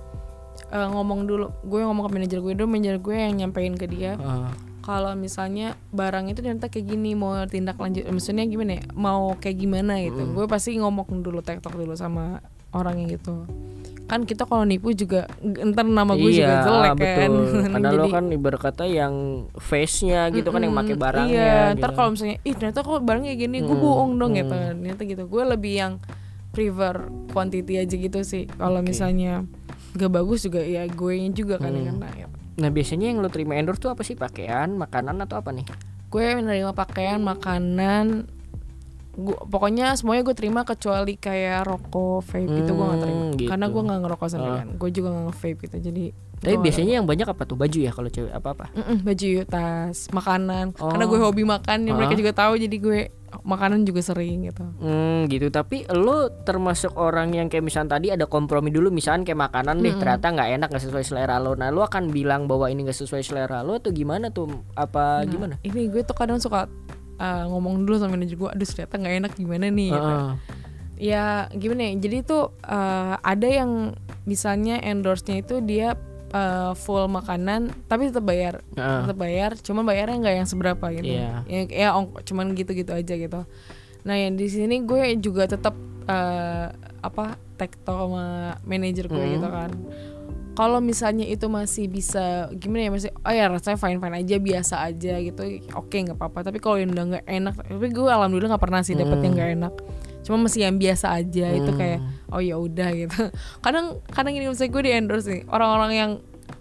eh, 0.71 0.89
ngomong 0.89 1.25
dulu, 1.25 1.47
gue 1.63 1.81
ngomong 1.81 2.05
ke 2.05 2.13
manajer 2.13 2.39
gue 2.39 2.53
dulu, 2.55 2.69
manajer 2.69 2.97
gue 2.97 3.13
yang 3.13 3.35
nyampein 3.37 3.75
ke 3.75 3.85
dia. 3.85 4.15
Ah, 4.17 4.51
kalau 4.81 5.13
misalnya 5.13 5.75
barang 5.91 6.27
itu 6.27 6.41
ternyata 6.41 6.67
kayak 6.67 6.87
gini 6.89 7.13
mau 7.13 7.37
tindak 7.45 7.77
lanjut 7.77 8.01
maksudnya 8.07 8.43
gimana 8.43 8.81
ya 8.81 8.85
mau 8.91 9.37
kayak 9.37 9.61
gimana 9.61 10.01
gitu 10.01 10.25
gue 10.27 10.47
pasti 10.47 10.73
ngomong 10.75 11.21
dulu 11.21 11.39
tektok 11.39 11.77
dulu 11.77 11.93
sama 11.93 12.41
orang 12.73 12.97
yang 12.99 13.13
gitu 13.13 13.45
kan 14.07 14.25
kita 14.25 14.43
kalau 14.43 14.65
nipu 14.65 14.91
juga 14.91 15.29
ntar 15.39 15.85
nama 15.85 16.17
gue 16.17 16.33
juga 16.33 16.65
jelek 16.65 16.91
kan 16.97 16.99
Iya, 16.99 17.29
betul. 17.29 17.45
Karena 17.77 17.89
lo 17.89 17.95
Jadi- 18.01 18.11
kan 18.11 18.25
ibarat 18.33 18.61
kata 18.65 18.85
yang 18.85 19.15
face-nya 19.55 20.21
gitu 20.33 20.49
kan 20.49 20.61
yang 20.61 20.75
pakai 20.75 20.97
barangnya. 20.97 21.29
iya 21.31 21.55
gitu. 21.69 21.79
ntar 21.79 21.91
kalau 21.93 22.11
misalnya 22.11 22.37
ih 22.41 22.55
ternyata 22.57 22.79
kok 22.81 23.01
barangnya 23.01 23.35
gini 23.37 23.57
gue 23.61 23.71
Mm, 23.71 23.85
bohong 23.85 24.13
dong 24.17 24.33
mm. 24.33 24.39
gitu 24.41 24.55
ternyata 24.57 25.03
gitu 25.05 25.23
gue 25.29 25.43
lebih 25.47 25.73
yang 25.77 25.93
prefer 26.51 26.95
quantity 27.31 27.79
aja 27.79 27.95
gitu 27.95 28.19
sih 28.23 28.51
kalau 28.51 28.81
Oke. 28.81 28.91
misalnya 28.91 29.47
gak 29.93 30.11
bagus 30.11 30.43
juga 30.43 30.61
ya 30.61 30.85
gue 30.85 31.15
juga 31.31 31.57
kan 31.57 31.71
yang 31.71 31.95
Hmm. 31.95 32.03
kena 32.03 32.09
gitu. 32.17 32.37
Nah 32.57 32.69
biasanya 32.69 33.07
yang 33.09 33.19
lo 33.19 33.29
terima 33.29 33.55
endorse 33.55 33.79
tuh 33.79 33.89
apa 33.89 34.03
sih 34.03 34.15
pakaian, 34.15 34.71
makanan 34.71 35.19
atau 35.21 35.37
apa 35.37 35.51
nih? 35.51 35.67
gue 36.07 36.27
menerima 36.35 36.73
pakaian 36.73 37.19
makanan 37.21 38.27
gua, 39.13 39.39
pokoknya 39.45 39.95
semuanya 39.95 40.23
gue 40.23 40.35
terima 40.35 40.63
kecuali 40.65 41.15
kayak 41.15 41.63
rokok 41.65 42.23
vape 42.25 42.51
itu 42.57 42.67
gue 42.69 42.83
gak 42.85 43.01
terima 43.01 43.21
Hmm, 43.21 43.33
gitu. 43.33 43.47
karena 43.47 43.67
gue 43.69 43.83
nggak 43.85 44.01
ngerokok 44.01 44.27
Ah. 44.33 44.57
kan 44.57 44.69
gue 44.75 44.91
juga 44.91 45.09
nggak 45.09 45.25
nge-vape 45.29 45.59
gitu 45.61 45.77
jadi 45.81 46.05
Tapi 46.41 46.57
biasanya 46.57 46.93
yang 46.95 47.05
banyak 47.05 47.29
apa 47.29 47.43
tuh 47.45 47.53
baju 47.55 47.79
ya 47.79 47.93
kalau 47.93 48.09
cewek 48.09 48.33
apa 48.33 48.49
apa? 48.51 48.67
baju 48.99 49.29
tas 49.45 50.09
makanan 50.09 50.73
karena 50.73 51.05
Oh. 51.05 51.09
gue 51.09 51.19
hobi 51.21 51.45
makan 51.45 51.79
ya 51.85 51.93
mereka 51.93 52.15
Ah. 52.15 52.19
juga 52.19 52.33
tahu 52.35 52.53
jadi 52.57 52.77
gue 52.77 53.01
makanan 53.41 53.87
juga 53.87 54.03
sering 54.03 54.45
gitu. 54.45 54.67
Hmm 54.83 55.25
gitu. 55.27 55.49
Tapi 55.49 55.87
lo 55.91 56.31
termasuk 56.43 56.95
orang 56.95 57.31
yang 57.31 57.47
kayak 57.47 57.63
misalnya 57.63 57.97
tadi 57.97 58.11
ada 58.11 58.27
kompromi 58.27 58.69
dulu 58.69 58.91
misalnya 58.91 59.23
kayak 59.25 59.51
makanan 59.51 59.79
deh 59.79 59.95
ternyata 59.95 60.27
nggak 60.31 60.49
enak 60.57 60.69
nggak 60.71 60.85
sesuai 60.85 61.05
selera 61.05 61.37
lo. 61.39 61.55
Nah 61.55 61.71
lo 61.71 61.83
akan 61.83 62.11
bilang 62.11 62.45
bahwa 62.45 62.67
ini 62.67 62.85
nggak 62.85 62.99
sesuai 62.99 63.23
selera 63.23 63.63
lo 63.63 63.79
atau 63.79 63.91
gimana 63.91 64.29
tuh? 64.29 64.51
Apa 64.75 65.23
Nah, 65.23 65.31
gimana? 65.31 65.55
ini 65.63 65.87
gue 65.87 66.03
tuh 66.03 66.13
kadang 66.13 66.37
suka 66.37 66.67
uh, 67.17 67.45
ngomong 67.47 67.87
dulu 67.87 67.97
sama 67.99 68.19
manajer 68.19 68.35
gue 68.35 68.51
aduh 68.51 68.67
ternyata 68.67 68.95
nggak 68.99 69.15
enak 69.23 69.33
gimana 69.39 69.67
nih? 69.71 69.91
Gitu. 69.95 70.03
Heeh. 70.03 70.31
ya 71.01 71.25
gimana 71.55 71.81
ya? 71.89 71.93
Jadi 71.97 72.17
tuh 72.23 72.53
uh, 72.61 73.15
ada 73.17 73.49
yang 73.49 73.95
misalnya 74.25 74.77
endorse-nya 74.85 75.41
itu 75.41 75.65
dia 75.65 75.97
uh, 76.31 76.73
full 76.75 77.07
makanan 77.07 77.75
tapi 77.85 78.09
tetap 78.09 78.23
bayar. 78.23 78.63
Heeh. 78.73 79.01
tetap 79.05 79.19
bayar 79.19 79.51
cuma 79.57 79.81
bayarnya 79.83 80.17
nggak 80.19 80.37
yang 80.37 80.49
seberapa 80.49 80.87
gitu. 80.93 81.11
Iya. 81.13 81.45
ya, 81.45 81.61
ya 81.67 81.89
ongk- 81.93 82.25
cuman 82.25 82.55
gitu-gitu 82.55 82.91
aja 82.91 83.15
gitu. 83.15 83.41
Nah 84.01 84.15
yang 84.15 84.35
di 84.35 84.47
sini 84.47 84.81
gue 84.81 85.17
juga 85.17 85.45
tetap 85.45 85.77
uh, 86.05 86.67
apa 87.01 87.37
tekto 87.55 87.93
sama 88.09 88.25
manajer 88.63 89.07
gue 89.07 89.19
Hmm. 89.19 89.35
gitu 89.37 89.49
kan. 89.49 89.71
Kalau 90.51 90.77
misalnya 90.79 91.25
itu 91.25 91.47
masih 91.47 91.87
bisa 91.87 92.51
gimana 92.53 92.85
ya 92.85 92.91
masih 92.91 93.11
oh 93.17 93.31
ya 93.31 93.49
rasanya 93.49 93.79
fine 93.79 93.97
fine 93.97 94.17
aja 94.19 94.37
biasa 94.37 94.75
aja 94.83 95.15
gitu 95.17 95.41
oke 95.73 95.95
nggak 95.95 96.17
apa-apa. 96.17 96.51
Tapi 96.51 96.59
kalau 96.59 96.77
yang 96.77 96.91
udah 96.91 97.05
nggak 97.07 97.25
enak 97.25 97.55
tapi 97.57 97.87
gue 97.89 98.05
alhamdulillah 98.05 98.51
nggak 98.51 98.63
pernah 98.63 98.83
sih 98.83 98.93
dapet 98.93 99.21
yang 99.21 99.33
nggak 99.33 99.51
enak 99.57 99.75
cuma 100.31 100.47
masih 100.47 100.71
yang 100.71 100.79
biasa 100.79 101.11
aja 101.11 101.51
itu 101.51 101.75
Hmm. 101.75 101.79
kayak 101.79 101.99
oh 102.31 102.39
ya 102.39 102.55
udah 102.55 102.95
gitu. 102.95 103.19
Kadang 103.67 103.99
kadang 104.15 104.31
ini 104.39 104.47
misalnya 104.47 104.71
gue 104.71 104.83
di 104.87 104.93
endorse 104.95 105.27
nih 105.27 105.43
orang-orang 105.51 105.93
yang 105.93 106.11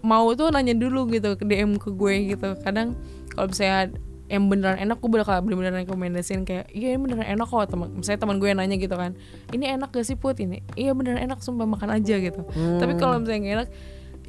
mau 0.02 0.26
tuh 0.34 0.50
nanya 0.50 0.74
dulu 0.74 1.06
gitu 1.06 1.38
ke 1.38 1.46
DM 1.46 1.78
ke 1.78 1.94
gue 1.94 2.34
gitu. 2.34 2.58
Kadang 2.66 2.98
kalau 3.30 3.46
misalnya 3.46 3.94
yang 4.26 4.46
beneran 4.46 4.78
enak 4.78 4.98
gue 4.98 5.10
bakal 5.10 5.42
bener-bener 5.42 5.86
rekomendasiin 5.86 6.42
kayak 6.42 6.70
iya 6.70 6.94
ini 6.94 7.02
beneran 7.02 7.26
enak 7.26 7.46
kok 7.46 7.70
teman 7.70 7.94
misalnya 7.94 8.18
teman 8.26 8.42
gue 8.42 8.48
yang 8.50 8.58
nanya 8.58 8.74
gitu 8.74 8.94
kan. 8.98 9.14
Ini 9.54 9.78
enak 9.78 9.94
gak 9.94 10.02
sih 10.02 10.18
put? 10.18 10.34
Ini 10.38 10.66
iya 10.74 10.90
beneran 10.94 11.22
enak 11.22 11.38
sumpah 11.38 11.66
makan 11.66 11.94
aja 11.94 12.18
gitu. 12.18 12.42
Tapi 12.50 12.98
kalau 12.98 13.22
misalnya 13.22 13.38
nggak 13.38 13.54
enak 13.54 13.68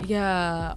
ya 0.06 0.30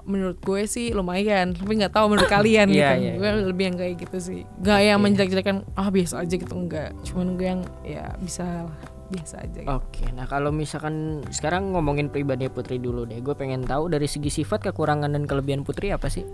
menurut 0.05 0.37
gue 0.41 0.69
sih 0.69 0.93
lumayan 0.93 1.57
tapi 1.57 1.81
nggak 1.81 1.95
tahu 1.95 2.13
menurut 2.13 2.29
kalian 2.37 2.69
gitu. 2.69 2.81
Iya, 2.81 2.93
iya, 2.97 3.13
gue 3.17 3.31
lebih 3.49 3.65
yang 3.73 3.77
kayak 3.81 3.95
gitu 4.05 4.19
sih. 4.21 4.41
Gak 4.61 4.81
yang 4.85 4.99
menjelek-jelekan 5.01 5.65
ah 5.75 5.89
biasa 5.89 6.25
aja 6.25 6.35
gitu 6.35 6.55
enggak 6.55 6.93
cuman 7.09 7.27
gue 7.41 7.47
yang 7.47 7.63
ya 7.83 8.13
bisa 8.21 8.69
lah 8.69 8.79
biasa 9.09 9.35
aja 9.45 9.59
gitu. 9.65 9.71
Oke, 9.71 10.05
nah 10.17 10.25
kalau 10.25 10.49
misalkan 10.49 11.25
sekarang 11.29 11.77
ngomongin 11.77 12.09
pribadi 12.09 12.49
Putri 12.49 12.81
dulu 12.81 13.05
deh, 13.05 13.21
gue 13.21 13.37
pengen 13.37 13.65
tahu 13.65 13.93
dari 13.93 14.09
segi 14.09 14.33
sifat 14.33 14.65
kekurangan 14.73 15.13
dan 15.13 15.29
kelebihan 15.29 15.61
Putri 15.61 15.93
apa 15.93 16.09
sih? 16.09 16.25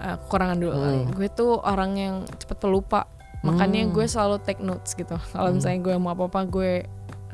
Eh, 0.00 0.16
kekurangan 0.26 0.56
dulu 0.58 0.72
Hmm. 0.74 1.12
gue 1.14 1.28
tuh 1.30 1.60
orang 1.60 1.92
yang 1.94 2.14
cepet 2.26 2.58
pelupa 2.58 3.06
makanya 3.40 3.88
gue 3.88 4.04
selalu 4.04 4.36
take 4.44 4.60
notes 4.60 4.92
gitu. 4.92 5.16
Kalau 5.32 5.48
misalnya 5.54 5.80
gue 5.80 5.94
mau 5.96 6.12
apa 6.12 6.28
apa 6.28 6.40
gue 6.44 6.84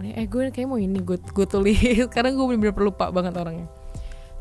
eh 0.04 0.26
gue 0.28 0.52
kayak 0.52 0.68
mau 0.68 0.78
ini 0.78 1.00
gue 1.02 1.18
gue 1.18 1.46
tulis. 1.48 1.78
Karena 2.14 2.30
gue 2.30 2.44
bener-bener 2.44 2.76
pelupa 2.76 3.10
banget 3.10 3.34
orangnya 3.34 3.66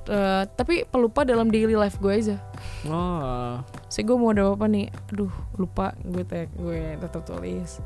Eh, 0.05 0.43
tapi 0.53 0.85
pelupa 0.85 1.25
dalam 1.25 1.49
daily 1.49 1.73
life 1.73 1.97
gue 1.97 2.13
aja. 2.13 2.37
Oh, 2.85 3.57
saya 3.89 4.03
gue 4.05 4.17
mau 4.17 4.29
ada 4.29 4.53
apa 4.53 4.69
nih? 4.69 4.93
Aduh 5.09 5.33
lupa. 5.57 5.97
Gue 6.05 6.21
tag 6.21 6.53
gue 6.53 6.93
tetap 7.01 7.25
tulis. 7.25 7.81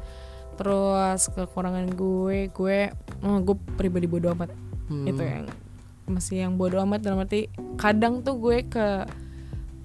Terus 0.60 1.21
kekurangan 1.32 1.88
gue 1.95 2.51
gue 2.51 2.79
oh, 3.23 3.38
gue 3.39 3.55
pribadi 3.79 4.08
bodoh 4.08 4.36
amat. 4.36 4.51
Hmm. 4.89 5.05
itu 5.05 5.21
yang 5.21 5.45
masih 6.12 6.43
yang 6.43 6.60
bodoh 6.60 6.84
amat. 6.84 7.08
Dalam 7.08 7.23
arti 7.23 7.47
kadang 7.79 8.19
tuh 8.19 8.36
gue 8.36 8.67
ke 8.67 9.08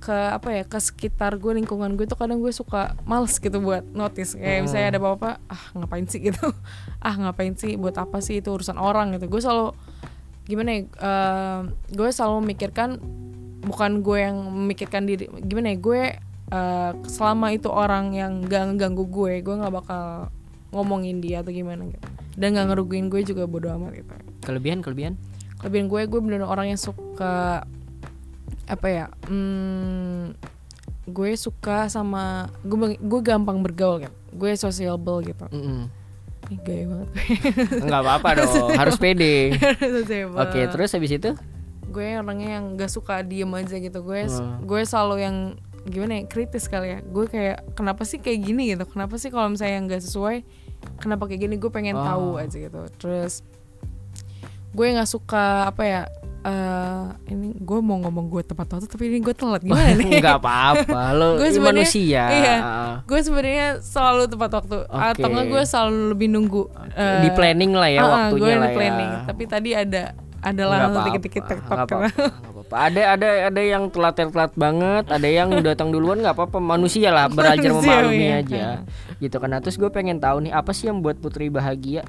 ke 0.04 0.12
apa 0.12 0.52
ya 0.52 0.62
ke 0.68 0.76
sekitar 0.76 1.40
gue 1.40 1.56
lingkungan 1.56 1.96
gue 1.96 2.04
tuh 2.04 2.18
kadang 2.20 2.36
gue 2.42 2.52
suka 2.52 2.98
males 3.06 3.38
gitu 3.38 3.62
buat 3.62 3.86
notice. 3.94 4.34
Kayak 4.34 4.66
misalnya 4.66 4.88
ada 4.90 4.98
apa-apa 4.98 5.30
ah 5.46 5.62
ngapain 5.78 6.10
sih? 6.10 6.18
gitu. 6.26 6.50
Ah 6.98 7.14
ngapain 7.14 7.54
sih? 7.54 7.78
Buat 7.78 8.02
apa 8.02 8.18
sih? 8.18 8.42
Itu 8.42 8.58
urusan 8.58 8.74
orang 8.74 9.14
gitu. 9.14 9.30
Gue 9.30 9.38
selalu 9.38 9.70
gimana 10.44 10.70
ya 10.76 10.80
eh, 10.84 11.60
gue 11.92 12.08
selalu 12.12 12.34
memikirkan 12.44 13.00
bukan 13.64 14.04
gue 14.04 14.18
yang 14.20 14.36
memikirkan 14.44 15.08
diri 15.08 15.28
gimana 15.44 15.72
ya 15.72 15.78
gue 15.80 16.02
eh, 16.52 16.90
selama 17.08 17.56
itu 17.56 17.72
orang 17.72 18.12
yang 18.12 18.44
gak 18.44 18.76
ganggu 18.76 19.08
gue 19.08 19.40
gue 19.40 19.54
nggak 19.56 19.72
bakal 19.72 20.28
ngomongin 20.74 21.22
dia 21.24 21.40
atau 21.40 21.54
gimana 21.54 21.88
gitu 21.88 22.08
dan 22.34 22.58
nggak 22.58 22.66
ngerugiin 22.74 23.06
gue 23.08 23.22
juga 23.22 23.46
bodo 23.46 23.70
amat 23.78 23.94
gitu 23.94 24.12
kelebihan 24.42 24.82
kelebihan? 24.82 25.14
kelebihan 25.62 25.86
gue 25.88 26.00
gue 26.10 26.20
bener 26.20 26.44
orang 26.44 26.74
yang 26.74 26.80
suka 26.80 27.64
apa 28.68 28.86
ya 28.88 29.06
hmm, 29.30 30.36
gue 31.08 31.30
suka 31.36 31.88
sama 31.88 32.48
gue 32.64 32.96
gue 32.96 33.20
gampang 33.24 33.60
bergaul 33.60 34.02
gitu 34.04 34.16
gue 34.34 34.50
sociable 34.58 35.24
gitu 35.24 35.46
Mm-mm. 35.48 36.03
Ih, 36.46 36.58
gaya 36.58 36.84
banget 36.86 37.08
Enggak 37.80 38.00
apa-apa 38.00 38.28
dong, 38.36 38.52
harus 38.74 38.96
pede. 38.96 39.56
Oke, 40.30 40.60
terus 40.68 40.90
habis 40.90 41.12
itu? 41.12 41.32
gue 41.86 42.08
orangnya 42.12 42.58
yang 42.58 42.74
gak 42.74 42.90
suka 42.90 43.22
diem 43.22 43.46
aja 43.48 43.78
gitu 43.78 44.02
gue 44.02 44.26
Hmm. 44.26 44.66
gue 44.66 44.82
selalu 44.82 45.14
yang 45.16 45.36
gimana 45.84 46.18
ya 46.18 46.22
kritis 46.26 46.66
kali 46.66 46.90
ya 46.90 46.98
gue 47.00 47.24
kayak 47.24 47.62
kenapa 47.72 48.02
sih 48.02 48.18
kayak 48.18 48.42
gini 48.42 48.74
gitu 48.74 48.82
kenapa 48.84 49.14
sih 49.14 49.30
kalau 49.30 49.46
misalnya 49.46 49.78
yang 49.78 49.86
gak 49.86 50.02
sesuai 50.02 50.42
kenapa 50.98 51.30
kayak 51.30 51.40
gini 51.40 51.54
gue 51.54 51.70
pengen 51.70 51.94
Oh. 51.94 52.02
tahu 52.02 52.26
aja 52.36 52.56
gitu 52.58 52.82
terus 52.98 53.46
gue 54.74 54.86
nggak 54.90 55.06
suka 55.06 55.70
apa 55.70 55.82
ya 55.84 56.00
eh 56.44 57.02
ini 57.32 57.56
gue 57.56 57.78
mau 57.80 57.96
ngomong 58.04 58.28
gue 58.28 58.42
tepat 58.44 58.76
waktu 58.76 58.84
tapi 58.84 59.08
ini 59.08 59.24
gue 59.24 59.32
telat 59.32 59.64
gimana 59.64 59.96
nih 59.96 60.20
Enggak 60.20 60.44
apa-apa, 60.44 61.00
lo 61.18 61.40
sebenarnya- 61.40 61.64
manusia. 61.64 62.22
iya. 62.28 62.56
gue 63.00 63.20
sebenarnya 63.24 63.68
selalu 63.80 64.28
tepat 64.28 64.50
waktu 64.60 64.76
atau 64.84 65.24
Oke. 65.24 65.24
enggak 65.24 65.46
gue 65.48 65.62
selalu 65.64 66.00
lebih 66.12 66.28
nunggu 66.28 66.62
eh, 66.92 67.24
Di 67.24 67.28
planning 67.32 67.72
lah 67.72 67.88
ya 67.88 68.00
ah, 68.04 68.08
waktunya 68.12 68.40
gue 68.44 68.52
lah 68.60 68.68
di 68.68 68.76
planning 68.76 69.10
ya. 69.10 69.20
tapi 69.24 69.42
tadi 69.48 69.70
ada 69.72 70.02
Nggak 70.44 70.60
adalah 70.60 70.78
dikit-dikit 71.08 71.42
nggak 71.48 71.56
nggak 71.56 71.86
apa-apa. 71.88 71.96
Ada 72.74 73.02
ada 73.16 73.28
ada 73.48 73.62
yang 73.64 73.88
telat 73.88 74.12
telat 74.20 74.52
banget, 74.52 75.04
ada 75.08 75.24
yang 75.24 75.48
datang 75.64 75.88
duluan 75.88 76.20
nggak 76.20 76.36
apa-apa 76.36 76.60
manusia 76.60 77.08
lah 77.08 77.32
belajar 77.32 77.72
memaklumi 77.72 78.20
iya. 78.28 78.44
aja. 78.44 78.64
Gitu 79.16 79.36
kan. 79.40 79.48
Nah, 79.48 79.64
terus 79.64 79.80
gue 79.80 79.88
pengen 79.88 80.20
tahu 80.20 80.44
nih 80.44 80.52
apa 80.52 80.76
sih 80.76 80.92
yang 80.92 81.00
buat 81.00 81.16
Putri 81.16 81.48
bahagia? 81.48 82.04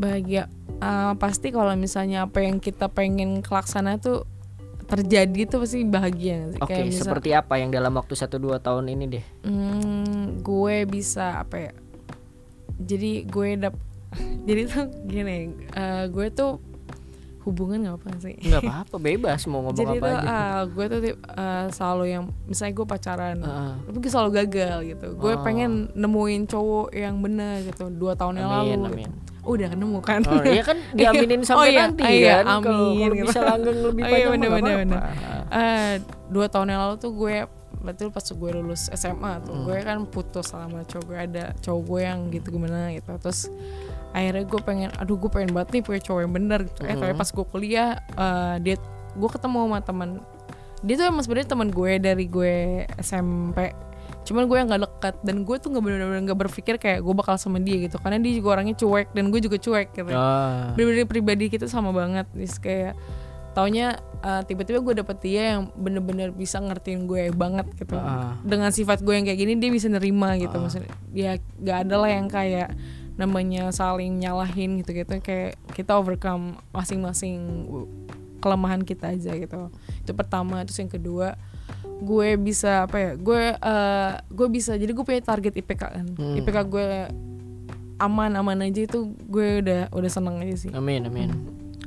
Bahagia 0.00 0.48
Ah, 0.78 1.12
pasti 1.14 1.52
kalau 1.52 1.76
misalnya 1.76 2.24
apa 2.24 2.40
yang 2.40 2.56
kita 2.56 2.88
pengen 2.88 3.40
kelaksana 3.40 4.00
tuh 4.00 4.24
terjadi 4.82 5.44
tuh 5.46 5.60
pasti 5.60 5.84
bahagia 5.84 6.48
nggak? 6.48 6.56
Oke, 6.58 6.72
Kayak 6.72 6.86
misal, 6.88 7.04
seperti 7.04 7.30
apa 7.30 7.54
yang 7.54 7.68
dalam 7.68 7.92
waktu 7.92 8.16
1 8.16 8.26
2 8.32 8.56
tahun 8.58 8.84
ini 8.88 9.04
deh? 9.10 9.24
hmm, 9.44 10.40
gue 10.40 10.76
bisa 10.84 11.44
apa 11.44 11.56
ya 11.60 11.72
jadi 12.76 13.10
gue 13.22 13.48
dap 13.60 13.76
jadi 14.48 14.60
tuh 14.66 14.84
gini 15.04 15.52
eh, 15.70 16.04
gue 16.08 16.26
tuh 16.30 16.56
hubungan 17.40 17.78
nggak 17.82 17.96
apa 17.96 18.08
sih 18.18 18.36
Enggak 18.40 18.60
apa-apa, 18.66 18.96
bebas 18.96 19.40
mau 19.46 19.60
ngomong 19.62 19.76
jadi 19.76 19.94
apa 19.94 20.00
tuh 20.02 20.16
aja. 20.16 20.28
ah, 20.28 20.60
gue 20.64 20.84
tuh 20.86 21.00
eh, 21.12 21.64
selalu 21.70 22.04
yang 22.08 22.24
misalnya 22.44 22.72
gue 22.74 22.86
pacaran 22.86 23.36
Heeh. 23.38 23.72
tapi 23.84 23.96
gue 23.98 24.10
selalu 24.10 24.30
gagal 24.34 24.76
gitu 24.86 25.06
gue 25.14 25.32
Oh. 25.32 25.44
pengen 25.44 25.92
nemuin 25.92 26.42
cowok 26.46 26.88
yang 26.90 27.20
bener 27.20 27.64
gitu 27.64 27.88
dua 27.90 28.12
tahun 28.12 28.40
yang 28.40 28.48
lalu 28.50 28.72
amin. 28.72 28.80
gitu. 29.04 29.28
Udah 29.42 29.68
nemu 29.70 29.98
kan 30.00 30.20
Oh, 30.22 30.42
iya 30.42 30.60
kan 30.60 30.76
diaminin 30.96 31.40
sampai 31.40 31.60
Oh, 31.60 31.66
iya. 31.66 31.80
nanti 31.82 32.02
Ah, 32.02 32.10
iya, 32.10 32.34
kan. 32.38 32.44
Kalau 32.60 32.60
amin, 32.86 33.00
kalau 33.00 33.14
gitu. 33.14 33.24
bisa 33.24 33.40
langgeng 33.42 33.78
lebih 33.82 34.02
Oh, 34.02 34.10
iya, 34.10 34.26
bener, 34.28 34.48
bener, 34.50 34.76
apa-apa. 34.86 35.00
Eh, 35.50 35.92
dua 36.26 36.46
tahun 36.46 36.66
yang 36.68 36.80
lalu 36.82 36.94
tuh 36.96 37.12
gue 37.12 37.36
berarti 37.72 38.02
pas 38.06 38.20
gue 38.22 38.50
lulus 38.52 38.82
SMA 38.92 39.32
tuh 39.40 39.52
Hmm. 39.52 39.64
gue 39.64 39.76
kan 39.80 39.98
putus 40.04 40.46
sama 40.46 40.84
cowok 40.84 41.04
gue 41.06 41.18
ada 41.18 41.44
cowok 41.56 41.80
gue 41.82 42.00
yang 42.02 42.18
gitu 42.28 42.46
gimana 42.52 42.92
gitu 42.92 43.08
terus 43.16 43.48
akhirnya 44.10 44.44
gue 44.44 44.60
pengen 44.60 44.90
aduh 44.92 45.16
gue 45.16 45.30
pengen 45.30 45.50
banget 45.50 45.68
nih 45.70 45.82
punya 45.82 46.00
cowok 46.02 46.20
yang 46.20 46.34
bener 46.34 46.60
gitu 46.66 46.80
eh 46.82 46.92
tapi 46.92 47.08
Hmm. 47.08 47.16
pas 47.16 47.30
gue 47.30 47.46
kuliah 47.46 47.90
eh, 47.96 48.54
dia 48.60 48.76
gue 49.10 49.30
ketemu 49.30 49.58
sama 49.64 49.78
teman 49.80 50.10
dia 50.78 50.94
tuh 50.94 51.06
emang 51.06 51.22
sebenarnya 51.22 51.48
teman 51.48 51.68
gue 51.68 51.92
dari 51.98 52.24
gue 52.26 52.54
SMP 53.00 53.58
cuman 54.20 54.44
gue 54.46 54.56
yang 54.56 54.68
nggak 54.68 54.82
dekat 54.84 55.14
dan 55.24 55.36
gue 55.42 55.56
tuh 55.56 55.68
nggak 55.72 55.84
benar-benar 55.84 56.22
nggak 56.28 56.40
berpikir 56.46 56.74
kayak 56.76 57.00
gue 57.00 57.14
bakal 57.16 57.34
sama 57.40 57.58
dia 57.58 57.80
gitu. 57.80 57.96
Karena 57.98 58.20
dia 58.20 58.32
juga 58.36 58.58
orangnya 58.58 58.76
cuek 58.76 59.08
dan 59.16 59.24
gue 59.32 59.40
juga 59.40 59.56
cuek 59.56 59.88
gitu. 59.96 60.12
Ah. 60.12 60.72
bener-bener 60.76 61.08
pribadi 61.08 61.48
kita 61.48 61.66
sama 61.66 61.90
banget. 61.90 62.28
Terus 62.36 62.56
kayak 62.60 62.94
taunya 63.50 63.98
uh, 64.22 64.46
tiba-tiba 64.46 64.78
gue 64.78 64.94
dapet 65.02 65.16
dia 65.26 65.58
yang 65.58 65.74
bener-bener 65.74 66.30
bisa 66.30 66.62
ngertiin 66.62 67.08
gue 67.08 67.34
banget 67.34 67.66
gitu. 67.74 67.96
Ah. 67.98 68.36
dengan 68.46 68.70
sifat 68.70 69.02
gue 69.02 69.14
yang 69.16 69.26
kayak 69.26 69.40
gini 69.40 69.52
dia 69.56 69.70
bisa 69.72 69.88
nerima 69.88 70.36
gitu. 70.36 70.56
Maksudnya 70.56 70.92
ya 71.16 71.40
gak 71.60 71.88
ada 71.88 71.94
lah 71.98 72.10
yang 72.12 72.28
kayak 72.30 72.70
namanya 73.20 73.68
saling 73.68 74.16
nyalahin 74.16 74.80
gitu 74.80 74.96
gitu 74.96 75.20
kayak 75.20 75.52
kita 75.76 75.92
overcome 75.92 76.56
masing-masing 76.72 77.68
kelemahan 78.40 78.80
kita 78.80 79.12
aja 79.12 79.36
gitu. 79.36 79.68
Itu 80.00 80.12
pertama. 80.16 80.64
Terus 80.64 80.78
yang 80.80 80.92
kedua 80.92 81.36
gue 82.00 82.28
bisa 82.34 82.84
apa 82.84 82.96
ya 82.96 83.10
gue 83.14 83.42
eh, 83.52 84.12
gue 84.26 84.48
bisa 84.48 84.72
jadi 84.74 84.88
gue 84.88 85.04
punya 85.04 85.20
target 85.20 85.52
IPK 85.54 85.82
kan 85.82 86.06
Hmm. 86.12 86.36
IPK 86.36 86.56
gue 86.66 86.88
aman 87.98 88.32
aman 88.32 88.58
aja 88.62 88.80
itu 88.80 88.98
gue 89.22 89.60
udah 89.60 89.80
udah 89.90 90.10
seneng 90.10 90.40
aja 90.40 90.56
sih 90.58 90.70
Amin 90.72 91.04
amin. 91.04 91.28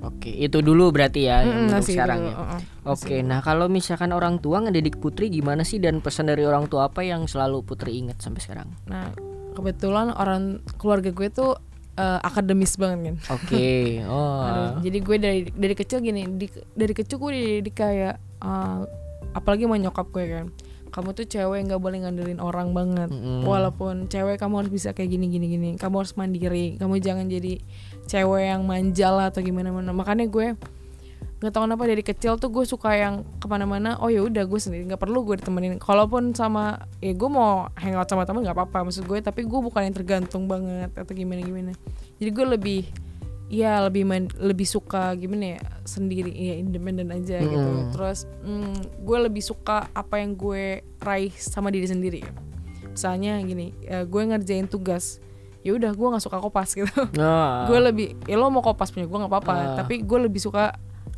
Oke, 0.03 0.27
itu 0.29 0.59
dulu 0.59 0.91
berarti 0.91 1.25
ya 1.25 1.41
Mm-mm, 1.41 1.71
untuk 1.71 1.87
sekarang 1.87 2.27
ya. 2.27 2.35
uh-uh. 2.35 2.59
Oke, 2.91 3.23
nah 3.23 3.39
kalau 3.39 3.71
misalkan 3.71 4.11
orang 4.11 4.35
tua 4.35 4.59
ngedidik 4.59 4.99
Putri 4.99 5.31
gimana 5.31 5.63
sih 5.63 5.79
dan 5.79 6.03
pesan 6.03 6.27
dari 6.27 6.43
orang 6.43 6.67
tua 6.67 6.91
apa 6.91 7.01
yang 7.01 7.23
selalu 7.23 7.63
Putri 7.63 7.95
ingat 7.97 8.19
sampai 8.19 8.43
sekarang? 8.43 8.67
Nah, 8.83 9.15
kebetulan 9.53 10.11
orang 10.11 10.59
keluarga 10.75 11.07
gue 11.07 11.31
tuh 11.31 11.55
eh, 11.95 12.19
akademis 12.19 12.75
banget 12.75 12.99
kan. 12.99 13.15
Oke, 13.31 13.71
oh. 14.11 14.43
Aduh, 14.43 14.83
jadi 14.83 14.97
gue 14.99 15.17
dari 15.17 15.39
dari 15.47 15.71
kecil 15.73 16.03
gini, 16.03 16.27
di, 16.35 16.51
dari 16.75 16.91
kecil 16.91 17.15
gue 17.15 17.31
dididik 17.31 17.75
kayak 17.79 18.19
eh, 18.43 18.79
apalagi 19.33 19.65
sama 19.65 19.77
nyokap 19.81 20.07
gue 20.13 20.25
kan. 20.29 20.47
Kamu 20.93 21.09
tuh 21.17 21.25
cewek 21.25 21.65
nggak 21.65 21.81
boleh 21.81 22.05
ngandelin 22.05 22.37
orang 22.37 22.69
banget. 22.77 23.09
Mm-mm. 23.09 23.41
Walaupun 23.49 24.05
cewek 24.13 24.37
kamu 24.37 24.61
harus 24.61 24.71
bisa 24.71 24.93
kayak 24.93 25.09
gini 25.09 25.25
gini 25.25 25.45
gini. 25.49 25.69
Kamu 25.73 26.05
harus 26.05 26.13
mandiri. 26.13 26.77
Kamu 26.77 27.01
jangan 27.01 27.25
jadi 27.25 27.57
cewek 28.05 28.43
yang 28.53 28.61
manja 28.61 29.09
lah 29.09 29.33
atau 29.33 29.41
gimana 29.41 29.73
mana. 29.73 29.89
Makanya 29.89 30.29
gue 30.29 30.53
nggak 31.43 31.59
tahu 31.59 31.67
kenapa 31.67 31.83
dari 31.83 32.03
kecil 32.07 32.39
tuh 32.39 32.47
gue 32.55 32.63
suka 32.63 32.95
yang 32.95 33.27
ke 33.35 33.51
mana-mana 33.51 33.99
oh 33.99 34.07
ya 34.07 34.23
udah 34.23 34.47
gue 34.47 34.55
sendiri 34.55 34.87
nggak 34.87 35.03
perlu 35.03 35.27
gue 35.27 35.43
ditemenin 35.43 35.75
kalaupun 35.75 36.31
sama 36.31 36.87
ya 37.03 37.11
gue 37.11 37.27
mau 37.27 37.67
hangout 37.75 38.07
sama 38.07 38.23
temen 38.23 38.47
nggak 38.47 38.55
apa-apa 38.55 38.87
maksud 38.87 39.03
gue 39.03 39.19
tapi 39.19 39.43
gue 39.43 39.59
bukan 39.59 39.83
yang 39.83 39.91
tergantung 39.91 40.47
banget 40.47 40.95
atau 40.95 41.11
gimana 41.11 41.43
gimana 41.43 41.75
jadi 42.15 42.31
gue 42.31 42.45
lebih 42.47 42.81
ya 43.53 43.85
lebih 43.85 44.01
main, 44.03 44.25
lebih 44.41 44.65
suka 44.65 45.13
gimana 45.13 45.55
ya 45.55 45.61
sendiri 45.85 46.33
ya 46.33 46.57
independen 46.57 47.13
aja 47.13 47.37
gitu. 47.37 47.53
Hmm. 47.53 47.93
terus 47.93 48.25
mm, 48.41 49.05
gue 49.05 49.17
lebih 49.21 49.45
suka 49.45 49.93
apa 49.93 50.17
yang 50.17 50.33
gue 50.33 50.81
raih 50.97 51.29
sama 51.31 51.69
diri 51.69 51.85
sendiri. 51.85 52.21
Misalnya 52.89 53.37
gini 53.41 53.77
eh, 53.83 54.03
gue 54.03 54.21
ngerjain 54.23 54.65
tugas 54.65 55.21
ya 55.61 55.71
udah 55.71 55.93
gue 55.93 56.07
nggak 56.09 56.23
suka 56.23 56.41
kopas 56.41 56.73
gitu. 56.79 56.89
Nah, 57.13 57.69
gue 57.69 57.79
lebih 57.79 58.07
ya 58.25 58.35
lo 58.35 58.49
mau 58.49 58.59
kopas 58.59 58.89
punya 58.89 59.05
gue 59.05 59.15
nggak 59.15 59.31
apa-apa 59.31 59.53
Ah. 59.53 59.75
tapi 59.77 60.01
gue 60.01 60.19
lebih 60.19 60.41
suka 60.41 60.73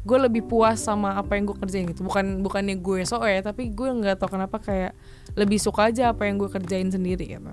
gue 0.06 0.18
lebih 0.22 0.46
puas 0.46 0.78
sama 0.78 1.18
apa 1.18 1.34
yang 1.34 1.50
gue 1.50 1.58
kerjain 1.58 1.88
gitu. 1.90 2.04
Bukan 2.04 2.44
bukannya 2.44 2.78
gue 2.78 3.08
so 3.08 3.18
ya 3.24 3.40
tapi 3.40 3.72
gue 3.72 3.90
nggak 3.90 4.20
tahu 4.20 4.36
kenapa 4.36 4.60
kayak 4.60 4.92
lebih 5.34 5.58
suka 5.58 5.90
aja 5.90 6.12
apa 6.12 6.28
yang 6.28 6.38
gue 6.38 6.46
kerjain 6.48 6.92
sendiri 6.92 7.26
gitu 7.26 7.52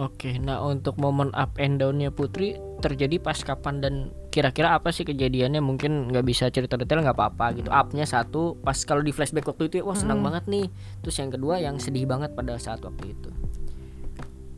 Oke, 0.00 0.40
nah 0.40 0.64
untuk 0.64 0.96
momen 0.96 1.28
up 1.36 1.60
and 1.60 1.76
downnya 1.76 2.08
Putri 2.08 2.56
terjadi 2.80 3.20
pas 3.20 3.36
kapan 3.36 3.84
dan 3.84 3.94
kira-kira 4.32 4.72
apa 4.72 4.88
sih 4.88 5.04
kejadiannya? 5.04 5.60
Mungkin 5.60 6.08
nggak 6.08 6.24
bisa 6.24 6.48
cerita 6.48 6.80
detail 6.80 7.04
nggak 7.04 7.12
apa-apa 7.20 7.52
gitu. 7.60 7.68
Upnya 7.68 8.08
satu, 8.08 8.56
pas 8.64 8.80
kalau 8.88 9.04
di 9.04 9.12
flashback 9.12 9.44
waktu 9.44 9.68
itu, 9.68 9.84
wah 9.84 9.92
senang 9.92 10.24
banget 10.24 10.48
nih. 10.48 10.72
Terus 11.04 11.20
yang 11.20 11.28
kedua 11.28 11.60
yang 11.60 11.76
sedih 11.76 12.08
banget 12.08 12.32
pada 12.32 12.56
saat 12.56 12.80
waktu 12.80 13.12
itu. 13.12 13.28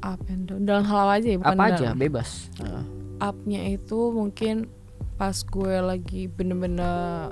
up 0.02 0.18
and 0.26 0.50
down 0.50 0.66
dalam 0.66 0.82
hal 0.82 1.06
apa 1.06 1.14
aja 1.14 1.28
ya 1.30 1.38
bukan 1.38 1.54
apa 1.54 1.62
dalam- 1.62 1.78
aja, 1.78 1.88
bebas. 1.94 2.28
Heeh. 2.58 2.84
upnya 3.22 3.60
itu 3.70 3.98
mungkin 4.10 4.66
pas 5.14 5.46
gue 5.46 5.74
lagi 5.78 6.26
bener-bener 6.26 7.30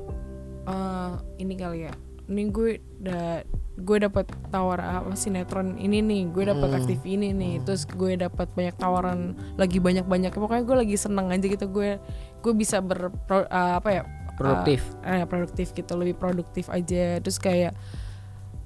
eh, 0.71 1.13
ini 1.43 1.59
kali 1.59 1.91
ya 1.91 1.95
ini 2.31 2.47
gue 2.47 2.79
da 3.01 3.41
gue 3.75 3.97
dapat 3.99 4.29
tawar 4.49 4.77
apa 4.77 5.17
sinetron 5.17 5.75
ini 5.75 5.99
nih 5.99 6.29
gue 6.29 6.45
dapat 6.47 6.69
Hmm. 6.69 6.79
aktif 6.79 7.01
ini 7.03 7.33
nih 7.33 7.65
terus 7.65 7.89
gue 7.89 8.13
dapat 8.15 8.53
banyak 8.53 8.77
tawaran 8.77 9.21
lagi 9.57 9.81
banyak 9.81 10.05
banyak 10.05 10.29
pokoknya 10.31 10.63
gue 10.63 10.77
lagi 10.79 10.97
seneng 10.97 11.33
aja 11.33 11.41
gitu 11.43 11.65
gue 11.67 11.97
gue 12.39 12.53
bisa 12.53 12.79
ber 12.79 13.09
eh, 13.31 13.47
apa 13.75 13.89
ya 13.91 14.03
Produktif. 14.37 14.81
eh, 15.03 15.25
produktif 15.25 15.73
gitu 15.73 15.93
lebih 15.95 16.13
produktif 16.15 16.69
aja 16.69 17.19
terus 17.19 17.37
kayak 17.37 17.73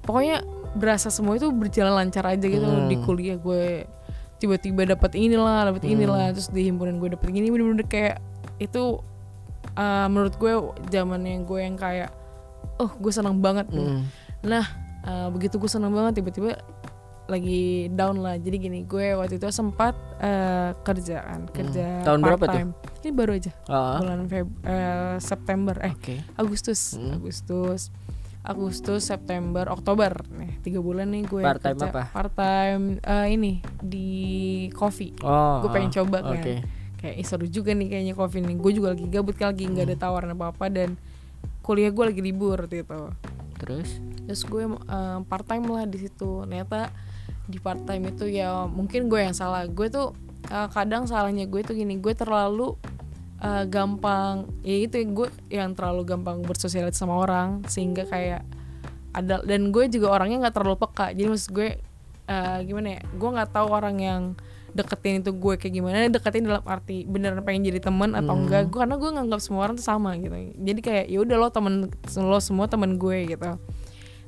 pokoknya 0.01 0.43
berasa 0.73 1.07
semua 1.07 1.35
itu 1.35 1.47
berjalan 1.49 1.95
lancar 1.97 2.23
aja 2.25 2.43
gitu 2.43 2.59
Hmm. 2.61 2.87
di 2.87 2.95
kuliah 2.97 3.35
gue 3.35 3.87
tiba-tiba 4.35 4.83
dapat 4.85 5.15
inilah 5.15 5.63
dapat 5.65 5.79
Hmm. 5.81 5.95
inilah 5.95 6.31
terus 6.31 6.47
di 6.47 6.59
himpunan 6.61 6.95
gue 6.97 7.15
dapat 7.15 7.27
gini 7.29 7.47
bener-bener 7.47 7.83
kayak 7.83 8.19
itu 8.57 8.99
uh, 9.73 10.07
menurut 10.07 10.35
gue 10.35 10.53
zamannya 10.89 11.39
gue 11.41 11.59
yang 11.61 11.75
kayak 11.75 12.11
oh 12.77 12.91
gue 12.93 13.11
senang 13.11 13.39
banget 13.39 13.67
nih 13.69 13.87
Mm. 13.95 14.03
Nah 14.45 14.65
uh, 15.01 15.27
begitu 15.27 15.57
gue 15.57 15.67
senang 15.67 15.89
banget 15.89 16.21
tiba-tiba 16.21 16.61
lagi 17.25 17.89
down 17.89 18.21
lah 18.21 18.37
jadi 18.37 18.53
gini 18.59 18.79
gue 18.83 19.13
waktu 19.13 19.35
itu 19.35 19.49
sempat 19.49 19.97
uh, 20.19 20.77
kerjaan 20.79 21.49
kerja 21.49 22.05
Tahun 22.05 22.21
berapa 22.21 22.37
tuh? 22.37 22.45
part-time. 22.47 22.71
ini 23.01 23.09
baru 23.11 23.31
aja 23.33 23.51
Ah, 23.65 23.97
bulan 23.97 24.19
Feb- 24.25 24.61
eh, 24.61 25.15
September 25.19 25.75
eh 25.79 25.89
Oke. 25.91 26.15
Agustus 26.35 26.93
Hmm. 26.93 27.17
Agustus 27.17 27.89
Agustus 28.41 29.01
September 29.03 29.65
Oktober 29.67 30.13
nih 30.31 30.61
tiga 30.61 30.77
bulan 30.79 31.09
nih 31.09 31.25
gue 31.25 31.41
Part 31.41 31.59
time 31.59 31.73
kerja 31.75 31.89
apa? 31.89 32.03
part 32.07 32.29
time 32.31 32.83
eh, 32.99 33.27
ini 33.31 33.57
di 33.75 34.09
coffee 34.71 35.17
Oh. 35.19 35.65
gue 35.65 35.69
pengen 35.71 35.89
ah, 35.89 35.95
coba 35.95 36.17
kan 36.23 36.37
Oke. 36.37 36.53
kayak 36.95 37.15
"Ih, 37.15 37.25
seru 37.27 37.45
juga 37.47 37.73
nih 37.73 37.89
kayaknya 37.89 38.13
coffee 38.13 38.37
nih 38.39 38.53
gue 38.55 38.71
juga 38.71 38.93
lagi 38.93 39.05
gabut 39.07 39.33
kan 39.33 39.49
lagi 39.49 39.65
nggak 39.65 39.81
ada 39.83 39.95
Hmm. 39.95 40.03
tawaran 40.03 40.29
apa 40.31 40.45
apa 40.51 40.65
dan 40.67 40.93
kuliah 41.59 41.89
gue 41.89 42.05
lagi 42.05 42.21
libur 42.21 42.61
gitu 42.63 43.09
Terus? 43.55 43.89
terus 44.25 44.41
gue 44.49 44.65
eh, 44.65 45.19
part 45.29 45.45
time 45.45 45.65
lah 45.69 45.85
di 45.85 46.01
situ. 46.01 46.43
Ternyata 46.43 46.89
di 47.45 47.61
part 47.61 47.81
time 47.85 48.09
itu 48.09 48.25
ya 48.25 48.65
mungkin 48.65 49.07
gue 49.07 49.21
yang 49.21 49.37
salah. 49.37 49.69
Gue 49.69 49.87
tuh 49.87 50.17
eh, 50.49 50.67
kadang 50.73 51.05
salahnya 51.05 51.45
gue 51.45 51.61
tuh 51.61 51.77
gini 51.77 52.01
gue 52.01 52.13
terlalu 52.17 52.73
eh, 53.39 53.63
gampang 53.69 54.49
ya 54.65 54.75
itu 54.81 54.97
gue 55.13 55.29
yang 55.53 55.77
terlalu 55.77 56.03
gampang 56.03 56.41
bersosialisasi 56.41 56.97
sama 56.97 57.21
orang. 57.21 57.61
Sehingga 57.69 58.09
kayak 58.09 58.41
ada 59.15 59.39
dan 59.45 59.71
gue 59.71 59.87
juga 59.87 60.11
orangnya 60.11 60.49
nggak 60.49 60.55
terlalu 60.57 60.77
peka. 60.81 61.13
Jadi 61.13 61.27
maksud 61.29 61.51
gue 61.53 61.69
eh, 62.25 62.57
gimana 62.65 62.97
ya? 62.97 63.01
Gue 63.15 63.29
nggak 63.29 63.51
tahu 63.53 63.67
orang 63.69 63.97
yang 64.01 64.21
deketin 64.75 65.23
itu 65.23 65.31
gue 65.31 65.53
kayak 65.55 65.73
gimana 65.73 66.11
deketin 66.11 66.43
dalam 66.43 66.59
arti 66.61 67.07
beneran 67.07 67.39
pengen 67.41 67.63
jadi 67.63 67.79
teman 67.81 68.11
atau 68.11 68.35
Hmm. 68.35 68.43
enggak 68.43 68.67
gue 68.67 68.77
karena 68.77 68.95
gue 68.95 69.09
nganggap 69.09 69.39
semua 69.39 69.61
orang 69.63 69.75
tuh 69.75 69.87
sama 69.87 70.13
gitu 70.15 70.35
jadi 70.53 70.79
kayak 70.81 71.05
ya 71.07 71.17
udah 71.17 71.37
lo 71.37 71.47
temen 71.47 71.73
lo 72.13 72.37
semua 72.39 72.67
temen 72.67 72.95
gue 72.95 73.17
gitu 73.25 73.55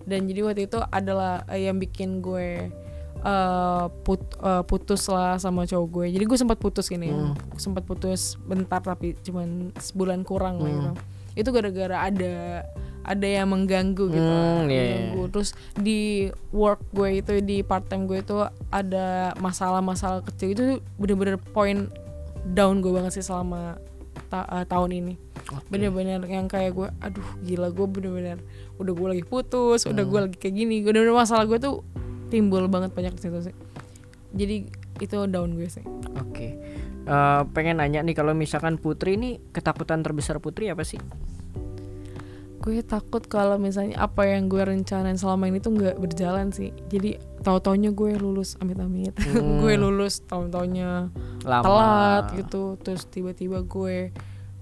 dan 0.04 0.20
jadi 0.24 0.40
waktu 0.42 0.66
itu 0.66 0.80
adalah 0.82 1.44
eh, 1.48 1.68
yang 1.68 1.76
bikin 1.76 2.20
gue 2.20 2.72
eh, 3.20 3.86
put- 4.02 4.40
eh, 4.40 4.64
putus 4.64 5.04
lah 5.06 5.36
sama 5.36 5.66
cowok 5.66 5.88
gue 5.90 6.06
jadi 6.12 6.24
gue 6.24 6.38
sempat 6.38 6.56
putus 6.56 6.88
gini 6.88 7.12
Hmm. 7.12 7.36
sempat 7.54 7.84
putus 7.84 8.40
bentar 8.40 8.80
tapi 8.80 9.20
cuman 9.20 9.76
sebulan 9.76 10.24
kurang 10.24 10.58
lah 10.58 10.66
Hmm. 10.66 10.78
gitu 10.78 10.92
itu 11.38 11.50
gara-gara 11.52 11.98
ada 12.04 12.64
ada 13.08 13.24
yang 13.24 13.48
mengganggu 13.48 14.06
gitu 14.06 14.20
Hmm, 14.22 14.68
iya, 14.68 14.84
iya. 14.84 14.96
mengganggu 15.08 15.24
terus 15.32 15.50
di 15.74 16.00
work 16.52 16.84
gue 16.92 17.10
itu 17.18 17.40
di 17.40 17.64
part 17.64 17.88
time 17.88 18.04
gue 18.04 18.20
itu 18.20 18.36
ada 18.68 19.32
masalah-masalah 19.38 20.22
kecil 20.24 20.52
itu 20.52 20.64
bener-bener 20.96 21.40
point 21.48 21.88
down 22.46 22.80
gue 22.80 22.92
banget 22.92 23.16
sih 23.16 23.24
selama 23.24 23.80
ta- 24.28 24.48
eh, 24.54 24.66
tahun 24.66 24.92
ini 24.94 25.14
bener-bener 25.66 26.20
yang 26.22 26.46
kayak 26.46 26.76
gue 26.76 26.92
aduh 27.00 27.28
gila 27.40 27.72
gue 27.72 27.88
bener-bener 27.88 28.38
udah 28.76 28.94
gue 28.94 29.08
lagi 29.10 29.24
putus 29.24 29.84
udah 29.84 29.98
Hmm. 29.98 30.12
gue 30.12 30.20
lagi 30.22 30.38
kayak 30.38 30.56
gini 30.58 30.84
bener-bener 30.84 31.16
masalah 31.16 31.44
gue 31.44 31.56
tuh 31.56 31.88
timbul 32.28 32.68
banget 32.68 32.92
banyak 32.92 33.16
situ 33.16 33.40
sih 33.42 33.56
jadi 34.30 34.68
itu 35.00 35.16
down 35.26 35.56
gue 35.56 35.66
sih 35.66 35.88
Oke. 36.20 36.60
Eh, 37.08 37.42
pengen 37.50 37.80
nanya 37.80 38.04
nih 38.04 38.12
kalau 38.12 38.36
misalkan 38.36 38.76
Putri 38.76 39.16
ini 39.16 39.40
ketakutan 39.48 40.02
terbesar 40.02 40.38
Putri 40.38 40.68
apa 40.68 40.84
sih? 40.84 41.00
Gue 42.68 42.84
takut 42.84 43.24
kalau 43.24 43.56
misalnya 43.56 43.96
apa 43.98 44.28
yang 44.28 44.46
gue 44.46 44.60
rencanain 44.60 45.16
selama 45.16 45.48
ini 45.48 45.58
tuh 45.58 45.72
nggak 45.72 45.96
berjalan 45.98 46.52
sih 46.52 46.76
jadi 46.86 47.16
tahu-taunya 47.40 47.96
gue 47.96 48.20
lulus 48.20 48.60
amit-amit 48.60 49.16
Hmm. 49.24 49.64
gue 49.64 49.74
lulus 49.74 50.20
tahun-tahunnya 50.28 50.90
Lama. 51.42 51.64
telat 51.64 52.26
gitu 52.36 52.76
terus 52.78 53.08
tiba-tiba 53.08 53.64
gue 53.64 54.12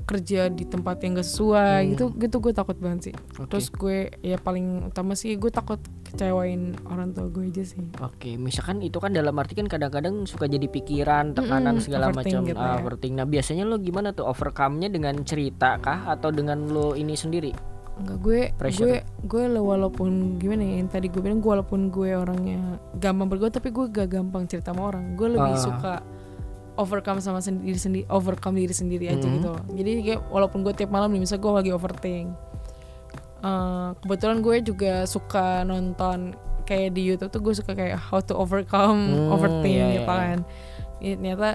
kerja 0.06 0.54
di 0.54 0.62
tempat 0.64 1.02
yang 1.02 1.18
gak 1.18 1.26
sesuai 1.26 1.82
Hmm. 1.82 1.92
gitu 1.92 2.06
gitu 2.14 2.36
gue 2.40 2.54
takut 2.54 2.78
banget 2.78 3.10
sih 3.10 3.16
Oke. 3.36 3.50
terus 3.50 3.74
gue 3.74 3.98
ya 4.22 4.38
paling 4.38 4.86
utama 4.86 5.18
sih 5.18 5.34
gue 5.34 5.50
takut 5.50 5.82
kecewain 6.06 6.78
orang 6.86 7.10
tua 7.10 7.26
gue 7.26 7.50
aja 7.50 7.66
sih 7.66 7.82
Oke, 7.98 8.38
misalkan 8.38 8.80
itu 8.80 9.02
kan 9.02 9.12
dalam 9.12 9.34
arti 9.34 9.58
kan 9.58 9.66
kadang-kadang 9.66 10.24
suka 10.24 10.46
jadi 10.46 10.70
pikiran, 10.70 11.34
tekanan 11.34 11.76
Mm-mm, 11.76 11.84
segala 11.84 12.14
macam 12.14 12.46
gitu 12.46 12.56
ah, 12.56 12.78
ya. 12.78 12.80
overthink. 12.80 13.18
Nah, 13.18 13.26
biasanya 13.26 13.66
lo 13.66 13.76
gimana 13.78 14.14
tuh 14.14 14.24
overcome-nya 14.24 14.88
dengan 14.88 15.18
cerita 15.22 15.76
kah 15.78 16.06
atau 16.08 16.30
dengan 16.30 16.70
lo 16.70 16.94
ini 16.94 17.18
sendiri? 17.18 17.75
Enggak 17.96 18.18
gue 18.20 18.40
Pressure. 18.54 18.84
gue 18.84 18.96
gue 19.24 19.44
lo- 19.48 19.64
walaupun 19.66 20.12
gimana 20.36 20.62
ya 20.62 20.76
yang 20.78 20.90
tadi 20.90 21.08
gue 21.08 21.20
bilang 21.20 21.40
gue 21.40 21.48
walaupun 21.50 21.88
gue 21.88 22.12
orangnya 22.12 22.60
gampang 22.94 23.28
bergaul 23.28 23.50
tapi 23.50 23.70
gue 23.70 23.86
gak 23.88 24.10
gampang 24.10 24.44
cerita 24.46 24.70
sama 24.70 24.90
orang 24.90 25.16
gue 25.16 25.32
lebih 25.32 25.54
Ah. 25.54 25.58
suka 25.58 25.94
overcome 26.76 27.20
sama 27.20 27.40
sendiri 27.40 27.76
sendiri 27.76 28.04
overcome 28.06 28.58
diri 28.58 28.72
sendiri 28.72 29.06
aja 29.08 29.24
Mhm. 29.24 29.34
gitu 29.34 29.52
jadi 29.74 29.92
kayak 30.02 30.22
walaupun 30.28 30.60
gue 30.62 30.74
tiap 30.74 30.90
malam 30.90 31.08
nih 31.10 31.22
misalnya 31.22 31.42
gue 31.42 31.54
lagi 31.56 31.72
overthink 31.72 32.30
Eh, 33.38 33.90
kebetulan 33.96 34.42
gue 34.42 34.56
juga 34.66 34.94
suka 35.06 35.62
nonton 35.62 36.34
kayak 36.64 36.92
di 36.92 37.06
YouTube 37.06 37.30
tuh 37.30 37.40
gue 37.40 37.54
suka 37.54 37.72
kayak 37.72 38.02
how 38.02 38.18
to 38.18 38.34
overcome 38.34 39.06
Hmm, 39.06 39.30
overthink 39.30 39.70
iya, 39.72 39.88
gitu 39.94 40.02
iya. 40.02 40.10
kan 40.10 40.38
Ya, 40.98 41.14
ternyata 41.14 41.50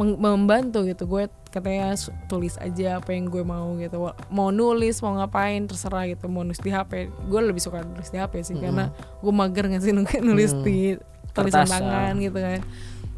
membantu 0.00 0.82
gitu 0.82 1.04
gue 1.04 1.22
katanya 1.48 1.92
tulis 2.24 2.54
aja 2.56 2.98
apa 2.98 3.10
yang 3.10 3.26
gue 3.26 3.42
mau 3.42 3.74
gitu 3.76 4.00
mau 4.28 4.48
nulis 4.48 4.98
mau 5.00 5.14
ngapain 5.14 5.66
terserah 5.66 6.06
gitu 6.06 6.26
mau 6.26 6.40
nulis 6.40 6.58
di 6.58 6.70
HP 6.70 7.10
gue 7.26 7.40
lebih 7.42 7.58
suka 7.58 7.82
nulis 7.82 8.08
di 8.08 8.16
HP 8.16 8.34
sih 8.40 8.54
Mm-mm. 8.54 8.62
karena 8.62 8.84
gue 8.94 9.32
mager 9.32 9.64
nggak 9.66 9.82
sih 9.82 9.90
nu- 9.90 10.06
nulis 10.22 10.50
Hmm. 10.50 10.62
di 10.62 10.94
tulisan 11.30 11.62
Kertas, 11.62 11.70
tangan 11.70 12.14
ah. 12.14 12.20
gitu 12.20 12.38
kan 12.38 12.60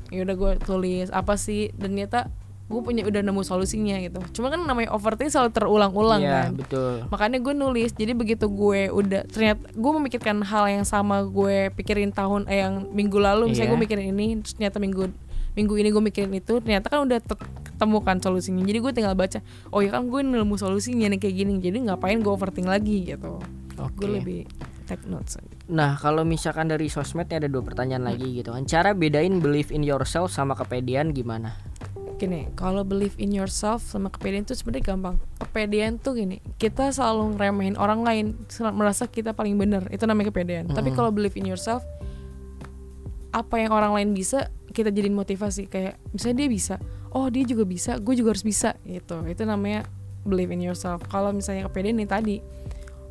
ya 0.09 0.21
udah 0.23 0.37
gue 0.37 0.53
tulis 0.61 1.09
apa 1.09 1.35
sih 1.35 1.73
dan 1.73 1.93
ternyata 1.93 2.29
gue 2.63 2.81
punya 2.81 3.05
udah 3.05 3.21
nemu 3.21 3.43
solusinya 3.43 4.01
gitu 4.01 4.21
cuma 4.33 4.49
kan 4.49 4.61
namanya 4.61 4.93
overthink 4.93 5.29
selalu 5.29 5.53
terulang-ulang 5.53 6.21
Iya, 6.21 6.33
kan 6.33 6.49
betul. 6.57 6.93
makanya 7.09 7.39
gue 7.39 7.53
nulis 7.53 7.93
jadi 7.93 8.13
begitu 8.13 8.49
gue 8.49 8.89
udah 8.89 9.29
ternyata 9.29 9.61
gue 9.69 9.93
memikirkan 9.93 10.41
hal 10.41 10.73
yang 10.73 10.85
sama 10.85 11.21
gue 11.23 11.69
pikirin 11.73 12.09
tahun 12.11 12.49
eh 12.49 12.65
yang 12.65 12.89
minggu 12.89 13.17
lalu 13.17 13.53
misalnya 13.53 13.69
Iya. 13.69 13.73
gue 13.73 13.81
mikirin 13.81 14.07
ini 14.11 14.27
terus 14.41 14.57
ternyata 14.57 14.81
minggu 14.81 15.05
minggu 15.53 15.75
ini 15.77 15.89
gue 15.93 16.03
mikirin 16.03 16.33
itu 16.33 16.59
ternyata 16.65 16.89
kan 16.89 17.05
udah 17.05 17.19
tet- 17.21 17.51
ketemu 17.67 17.99
kan 18.01 18.17
solusinya 18.23 18.63
jadi 18.65 18.79
gue 18.79 18.93
tinggal 18.95 19.15
baca 19.19 19.41
oh 19.75 19.81
ya 19.85 19.91
kan 19.93 20.09
gue 20.09 20.21
nemu 20.23 20.55
solusinya 20.57 21.13
nih 21.13 21.21
kayak 21.21 21.35
gini 21.45 21.53
jadi 21.61 21.77
ngapain 21.93 22.21
gue 22.25 22.33
overthink 22.33 22.69
lagi 22.69 23.05
gitu 23.05 23.41
Oke. 23.77 23.97
gue 24.05 24.09
lebih 24.21 24.41
take 24.83 25.07
notes. 25.07 25.39
Nah, 25.71 25.95
kalau 25.95 26.27
misalkan 26.27 26.67
dari 26.67 26.91
sosmednya 26.91 27.39
ada 27.39 27.47
dua 27.47 27.63
pertanyaan 27.63 28.03
lagi 28.03 28.43
gitu 28.43 28.51
kan. 28.51 28.67
Cara 28.67 28.93
bedain 28.99 29.39
believe 29.39 29.71
in 29.71 29.87
yourself 29.87 30.35
sama 30.35 30.59
kepedean 30.59 31.15
gimana? 31.15 31.55
gini 32.23 32.47
kalau 32.55 32.87
believe 32.87 33.19
in 33.19 33.35
yourself 33.35 33.83
sama 33.83 34.07
kepedean 34.07 34.47
tuh 34.47 34.55
sebenarnya 34.55 34.95
gampang 34.95 35.19
kepedean 35.43 35.99
tuh 35.99 36.15
gini 36.15 36.39
kita 36.55 36.95
selalu 36.95 37.35
ngeremehin 37.35 37.75
orang 37.75 38.07
lain 38.07 38.39
merasa 38.79 39.11
kita 39.11 39.35
paling 39.35 39.59
benar 39.59 39.91
itu 39.91 40.07
namanya 40.07 40.31
kepedean 40.31 40.71
tapi 40.71 40.95
Mm-mm. 40.95 40.99
kalau 41.03 41.11
believe 41.11 41.35
in 41.35 41.51
yourself 41.51 41.83
apa 43.35 43.59
yang 43.59 43.75
orang 43.75 43.91
lain 43.91 44.09
bisa 44.15 44.55
kita 44.73 44.89
jadiin 44.89 45.13
motivasi 45.13 45.69
kayak 45.69 46.01
misalnya 46.11 46.37
dia 46.39 46.49
bisa 46.49 46.75
oh 47.13 47.29
dia 47.29 47.45
juga 47.45 47.63
bisa 47.63 47.97
gue 47.97 48.15
juga 48.15 48.33
harus 48.33 48.43
bisa 48.43 48.75
gitu 48.83 49.23
itu 49.25 49.43
namanya 49.45 49.85
believe 50.23 50.51
in 50.51 50.61
yourself 50.61 51.05
kalau 51.07 51.31
misalnya 51.31 51.67
kepedean 51.67 51.97
nih 51.97 52.09
tadi 52.09 52.37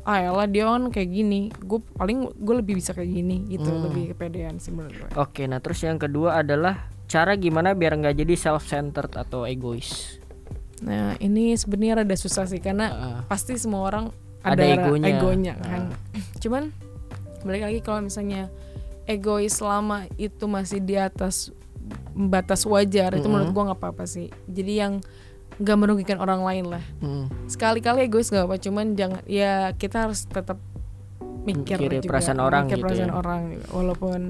ah 0.02 0.18
elah 0.18 0.44
dia 0.44 0.66
kan 0.66 0.90
kayak 0.90 1.08
gini 1.08 1.40
gue 1.54 1.78
paling 1.94 2.26
gue 2.34 2.54
lebih 2.58 2.74
bisa 2.74 2.90
kayak 2.90 3.06
gini 3.08 3.46
gitu 3.48 3.64
Hmm. 3.64 3.86
lebih 3.86 4.12
kepedean 4.12 4.58
sih 4.58 4.74
menurut 4.74 4.92
gue 4.92 5.08
Oke, 5.14 5.46
nah 5.46 5.62
terus 5.62 5.78
yang 5.80 5.94
kedua 5.96 6.42
adalah 6.42 6.90
cara 7.06 7.32
gimana 7.34 7.70
biar 7.70 7.94
nggak 7.94 8.16
jadi 8.16 8.34
self 8.34 8.64
centered 8.64 9.12
atau 9.12 9.44
egois. 9.44 10.18
nah 10.82 11.14
ini 11.16 11.54
sebenarnya 11.54 12.02
rada 12.02 12.16
susah 12.16 12.42
sih 12.44 12.58
karena 12.58 12.86
Heeh. 12.88 13.18
pasti 13.26 13.54
semua 13.54 13.86
orang 13.86 14.10
Ada 14.42 14.58
ada, 14.58 14.64
egonya. 14.66 15.06
egonya 15.12 15.54
kan. 15.54 15.82
Cuman 16.42 16.74
balik 17.42 17.62
lagi 17.62 17.78
kalau 17.78 18.02
misalnya 18.02 18.50
egois 19.04 19.52
selama 19.52 20.06
itu 20.16 20.44
masih 20.46 20.78
di 20.78 20.94
atas 20.94 21.50
batas 22.12 22.62
wajar 22.64 23.12
itu 23.12 23.24
Mm-mm. 23.24 23.32
menurut 23.32 23.50
gua 23.50 23.64
nggak 23.72 23.80
apa-apa 23.80 24.04
sih. 24.04 24.28
Jadi 24.46 24.72
yang 24.78 24.92
nggak 25.58 25.76
merugikan 25.76 26.18
orang 26.18 26.40
lain 26.40 26.64
lah. 26.68 26.84
Hmm. 26.98 27.28
Sekali-kali 27.44 28.08
egois 28.08 28.28
gak 28.28 28.48
apa, 28.48 28.56
cuman 28.56 28.96
jangan 28.96 29.20
ya 29.28 29.76
kita 29.76 30.08
harus 30.08 30.24
tetap 30.24 30.56
mikir 31.42 31.76
Mikirin 31.76 32.00
juga, 32.00 32.10
perasaan 32.14 32.38
orang 32.38 32.62
mikir 32.66 32.78
gitu 32.78 32.84
perasaan 32.86 33.10
ya. 33.10 33.14
orang 33.18 33.42
walaupun 33.74 34.20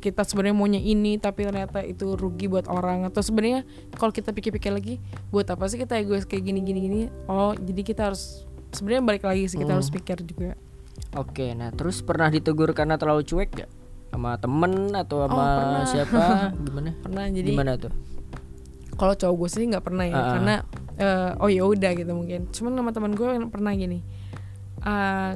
kita 0.00 0.24
sebenarnya 0.24 0.56
maunya 0.56 0.80
ini 0.80 1.16
tapi 1.16 1.44
ternyata 1.44 1.84
itu 1.84 2.16
rugi 2.16 2.48
buat 2.48 2.68
orang 2.68 3.04
atau 3.04 3.20
sebenarnya 3.20 3.68
kalau 3.96 4.08
kita 4.08 4.32
pikir-pikir 4.32 4.72
lagi 4.72 4.96
buat 5.28 5.44
apa 5.44 5.64
sih 5.68 5.76
kita 5.76 6.00
egois 6.00 6.24
kayak 6.24 6.40
gini 6.40 6.64
gini 6.64 6.80
gini 6.80 7.00
oh 7.28 7.52
jadi 7.52 7.80
kita 7.84 8.02
harus 8.08 8.48
sebenarnya 8.72 9.04
balik 9.04 9.24
lagi 9.24 9.44
sih 9.44 9.60
kita 9.60 9.72
Hmm. 9.72 9.80
harus 9.80 9.92
pikir 9.92 10.24
juga 10.24 10.56
Oke, 11.14 11.52
nah 11.52 11.68
terus 11.70 12.00
pernah 12.00 12.26
ditegur 12.26 12.70
karena 12.72 12.94
terlalu 12.94 13.22
cuek 13.22 13.50
gak? 13.54 13.70
Sama 14.14 14.38
temen 14.38 14.72
atau 14.92 15.16
sama 15.20 15.34
Oh, 15.34 15.56
pernah. 15.58 15.82
siapa? 15.84 16.22
Gimana? 16.64 16.90
pernah 16.96 17.24
jadi 17.28 17.48
Gimana 17.48 17.72
tuh? 17.76 17.90
kalau 18.94 19.10
cowok 19.12 19.34
gue 19.36 19.48
sih 19.50 19.66
nggak 19.66 19.82
pernah 19.82 20.06
ya 20.06 20.14
Ah. 20.14 20.26
karena 20.32 20.54
eh, 20.96 21.30
oh 21.36 21.50
ya 21.50 21.66
udah 21.66 21.90
gitu 21.92 22.14
mungkin 22.14 22.46
cuman 22.48 22.72
sama 22.72 22.90
teman 22.90 23.12
gue 23.12 23.26
yang 23.26 23.50
pernah 23.50 23.74
gini 23.74 24.06
Ah, 24.80 25.34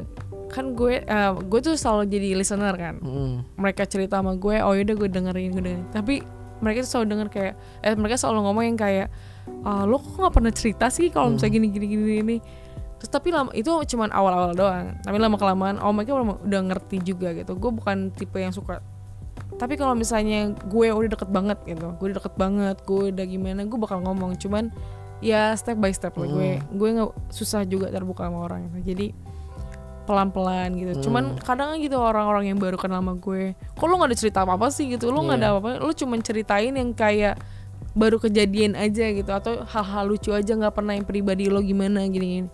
kan 0.48 0.76
gue 0.76 1.00
eh, 1.00 1.30
gue 1.34 1.60
tuh 1.60 1.74
selalu 1.74 2.06
jadi 2.06 2.28
listener 2.34 2.70
kan 2.72 2.94
Hmm. 2.98 3.42
mereka 3.54 3.82
cerita 3.82 4.14
sama 4.14 4.36
gue 4.36 4.60
oh 4.60 4.72
yaudah 4.72 4.94
gue 4.94 5.08
dengerin 5.08 5.50
gue 5.50 5.62
dengerin 5.64 5.86
tapi 5.90 6.22
mereka 6.58 6.84
tuh 6.84 6.90
selalu 6.92 7.06
denger 7.08 7.28
kayak 7.28 7.54
eh 7.80 7.94
mereka 7.94 8.14
selalu 8.16 8.38
ngomong 8.44 8.64
yang 8.64 8.76
kayak 8.76 9.08
ah, 9.64 9.82
lo 9.82 9.96
kok 9.96 10.14
nggak 10.16 10.32
pernah 10.32 10.52
cerita 10.52 10.86
sih 10.86 11.08
kalau 11.08 11.32
misalnya 11.32 11.54
gini 11.56 11.66
gini 11.68 11.86
gini 11.88 12.02
gini 12.14 12.36
terus 12.98 13.10
tapi 13.10 13.30
lama 13.30 13.50
itu 13.54 13.70
cuman 13.70 14.10
awal-awal 14.10 14.52
doang. 14.52 14.98
Tapi 15.06 15.16
lama 15.16 15.38
kelamaan 15.38 15.78
oh 15.78 15.94
mereka 15.94 16.18
udah, 16.18 16.60
ngerti 16.74 17.02
juga 17.02 17.30
gitu. 17.32 17.54
Gue 17.54 17.70
bukan 17.70 18.10
tipe 18.14 18.38
yang 18.38 18.52
suka 18.52 18.82
tapi 19.58 19.74
kalau 19.74 19.96
misalnya 19.96 20.54
gue 20.70 20.86
udah 20.92 21.18
deket 21.18 21.30
banget 21.34 21.58
gitu 21.66 21.90
gue 21.98 22.06
udah 22.12 22.18
deket 22.22 22.34
banget 22.38 22.76
gue 22.86 23.10
udah 23.10 23.26
gimana 23.26 23.60
gue 23.66 23.78
bakal 23.78 24.02
ngomong. 24.02 24.38
Cuman 24.38 24.70
ya 25.18 25.54
step 25.58 25.78
by 25.78 25.90
step 25.90 26.14
lah 26.14 26.28
gue. 26.30 26.50
Gue 26.74 26.88
nggak 26.94 27.10
susah 27.30 27.66
juga 27.66 27.90
terbuka 27.90 28.26
sama 28.26 28.44
orang 28.46 28.70
gitu. 28.70 28.94
jadi 28.94 29.06
pelan-pelan 30.08 30.72
gitu. 30.80 30.92
Cuman 31.08 31.36
kadang 31.44 31.76
gitu 31.84 32.00
orang-orang 32.00 32.48
yang 32.48 32.56
baru 32.56 32.80
kenal 32.80 33.04
sama 33.04 33.20
gue, 33.20 33.52
kok 33.52 33.84
lu 33.84 34.00
nggak 34.00 34.08
ada 34.08 34.16
cerita 34.16 34.38
apa-apa 34.48 34.72
sih? 34.72 34.88
gitu. 34.88 35.12
Lu 35.12 35.20
nggak 35.20 35.38
ada 35.44 35.48
apa-apa, 35.52 35.84
lu 35.84 35.92
cuman 35.92 36.24
ceritain 36.24 36.72
yang 36.72 36.96
kayak 36.96 37.36
baru 37.92 38.16
kejadian 38.16 38.72
aja 38.72 39.04
gitu 39.12 39.28
atau 39.28 39.68
hal-hal 39.68 40.04
lucu 40.08 40.30
aja 40.32 40.54
nggak 40.54 40.72
pernah 40.72 40.96
yang 40.96 41.04
pribadi 41.04 41.52
lo 41.52 41.60
gimana 41.60 42.08
gini-gini. 42.08 42.48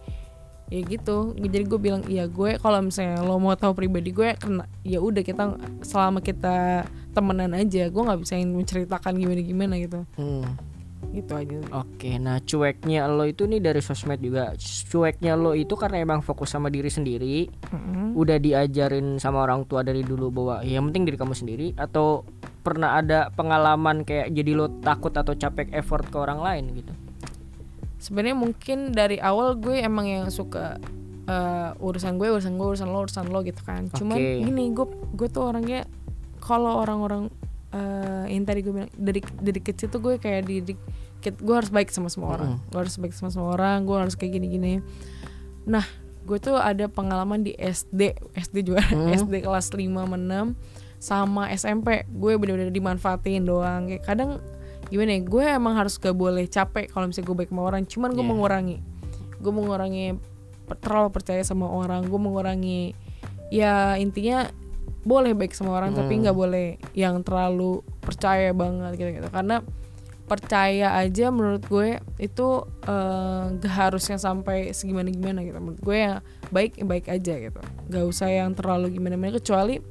Ya 0.72 0.80
gitu. 0.80 1.36
Jadi 1.36 1.64
gue 1.68 1.80
bilang 1.80 2.02
iya 2.08 2.24
gue 2.24 2.56
kalau 2.56 2.80
misalnya 2.80 3.20
lo 3.20 3.36
mau 3.36 3.52
tahu 3.52 3.76
pribadi 3.76 4.10
gue 4.10 4.32
kena 4.36 4.64
ya 4.80 4.98
udah 4.98 5.20
kita 5.20 5.60
selama 5.84 6.24
kita 6.24 6.88
temenan 7.14 7.52
aja, 7.54 7.86
gue 7.92 8.02
nggak 8.02 8.20
bisa 8.24 8.40
menceritakan 8.42 9.14
gimana-gimana 9.20 9.78
gitu. 9.78 10.02
Hmm. 10.16 10.44
Gitu 11.14 11.30
aja. 11.30 11.62
Oke, 11.78 12.18
nah 12.18 12.42
cueknya 12.42 13.06
lo 13.06 13.28
itu 13.28 13.46
nih 13.46 13.62
dari 13.62 13.78
sosmed 13.78 14.18
juga. 14.18 14.56
Cueknya 14.90 15.38
lo 15.38 15.54
itu 15.54 15.76
karena 15.78 16.02
emang 16.02 16.24
fokus 16.24 16.50
sama 16.50 16.72
diri 16.72 16.90
sendiri, 16.90 17.46
Mm-mm. 17.70 18.18
udah 18.18 18.40
diajarin 18.40 19.22
sama 19.22 19.46
orang 19.46 19.62
tua 19.68 19.86
dari 19.86 20.02
dulu 20.02 20.32
bahwa 20.34 20.66
ya, 20.66 20.80
yang 20.80 20.90
penting 20.90 21.06
diri 21.06 21.18
kamu 21.20 21.36
sendiri 21.36 21.66
atau 21.78 22.26
pernah 22.64 22.98
ada 22.98 23.30
pengalaman 23.30 24.02
kayak 24.02 24.32
jadi 24.32 24.58
lo 24.58 24.66
takut 24.80 25.12
atau 25.14 25.36
capek 25.36 25.70
effort 25.76 26.08
ke 26.08 26.16
orang 26.18 26.40
lain 26.40 26.64
gitu. 26.82 26.92
Sebenarnya 28.04 28.36
mungkin 28.36 28.92
dari 28.92 29.16
awal 29.16 29.56
gue 29.56 29.80
emang 29.80 30.04
yang 30.04 30.28
suka 30.28 30.76
eh, 31.24 31.70
urusan 31.80 32.20
gue 32.20 32.28
urusan 32.28 32.60
gue 32.60 32.68
urusan 32.76 32.88
lo 32.92 33.08
urusan 33.08 33.32
lo 33.32 33.40
gitu 33.40 33.64
kan. 33.64 33.88
Cuman 33.88 34.20
Oke. 34.20 34.44
gini 34.44 34.64
gue 34.76 34.86
gue 35.16 35.28
tuh 35.32 35.48
orangnya 35.48 35.88
kalau 36.44 36.84
orang-orang 36.84 37.32
eh, 37.72 38.28
yang 38.28 38.44
tadi 38.44 38.60
gue 38.60 38.72
bilang 38.76 38.92
dari 38.92 39.24
dari 39.40 39.60
kecil 39.64 39.88
tuh 39.88 40.04
gue 40.04 40.20
kayak 40.20 40.44
di 40.44 40.76
gue 41.24 41.56
harus 41.56 41.72
baik 41.72 41.88
sama 41.88 42.12
semua 42.12 42.36
orang. 42.36 42.60
Gue 42.68 42.84
harus 42.84 43.00
baik 43.00 43.16
sama 43.16 43.32
semua 43.32 43.56
orang 43.56 43.88
gue 43.88 43.96
harus 43.96 44.12
kayak 44.12 44.36
gini-gini. 44.36 44.84
Nah 45.64 45.88
gue 46.24 46.36
tuh 46.36 46.60
ada 46.60 46.88
pengalaman 46.92 47.40
di 47.40 47.56
SD 47.56 48.20
SD 48.36 48.56
juga 48.68 48.84
SD 49.16 49.44
kelas 49.44 49.72
5 49.72 49.80
sama 49.80 50.16
6 50.20 50.56
sama 51.04 51.42
SMP 51.52 52.08
gue 52.08 52.32
bener-bener 52.36 52.68
dimanfaatin 52.68 53.48
doang. 53.48 53.88
Kayak 53.88 54.04
kadang 54.04 54.30
gimana 54.92 55.16
ya 55.16 55.20
gue 55.24 55.44
emang 55.44 55.74
harus 55.76 55.96
gak 55.96 56.14
boleh 56.14 56.44
capek 56.46 56.92
kalau 56.92 57.08
misalnya 57.08 57.26
gue 57.28 57.36
baik 57.44 57.50
sama 57.50 57.62
orang. 57.64 57.82
Cuman 57.84 58.10
gue 58.12 58.24
Iya. 58.24 58.30
mengurangi. 58.30 58.76
Gue 59.40 59.52
mengurangi 59.52 60.04
terlalu 60.80 61.08
percaya 61.12 61.42
sama 61.44 61.68
orang. 61.68 62.04
Gue 62.08 62.20
mengurangi 62.20 62.92
ya 63.52 63.94
intinya 63.96 64.48
boleh 65.04 65.36
baik 65.36 65.52
sama 65.52 65.76
orang 65.76 65.92
tapi 65.92 66.16
nggak 66.16 66.32
boleh 66.32 66.80
yang 66.96 67.20
terlalu 67.20 67.84
percaya 68.00 68.56
banget 68.56 68.96
gitu 68.96 69.20
gitu 69.20 69.28
karena 69.28 69.60
percaya 70.24 70.96
aja 70.96 71.28
menurut 71.28 71.60
gue 71.68 72.00
itu 72.16 72.48
eh, 72.88 73.42
gak 73.60 73.74
harusnya 73.76 74.16
sampai 74.16 74.72
segimana 74.72 75.12
gimana 75.12 75.44
gitu. 75.44 75.60
Menurut 75.60 75.80
gue 75.84 75.96
ya 76.00 76.24
baik 76.48 76.80
ya 76.80 76.84
baik 76.88 77.06
aja 77.12 77.34
gitu. 77.36 77.60
Gak 77.92 78.04
usah 78.08 78.32
yang 78.32 78.56
terlalu 78.56 78.96
gimana 78.96 79.20
gimana 79.20 79.36
kecuali 79.36 79.84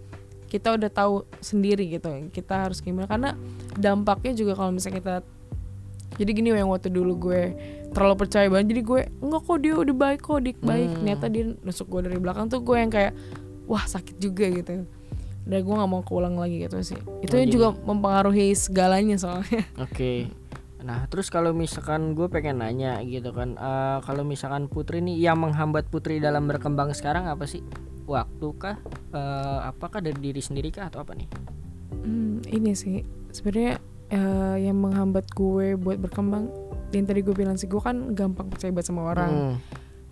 kita 0.53 0.77
udah 0.77 0.85
tahu 0.87 1.25
sendiri 1.41 1.89
gitu 1.89 2.29
kita 2.29 2.69
harus 2.69 2.77
gimana. 2.77 3.09
Karena 3.09 3.33
dampaknya 3.73 4.37
juga 4.37 4.53
kalau 4.53 4.69
misalnya 4.69 5.01
kita 5.01 5.15
jadi 6.13 6.29
gini 6.29 6.53
yang 6.53 6.69
waktu 6.69 6.93
dulu 6.93 7.17
gue 7.17 7.41
terlalu 7.89 8.15
percaya 8.21 8.45
banget 8.45 8.77
jadi 8.77 8.81
gue 8.85 9.01
enggak 9.17 9.41
kok 9.41 9.57
dia 9.57 9.73
udah 9.73 9.95
baik 9.97 10.19
kok 10.21 10.39
dia 10.39 10.53
baik. 10.55 10.89
Ternyata 10.93 11.25
dia 11.25 11.43
nusuk 11.57 11.89
gue 11.89 12.01
dari 12.05 12.17
belakang 12.21 12.45
tuh 12.47 12.61
gue 12.61 12.77
yang 12.77 12.93
kayak 12.93 13.17
wah 13.65 13.81
sakit 13.81 14.21
juga 14.21 14.45
gitu. 14.45 14.85
Dan 15.43 15.59
gue 15.59 15.73
nggak 15.73 15.89
mau 15.89 16.05
keulang 16.05 16.37
lagi 16.37 16.61
gitu 16.61 16.77
sih. 16.85 16.99
Itu 17.19 17.33
Oh, 17.33 17.41
jadi- 17.41 17.49
juga 17.49 17.73
mempengaruhi 17.73 18.53
segalanya 18.53 19.17
soalnya. 19.17 19.65
Oke. 19.89 20.29
Nah, 20.83 21.07
terus 21.07 21.31
kalau 21.31 21.55
misalkan 21.55 22.11
gue 22.11 22.27
pengen 22.27 22.59
nanya 22.59 22.99
gitu 23.01 23.31
kan, 23.31 23.55
eh, 23.55 23.97
kalau 24.03 24.27
misalkan 24.27 24.67
Putri 24.67 24.99
nih 24.99 25.15
yang 25.17 25.39
menghambat 25.39 25.87
Putri 25.87 26.19
dalam 26.19 26.43
berkembang 26.43 26.91
sekarang 26.91 27.23
apa 27.23 27.47
sih? 27.47 27.63
Waktu 28.03 28.47
kah? 28.55 28.77
Eh, 29.09 29.59
apakah 29.65 29.99
dari 29.99 30.19
diri 30.21 30.39
sendiri 30.39 30.69
kah 30.69 30.87
atau 30.87 30.99
apa 30.99 31.13
nih? 31.13 31.29
Hmm, 31.95 32.43
ini 32.45 32.73
sih 32.73 32.99
sebenarnya 33.29 33.79
eh, 34.09 34.57
yang 34.61 34.77
menghambat 34.77 35.25
gue 35.31 35.73
buat 35.73 35.97
berkembang 35.97 36.51
yang 36.91 37.03
tadi 37.03 37.21
gue 37.21 37.31
bilang 37.31 37.55
sih 37.55 37.65
gue 37.65 37.79
kan 37.79 38.13
gampang 38.13 38.45
percaya 38.45 38.69
banget 38.69 38.87
sama 38.87 39.01
orang 39.07 39.31
Hmm. 39.31 39.55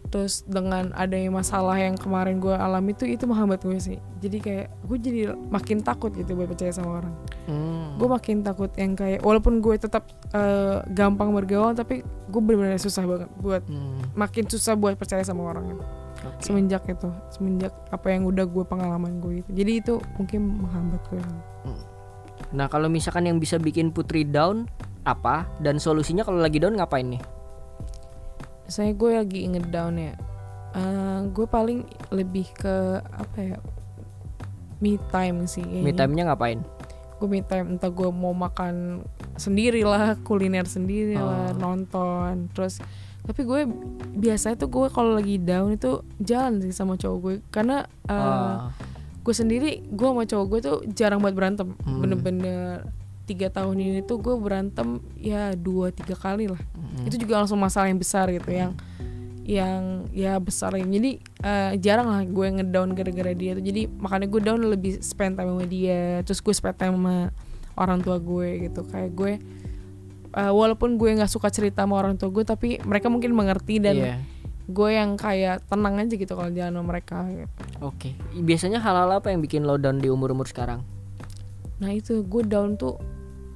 terus 0.10 0.42
dengan 0.44 0.90
adanya 0.92 1.30
masalah 1.30 1.78
yang 1.78 1.94
kemarin 1.94 2.36
gue 2.38 2.50
alami 2.50 2.92
tuh 2.92 3.06
itu 3.06 3.24
menghambat 3.24 3.62
gue 3.62 3.78
sih 3.78 3.96
jadi 4.18 4.38
kayak 4.38 4.68
gue 4.84 4.98
jadi 5.00 5.22
makin 5.46 5.80
takut 5.80 6.10
gitu 6.12 6.34
buat 6.34 6.50
percaya 6.50 6.72
sama 6.72 7.00
orang 7.00 7.14
Hmm. 7.44 7.96
gue 7.96 8.08
makin 8.08 8.42
takut 8.42 8.74
yang 8.76 8.92
kayak 8.92 9.22
walaupun 9.22 9.60
gue 9.60 9.76
tetap 9.76 10.10
eh, 10.32 10.82
gampang 10.90 11.30
bergaul 11.30 11.72
tapi 11.72 12.02
gue 12.02 12.42
benar-benar 12.42 12.76
susah 12.78 13.04
banget 13.04 13.30
buat 13.38 13.62
Hmm, 13.64 14.02
makin 14.14 14.48
susah 14.48 14.74
buat 14.74 14.96
percaya 14.96 15.22
sama 15.22 15.46
orang 15.46 15.70
gitu. 15.70 15.84
Oke. 16.24 16.40
semenjak 16.40 16.84
itu 16.86 17.10
semenjak 17.30 17.74
apa 17.90 18.08
yang 18.10 18.24
udah 18.24 18.44
gue 18.44 18.64
pengalaman 18.64 19.18
gue 19.18 19.42
itu 19.42 19.50
jadi 19.52 19.72
itu 19.78 19.94
mungkin 20.16 20.42
menghambat 20.60 21.02
gue 21.08 21.22
Nah, 22.52 22.68
kalau 22.68 22.90
misalkan 22.90 23.24
yang 23.24 23.38
bisa 23.38 23.56
bikin 23.56 23.94
Putri 23.94 24.26
down 24.26 24.68
apa 25.02 25.48
dan 25.58 25.78
solusinya 25.78 26.22
kalau 26.22 26.38
lagi 26.38 26.58
down 26.58 26.76
ngapain 26.76 27.08
nih? 27.08 27.22
saya 28.66 28.92
gue 28.92 29.12
lagi 29.14 29.46
ngedown 29.46 29.96
ya 29.96 30.16
Eh, 30.72 31.20
gue 31.28 31.44
paling 31.44 31.84
lebih 32.10 32.48
ke 32.52 32.76
apa 33.04 33.38
ya 33.38 33.58
me 34.80 34.96
time 35.12 35.44
sih 35.44 35.60
kayaknya. 35.62 35.84
Me 35.84 35.92
time-nya 35.92 36.24
ngapain? 36.26 36.60
gue 37.14 37.28
me 37.30 37.40
time 37.40 37.76
entah 37.76 37.88
gue 37.88 38.10
mau 38.10 38.32
makan 38.32 39.06
sendiri 39.36 39.86
lah 39.86 40.18
kuliner 40.18 40.66
sendiri 40.66 41.14
lah 41.14 41.54
Oh. 41.54 41.60
nonton 41.62 42.50
terus 42.50 42.82
tapi 43.32 43.48
gue 43.48 43.64
biasanya 44.20 44.60
tuh 44.60 44.68
gue 44.68 44.92
kalau 44.92 45.16
lagi 45.16 45.40
down 45.40 45.72
itu 45.72 46.04
jalan 46.20 46.60
sih 46.60 46.76
sama 46.76 47.00
cowok 47.00 47.18
gue. 47.24 47.36
Karena 47.48 47.88
eh, 47.88 48.12
Ah, 48.12 48.76
gue 49.24 49.32
sendiri 49.32 49.88
gue 49.88 50.08
sama 50.12 50.28
cowok 50.28 50.46
gue 50.52 50.60
tuh 50.60 50.78
jarang 50.92 51.24
banget 51.24 51.40
berantem. 51.40 51.68
Hmm. 51.88 52.04
bener-bener 52.04 52.92
tiga 53.24 53.48
tahun 53.48 53.80
ini 53.80 54.04
tuh 54.04 54.20
gue 54.20 54.36
berantem 54.36 55.00
ya 55.16 55.56
dua 55.56 55.96
tiga 55.96 56.20
kali 56.20 56.52
lah. 56.52 56.60
Mm, 56.76 57.08
itu 57.08 57.16
juga 57.24 57.40
langsung 57.40 57.56
masalah 57.56 57.88
yang 57.88 58.04
besar 58.04 58.28
gitu 58.28 58.52
yang 58.52 58.76
yang 59.48 60.12
ya 60.12 60.36
besar 60.44 60.76
yang 60.76 60.92
jadi 60.92 61.12
eh, 61.40 61.72
jarang 61.80 62.12
lah 62.12 62.28
gue 62.28 62.48
ngedown 62.60 62.92
gara-gara 62.92 63.32
dia 63.32 63.56
tuh. 63.56 63.64
Jadi 63.64 63.88
makanya 63.88 64.28
gue 64.28 64.42
down 64.44 64.60
lebih 64.68 65.00
spend 65.00 65.40
time 65.40 65.56
sama 65.56 65.66
dia 65.72 66.20
terus 66.28 66.44
gue 66.44 66.52
spend 66.52 66.76
time 66.76 67.00
sama 67.00 67.32
orang 67.80 68.04
tua 68.04 68.20
gue 68.20 68.68
gitu. 68.68 68.84
Kayak 68.92 69.12
gue 69.16 69.34
eh, 70.36 70.52
walaupun 70.54 70.96
gue 70.96 71.16
nggak 71.18 71.32
suka 71.32 71.52
cerita 71.52 71.84
sama 71.84 72.00
orang 72.00 72.16
tua 72.16 72.32
gue 72.32 72.44
tapi 72.48 72.80
mereka 72.84 73.08
mungkin 73.12 73.36
mengerti 73.36 73.80
dan 73.84 73.96
iya. 73.98 74.16
gue 74.72 74.90
yang 74.92 75.20
kayak 75.20 75.68
tenang 75.68 76.00
aja 76.00 76.14
gitu 76.16 76.34
kalau 76.34 76.52
jalan 76.52 76.74
sama 76.76 76.86
mereka 76.88 77.28
gitu. 77.28 77.62
Oke. 77.84 78.16
Biasanya 78.36 78.80
hal-hal 78.80 79.20
apa 79.20 79.34
yang 79.34 79.44
bikin 79.44 79.68
lo 79.68 79.76
down 79.76 80.00
di 80.00 80.08
umur-umur 80.08 80.48
sekarang? 80.48 80.86
Nah 81.82 81.92
itu 81.92 82.22
gue 82.24 82.44
down 82.46 82.78
tuh 82.78 82.96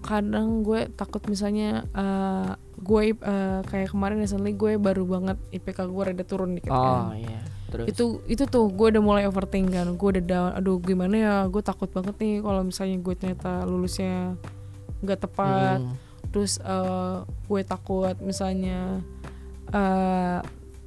kadang 0.06 0.62
gue 0.62 0.86
takut 0.94 1.24
misalnya 1.26 1.82
eh, 1.98 2.52
gue 2.78 3.04
eh, 3.18 3.60
kayak 3.66 3.90
kemarin 3.96 4.22
recently 4.22 4.54
gue 4.54 4.78
baru 4.78 5.08
banget 5.08 5.38
IPK 5.50 5.90
gue 5.90 6.04
rada 6.04 6.24
turun 6.28 6.54
dikit 6.54 6.70
Oh, 6.70 7.10
kan. 7.10 7.18
iya. 7.18 7.42
Terus 7.66 7.86
Itu 7.90 8.06
itu 8.30 8.44
tuh 8.46 8.70
gue 8.70 8.88
udah 8.94 9.04
mulai 9.04 9.24
overthink 9.26 9.74
kan. 9.74 9.88
Gue 9.98 10.16
udah 10.16 10.24
down. 10.24 10.52
Aduh 10.56 10.78
gimana 10.80 11.16
ya? 11.18 11.36
Gue 11.50 11.66
takut 11.66 11.90
banget 11.90 12.16
nih 12.22 12.40
kalau 12.46 12.62
misalnya 12.62 12.98
gue 13.02 13.14
ternyata 13.18 13.52
lulusnya 13.66 14.38
nggak 15.02 15.20
tepat. 15.28 15.80
Hmm, 15.82 15.98
Terus 16.36 16.60
eh, 16.60 17.18
gue 17.24 17.62
takut 17.64 18.16
misalnya 18.20 19.00
eh 19.72 20.44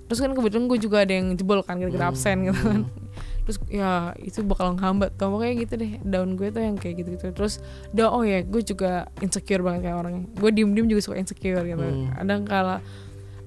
terus 0.09 0.20
kan 0.20 0.32
kebetulan 0.32 0.68
gue 0.68 0.78
juga 0.80 1.05
ada 1.05 1.12
yang 1.12 1.36
jebol 1.36 1.61
kan 1.64 1.76
gara-gara 1.80 2.09
Hmm, 2.09 2.12
absen 2.12 2.36
gitu 2.49 2.61
kan. 2.61 2.82
Hmm. 2.84 3.07
terus 3.44 3.57
ya 3.72 4.12
itu 4.20 4.44
bakal 4.44 4.76
menghambat 4.76 5.16
tuh 5.16 5.32
pokoknya 5.32 5.55
gitu 5.64 5.74
deh 5.80 5.92
down 6.05 6.36
gue 6.36 6.53
tuh 6.53 6.61
yang 6.61 6.76
kayak 6.76 7.01
gitu 7.01 7.16
gitu 7.16 7.32
terus 7.32 7.64
down 7.96 8.12
oh 8.12 8.20
ya 8.20 8.44
gue 8.44 8.61
juga 8.61 9.09
insecure 9.24 9.64
banget 9.64 9.88
kayak 9.88 9.96
orangnya 10.01 10.24
gue 10.36 10.51
diem 10.53 10.68
diem 10.76 10.84
juga 10.88 11.01
suka 11.01 11.16
insecure 11.16 11.64
gitu. 11.64 11.80
Hmm. 11.80 12.12
kadang 12.12 12.44
kala 12.44 12.76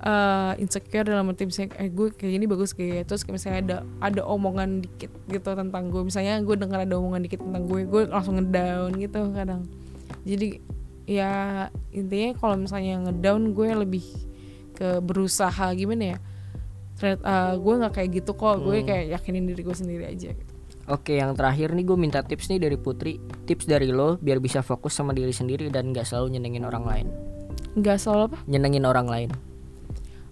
eh, 0.02 0.54
insecure 0.58 1.06
dalam 1.06 1.30
arti 1.30 1.45
misalnya 1.45 1.78
eh 1.78 1.89
gue 1.93 2.08
kayak 2.18 2.32
gini 2.34 2.45
bagus 2.49 2.74
kayak 2.74 3.06
terus 3.06 3.22
kayak 3.22 3.36
misalnya 3.38 3.58
ada 3.62 3.78
ada 4.02 4.22
omongan 4.26 4.82
dikit 4.82 5.14
gitu 5.30 5.49
tentang 5.54 5.93
gue. 5.93 6.02
Misalnya 6.02 6.41
gue 6.41 6.56
dengar 6.58 6.82
ada 6.82 6.95
omongan 6.97 7.22
dikit 7.22 7.41
tentang 7.45 7.70
gue 7.70 7.86
gue 7.86 8.02
langsung 8.10 8.41
ngedown 8.41 8.97
gitu 8.97 9.22
kadang. 9.38 9.62
Jadi 10.26 10.58
ya 11.12 11.68
intinya 11.91 12.39
kalau 12.39 12.55
misalnya 12.55 13.03
ngedown 13.03 13.51
gue 13.51 13.68
lebih 13.76 14.05
ke 14.72 15.03
berusaha 15.03 15.76
gimana 15.76 16.16
ya 16.16 16.20
Ternyata, 16.95 17.24
eh, 17.26 17.53
gue 17.57 17.74
nggak 17.82 17.93
kayak 17.97 18.09
gitu 18.14 18.32
kok 18.32 18.62
gue 18.62 18.78
Hmm. 18.78 18.86
kayak 18.86 19.05
yakinin 19.12 19.43
diri 19.43 19.62
gue 19.62 19.74
sendiri 19.74 20.05
aja 20.05 20.38
gitu. 20.38 20.53
Oke, 20.86 21.18
yang 21.18 21.34
terakhir 21.34 21.74
nih 21.74 21.82
gue 21.82 21.97
minta 21.97 22.22
tips 22.22 22.45
nih 22.45 22.62
dari 22.62 22.78
Putri. 22.78 23.18
Tips 23.45 23.66
dari 23.66 23.89
lo 23.89 24.22
biar 24.22 24.38
bisa 24.38 24.62
fokus 24.62 24.93
sama 24.93 25.09
diri 25.09 25.34
sendiri 25.34 25.70
dan 25.70 25.89
nggak 25.89 26.05
selalu 26.05 26.38
nyenengin 26.38 26.64
orang 26.64 26.86
lain. 26.86 27.07
nggak 27.72 27.97
selalu 27.97 28.22
apa 28.30 28.38
Nyenengin 28.45 28.86
orang 28.86 29.07
lain. 29.07 29.30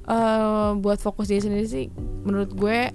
Eh, 0.05 0.71
buat 0.77 0.99
fokus 0.99 1.30
diri 1.30 1.39
sendiri 1.39 1.65
sih 1.65 1.86
menurut 2.21 2.51
gue 2.51 2.89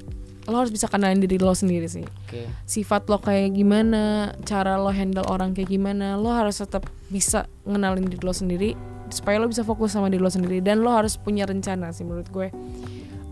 lo 0.44 0.60
harus 0.60 0.72
bisa 0.72 0.86
kenalin 0.88 1.20
diri 1.20 1.40
lo 1.40 1.56
sendiri 1.56 1.88
sih 1.88 2.04
Oke. 2.04 2.44
sifat 2.68 3.08
lo 3.08 3.18
kayak 3.20 3.56
gimana 3.56 4.32
cara 4.44 4.76
lo 4.76 4.92
handle 4.92 5.24
orang 5.28 5.56
kayak 5.56 5.72
gimana 5.72 6.20
lo 6.20 6.28
harus 6.32 6.60
tetap 6.60 6.84
bisa 7.08 7.48
ngenalin 7.64 8.04
diri 8.08 8.20
lo 8.20 8.32
sendiri 8.36 8.70
supaya 9.08 9.40
lo 9.40 9.48
bisa 9.48 9.64
fokus 9.64 9.92
sama 9.96 10.12
diri 10.12 10.20
lo 10.20 10.32
sendiri 10.32 10.60
dan 10.60 10.84
lo 10.84 10.92
harus 10.92 11.16
punya 11.16 11.48
rencana 11.48 11.92
sih 11.92 12.04
menurut 12.04 12.28
gue 12.28 12.48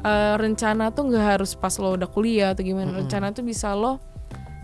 Eh, 0.02 0.34
rencana 0.34 0.90
tuh 0.90 1.14
nggak 1.14 1.38
harus 1.38 1.54
pas 1.54 1.70
lo 1.78 1.94
udah 1.94 2.10
kuliah 2.10 2.50
atau 2.50 2.66
gimana 2.66 2.90
Mm-mm. 2.90 3.06
rencana 3.06 3.30
tuh 3.30 3.46
bisa 3.46 3.70
lo 3.70 4.02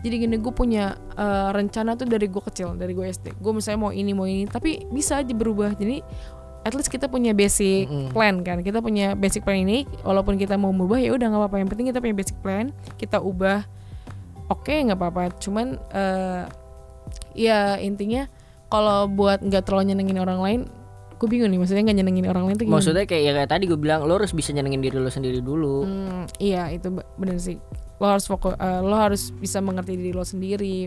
jadi 0.02 0.26
gini 0.26 0.34
gue 0.42 0.50
punya 0.50 0.98
eh, 1.14 1.48
rencana 1.54 1.94
tuh 1.94 2.10
dari 2.10 2.26
gue 2.26 2.42
kecil 2.42 2.74
dari 2.74 2.90
gue 2.90 3.06
SD 3.06 3.38
gue 3.38 3.52
misalnya 3.54 3.78
mau 3.86 3.94
ini 3.94 4.18
mau 4.18 4.26
ini 4.26 4.50
tapi 4.50 4.90
bisa 4.90 5.22
aja 5.22 5.30
berubah 5.30 5.78
jadi 5.78 6.02
at 6.66 6.72
least 6.74 6.90
kita 6.90 7.06
punya 7.06 7.32
basic 7.32 7.86
Mm-mm. 7.86 8.10
plan 8.10 8.42
kan. 8.42 8.62
Kita 8.62 8.82
punya 8.82 9.14
basic 9.14 9.46
plan 9.46 9.62
ini 9.62 9.86
walaupun 10.02 10.36
kita 10.36 10.58
mau 10.58 10.70
berubah 10.70 10.98
ya 10.98 11.14
udah 11.14 11.26
nggak 11.30 11.40
apa-apa. 11.44 11.56
Yang 11.62 11.68
penting 11.74 11.86
kita 11.92 11.98
punya 12.02 12.16
basic 12.16 12.36
plan 12.42 12.66
kita 12.96 13.18
ubah. 13.22 13.62
Oke 14.48 14.74
nggak 14.80 14.98
apa-apa. 14.98 15.32
Cuman 15.38 15.76
eh 15.92 16.44
ya 17.38 17.78
intinya 17.78 18.26
kalau 18.68 19.08
buat 19.08 19.40
nggak 19.40 19.64
terlalu 19.64 19.94
nyenengin 19.94 20.18
orang 20.20 20.40
lain 20.42 20.60
gue 21.18 21.26
bingung 21.26 21.50
nih. 21.50 21.58
Maksudnya 21.58 21.82
nggak 21.88 21.98
nyenengin 21.98 22.26
orang 22.30 22.44
lain 22.46 22.56
tuh 22.56 22.64
gimana? 22.68 22.78
Maksudnya 22.78 23.04
kayak 23.08 23.22
ya 23.26 23.32
kayak 23.34 23.50
tadi 23.50 23.64
gue 23.66 23.78
bilang 23.80 24.06
lo 24.06 24.14
harus 24.18 24.30
bisa 24.30 24.54
nyenengin 24.54 24.82
diri 24.84 24.96
lo 24.98 25.10
sendiri 25.10 25.42
dulu. 25.42 25.82
Hmm, 25.82 26.24
iya 26.38 26.70
itu 26.70 26.94
be- 26.94 27.06
bener 27.18 27.42
sih. 27.42 27.58
Lo 27.98 28.06
harus 28.06 28.28
fokus 28.28 28.54
eh, 28.54 28.80
lo 28.84 28.94
harus 28.94 29.34
bisa 29.34 29.58
mengerti 29.58 29.98
diri 29.98 30.12
lo 30.14 30.22
sendiri. 30.22 30.86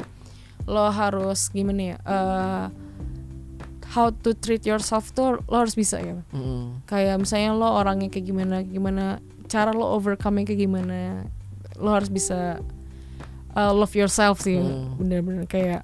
Lo 0.69 0.88
harus 0.88 1.49
gimana 1.49 1.82
ya 1.82 1.97
eh, 1.99 2.65
how 3.91 4.07
to 4.09 4.31
treat 4.33 4.63
yourself 4.63 5.11
tuh 5.11 5.43
lo 5.43 5.55
harus 5.57 5.75
bisa 5.75 5.99
ya 5.99 6.23
Mm-mm. 6.31 6.83
kayak 6.85 7.19
misalnya 7.19 7.51
lo 7.51 7.67
orangnya 7.75 8.07
kayak 8.07 8.25
gimana 8.25 8.55
gimana 8.61 9.03
cara 9.45 9.71
lo 9.71 9.91
overcome 9.91 10.43
kayak 10.43 10.63
gimana 10.63 11.27
lo 11.75 11.91
harus 11.91 12.07
bisa 12.07 12.63
uh, 13.51 13.71
love 13.71 13.91
yourself 13.91 14.39
sih 14.39 14.55
Hmm. 14.57 14.95
bener-bener 14.95 15.43
kayak 15.43 15.83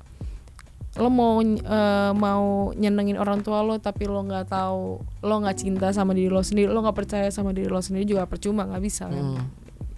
lo 0.97 1.14
mau 1.14 1.38
uh, 1.38 2.12
mau 2.16 2.74
nyenengin 2.74 3.20
orang 3.20 3.43
tua 3.43 3.62
lo 3.62 3.78
tapi 3.78 4.08
lo 4.08 4.18
nggak 4.20 4.49
tahu 4.49 4.97
lo 5.22 5.36
nggak 5.38 5.58
cinta 5.60 5.91
sama 5.91 6.16
diri 6.16 6.26
lo 6.28 6.41
sendiri 6.41 6.72
lo 6.72 6.82
nggak 6.82 6.97
percaya 6.97 7.30
sama 7.30 7.53
diri 7.53 7.68
lo 7.68 7.78
sendiri 7.78 8.08
juga 8.08 8.26
percuma 8.26 8.66
nggak 8.66 8.82
bisa 8.82 9.05
kan 9.05 9.45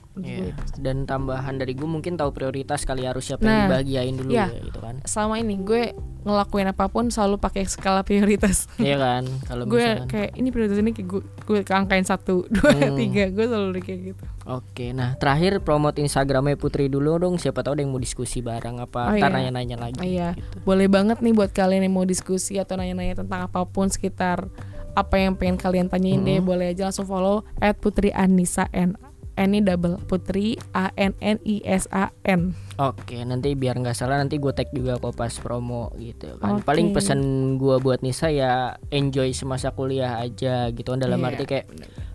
Hmm. 0.10 0.22
Iya. 0.22 0.52
gue. 0.52 0.52
Dan 0.76 1.04
tambahan 1.04 1.56
dari 1.56 1.72
gue 1.72 1.86
mungkin 1.86 2.14
tahu 2.14 2.30
prioritas 2.30 2.82
kali 2.82 3.04
harus 3.04 3.24
siapa 3.24 3.40
Nah, 3.40 3.48
yang 3.48 3.62
dibahagiain 3.68 4.16
dulu 4.16 4.32
iya. 4.32 4.48
ya 4.48 4.60
gitu 4.62 4.80
kan. 4.80 4.96
selama 5.04 5.36
ini 5.38 5.56
gue 5.58 5.84
ngelakuin 6.20 6.68
apa 6.68 6.86
pun 6.86 7.08
selalu 7.08 7.38
pakai 7.38 7.64
skala 7.64 8.02
prioritas 8.02 8.68
Iya 8.76 8.98
kan? 8.98 9.24
Kalau 9.44 9.64
gue 9.64 9.80
misalkan 9.80 10.10
kayak 10.10 10.30
ini 10.34 10.50
prioritas 10.50 10.78
ini 10.78 10.92
kayak 10.92 11.08
gue 11.08 11.22
gue 11.46 11.60
angkain 11.66 12.04
satu 12.04 12.44
dua 12.52 12.72
Hmm. 12.72 12.98
tiga 12.98 13.30
gue 13.30 13.46
selalu 13.46 13.80
kayak 13.80 14.02
gitu 14.10 14.26
Oke, 14.46 14.92
nah 14.92 15.14
terakhir 15.16 15.62
promote 15.62 15.98
Instagramnya 15.98 16.58
Putri 16.58 16.88
dulu 16.88 17.16
dong. 17.16 17.38
Siapa 17.38 17.62
tahu 17.62 17.78
ada 17.78 17.82
yang 17.82 17.94
mau 17.94 18.02
diskusi 18.02 18.42
bareng 18.42 18.82
apa, 18.82 19.02
Oh, 19.04 19.16
iya. 19.16 19.30
nanya-nanya 19.30 19.78
lagi. 19.80 19.96
Oh, 19.96 20.04
iya. 20.04 20.34
gitu. 20.34 20.58
boleh 20.64 20.90
banget 20.90 21.22
nih 21.22 21.32
buat 21.32 21.52
kalian 21.52 21.86
yang 21.86 21.94
mau 21.94 22.04
diskusi 22.04 22.58
atau 22.58 22.74
nanya-nanya 22.74 23.14
tentang 23.16 23.46
apa 23.46 23.62
pun 23.64 23.86
sekitar 23.86 24.50
apa 24.92 25.16
yang 25.16 25.32
pengen 25.34 25.56
kalian 25.56 25.86
tanyain 25.86 26.18
deh 26.20 26.42
Mhm. 26.42 26.50
boleh 26.50 26.66
aja 26.68 26.84
langsung 26.84 27.06
follow 27.06 27.46
at 27.56 27.78
Putri 27.78 28.10
Anissa 28.10 28.66
N 28.70 28.98
N 29.40 29.50
ini 29.50 29.62
double 29.62 29.96
Putri 30.02 30.54
A 30.70 30.92
N 30.94 31.16
N 31.18 31.40
I 31.42 31.64
S 31.64 31.88
A 31.90 32.12
N 32.22 32.52
Oke, 32.78 33.20
nanti 33.22 33.52
biar 33.54 33.76
nggak 33.76 33.92
salah 33.94 34.16
nanti 34.16 34.36
gue 34.36 34.52
tag 34.52 34.68
juga 34.70 34.96
kok 34.96 35.12
pas 35.14 35.32
promo 35.34 35.92
gitu 35.96 36.36
kan. 36.38 36.56
Oke. 36.56 36.64
Paling 36.64 36.92
pesan 36.92 37.20
gue 37.56 37.76
buat 37.78 38.00
Nisa 38.00 38.28
ya 38.28 38.52
enjoy 38.88 39.32
semasa 39.32 39.72
kuliah 39.72 40.16
aja 40.18 40.68
gitu 40.70 40.88
kan 40.90 41.00
dalam 41.00 41.18
Iya, 41.18 41.28
arti 41.30 41.44
kayak 41.46 41.66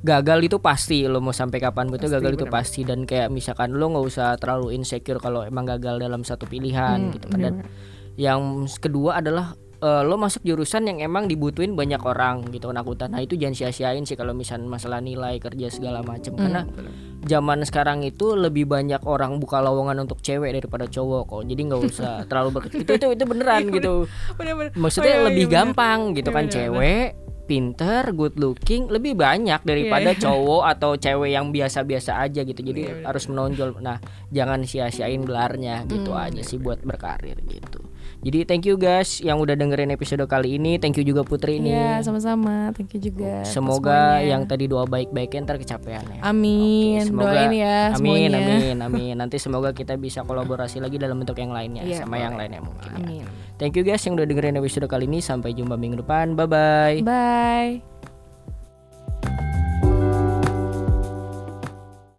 gagal 0.00 0.38
itu 0.42 0.56
pasti 0.58 1.04
lo 1.04 1.18
mau 1.18 1.32
sampai 1.32 1.58
kapan 1.58 1.88
itu 1.90 1.96
Pasti, 1.98 2.12
gagal 2.14 2.30
itu 2.30 2.44
bener-bener. 2.44 2.56
pasti 2.60 2.80
dan 2.82 3.00
kayak 3.02 3.28
misalkan 3.28 3.72
lo 3.72 3.88
nggak 3.88 4.06
usah 4.06 4.28
terlalu 4.36 4.72
insecure 4.72 5.16
kalau 5.16 5.40
emang 5.42 5.64
gagal 5.66 5.96
dalam 5.96 6.20
satu 6.22 6.44
pilihan 6.44 6.98
Hmm, 7.02 7.12
gitu 7.12 7.26
kan 7.26 7.40
dan 7.40 7.54
bener. 7.54 7.68
yang 8.14 8.40
kedua 8.74 9.18
adalah 9.18 9.52
eh, 9.84 10.02
lo 10.02 10.16
masuk 10.16 10.40
jurusan 10.42 10.82
yang 10.86 10.98
emang 10.98 11.28
dibutuhin 11.28 11.76
banyak 11.76 12.00
orang 12.00 12.48
gitu 12.48 12.66
kan 12.66 12.80
akuntan. 12.80 13.12
Nah 13.12 13.20
itu 13.20 13.36
jangan 13.36 13.52
sia-siain 13.54 14.02
sih 14.02 14.16
kalau 14.16 14.32
misalnya 14.32 14.64
masalah 14.66 14.98
nilai 14.98 15.36
kerja 15.36 15.68
segala 15.68 16.00
macam 16.00 16.32
karena 16.34 16.64
zaman 17.22 17.60
sekarang 17.62 18.00
itu 18.00 18.32
lebih 18.32 18.64
banyak 18.64 19.04
orang 19.04 19.36
buka 19.36 19.60
lowongan 19.60 20.00
untuk 20.00 20.18
cewek 20.18 20.52
daripada 20.54 20.84
cowok 20.86 21.22
kok. 21.26 21.42
Jadi 21.44 21.60
nggak 21.62 21.82
usah 21.84 22.12
terlalu 22.28 22.48
ber 22.50 22.62
itu 22.70 22.80
itu 22.90 23.06
itu 23.10 23.24
beneran 23.24 23.62
gitu. 23.68 24.08
Bener-bener. 24.34 24.72
Maksudnya 24.74 25.12
Oh, 25.14 25.20
iya, 25.20 25.26
lebih 25.28 25.44
iya, 25.44 25.52
bener. 25.52 25.58
gampang 25.68 25.98
gitu 26.12 26.28
Iya, 26.28 26.34
kan 26.34 26.44
bener, 26.44 26.54
cewek 26.56 27.08
pinter, 27.44 28.08
good 28.10 28.40
looking 28.40 28.88
lebih 28.88 29.12
banyak 29.12 29.60
daripada 29.60 30.10
Iya, 30.10 30.16
iya. 30.16 30.24
cowok 30.24 30.62
atau 30.66 30.96
cewek 30.96 31.28
yang 31.30 31.52
biasa-biasa 31.52 32.16
aja 32.18 32.40
gitu. 32.40 32.56
Jadi 32.56 32.80
Iya, 32.82 32.92
bener, 32.94 33.04
harus 33.04 33.24
menonjol. 33.28 33.68
Nah, 33.78 34.00
jangan 34.32 34.64
sia-siain 34.64 35.20
gelarnya 35.20 35.84
gitu 35.84 36.08
Hmm, 36.08 36.24
aja 36.24 36.40
sih 36.40 36.56
buat 36.56 36.80
berkarir 36.80 37.36
gitu. 37.44 37.83
Jadi 38.24 38.38
thank 38.42 38.64
you 38.64 38.74
guys 38.74 39.20
yang 39.20 39.36
udah 39.36 39.52
dengerin 39.52 39.92
episode 39.92 40.24
kali 40.24 40.56
ini. 40.56 40.80
Thank 40.80 40.96
you 40.96 41.04
juga 41.04 41.20
Putri 41.20 41.60
Iya, 41.60 42.00
nih. 42.00 42.00
sama-sama. 42.00 42.72
Thank 42.72 42.96
you 42.96 43.00
juga. 43.04 43.44
Semoga 43.44 44.16
semuanya. 44.16 44.26
yang 44.26 44.42
tadi 44.44 44.64
doa 44.64 44.84
baik-baiknya 44.84 45.44
ntar 45.44 45.56
kecapean 45.56 46.04
ya. 46.08 46.20
Amin. 46.24 46.98
Oke, 46.98 47.08
semoga- 47.12 47.30
Doain 47.30 47.52
ya 47.52 47.76
Amin, 47.92 47.96
semuanya. 48.00 48.38
amin, 48.40 48.76
amin. 48.88 49.14
Nanti 49.14 49.36
semoga 49.36 49.70
kita 49.70 49.94
bisa 49.94 50.24
kolaborasi 50.24 50.80
lagi 50.80 50.96
dalam 50.96 51.20
bentuk 51.20 51.36
yang 51.36 51.52
lainnya 51.52 51.84
Iya, 51.84 52.00
sama 52.00 52.16
yang 52.16 52.32
boleh. 52.32 52.48
lainnya 52.48 52.60
mungkin. 52.64 52.88
ya. 52.88 52.96
Amin. 52.98 53.24
Thank 53.54 53.76
you 53.76 53.84
guys 53.84 54.00
yang 54.00 54.16
udah 54.16 54.24
dengerin 54.24 54.56
episode 54.56 54.88
kali 54.88 55.04
ini. 55.04 55.20
Sampai 55.20 55.52
jumpa 55.52 55.76
minggu 55.76 56.00
depan. 56.00 56.32
Bye 56.32 56.48
bye. 56.48 56.98
Bye. 57.04 58.13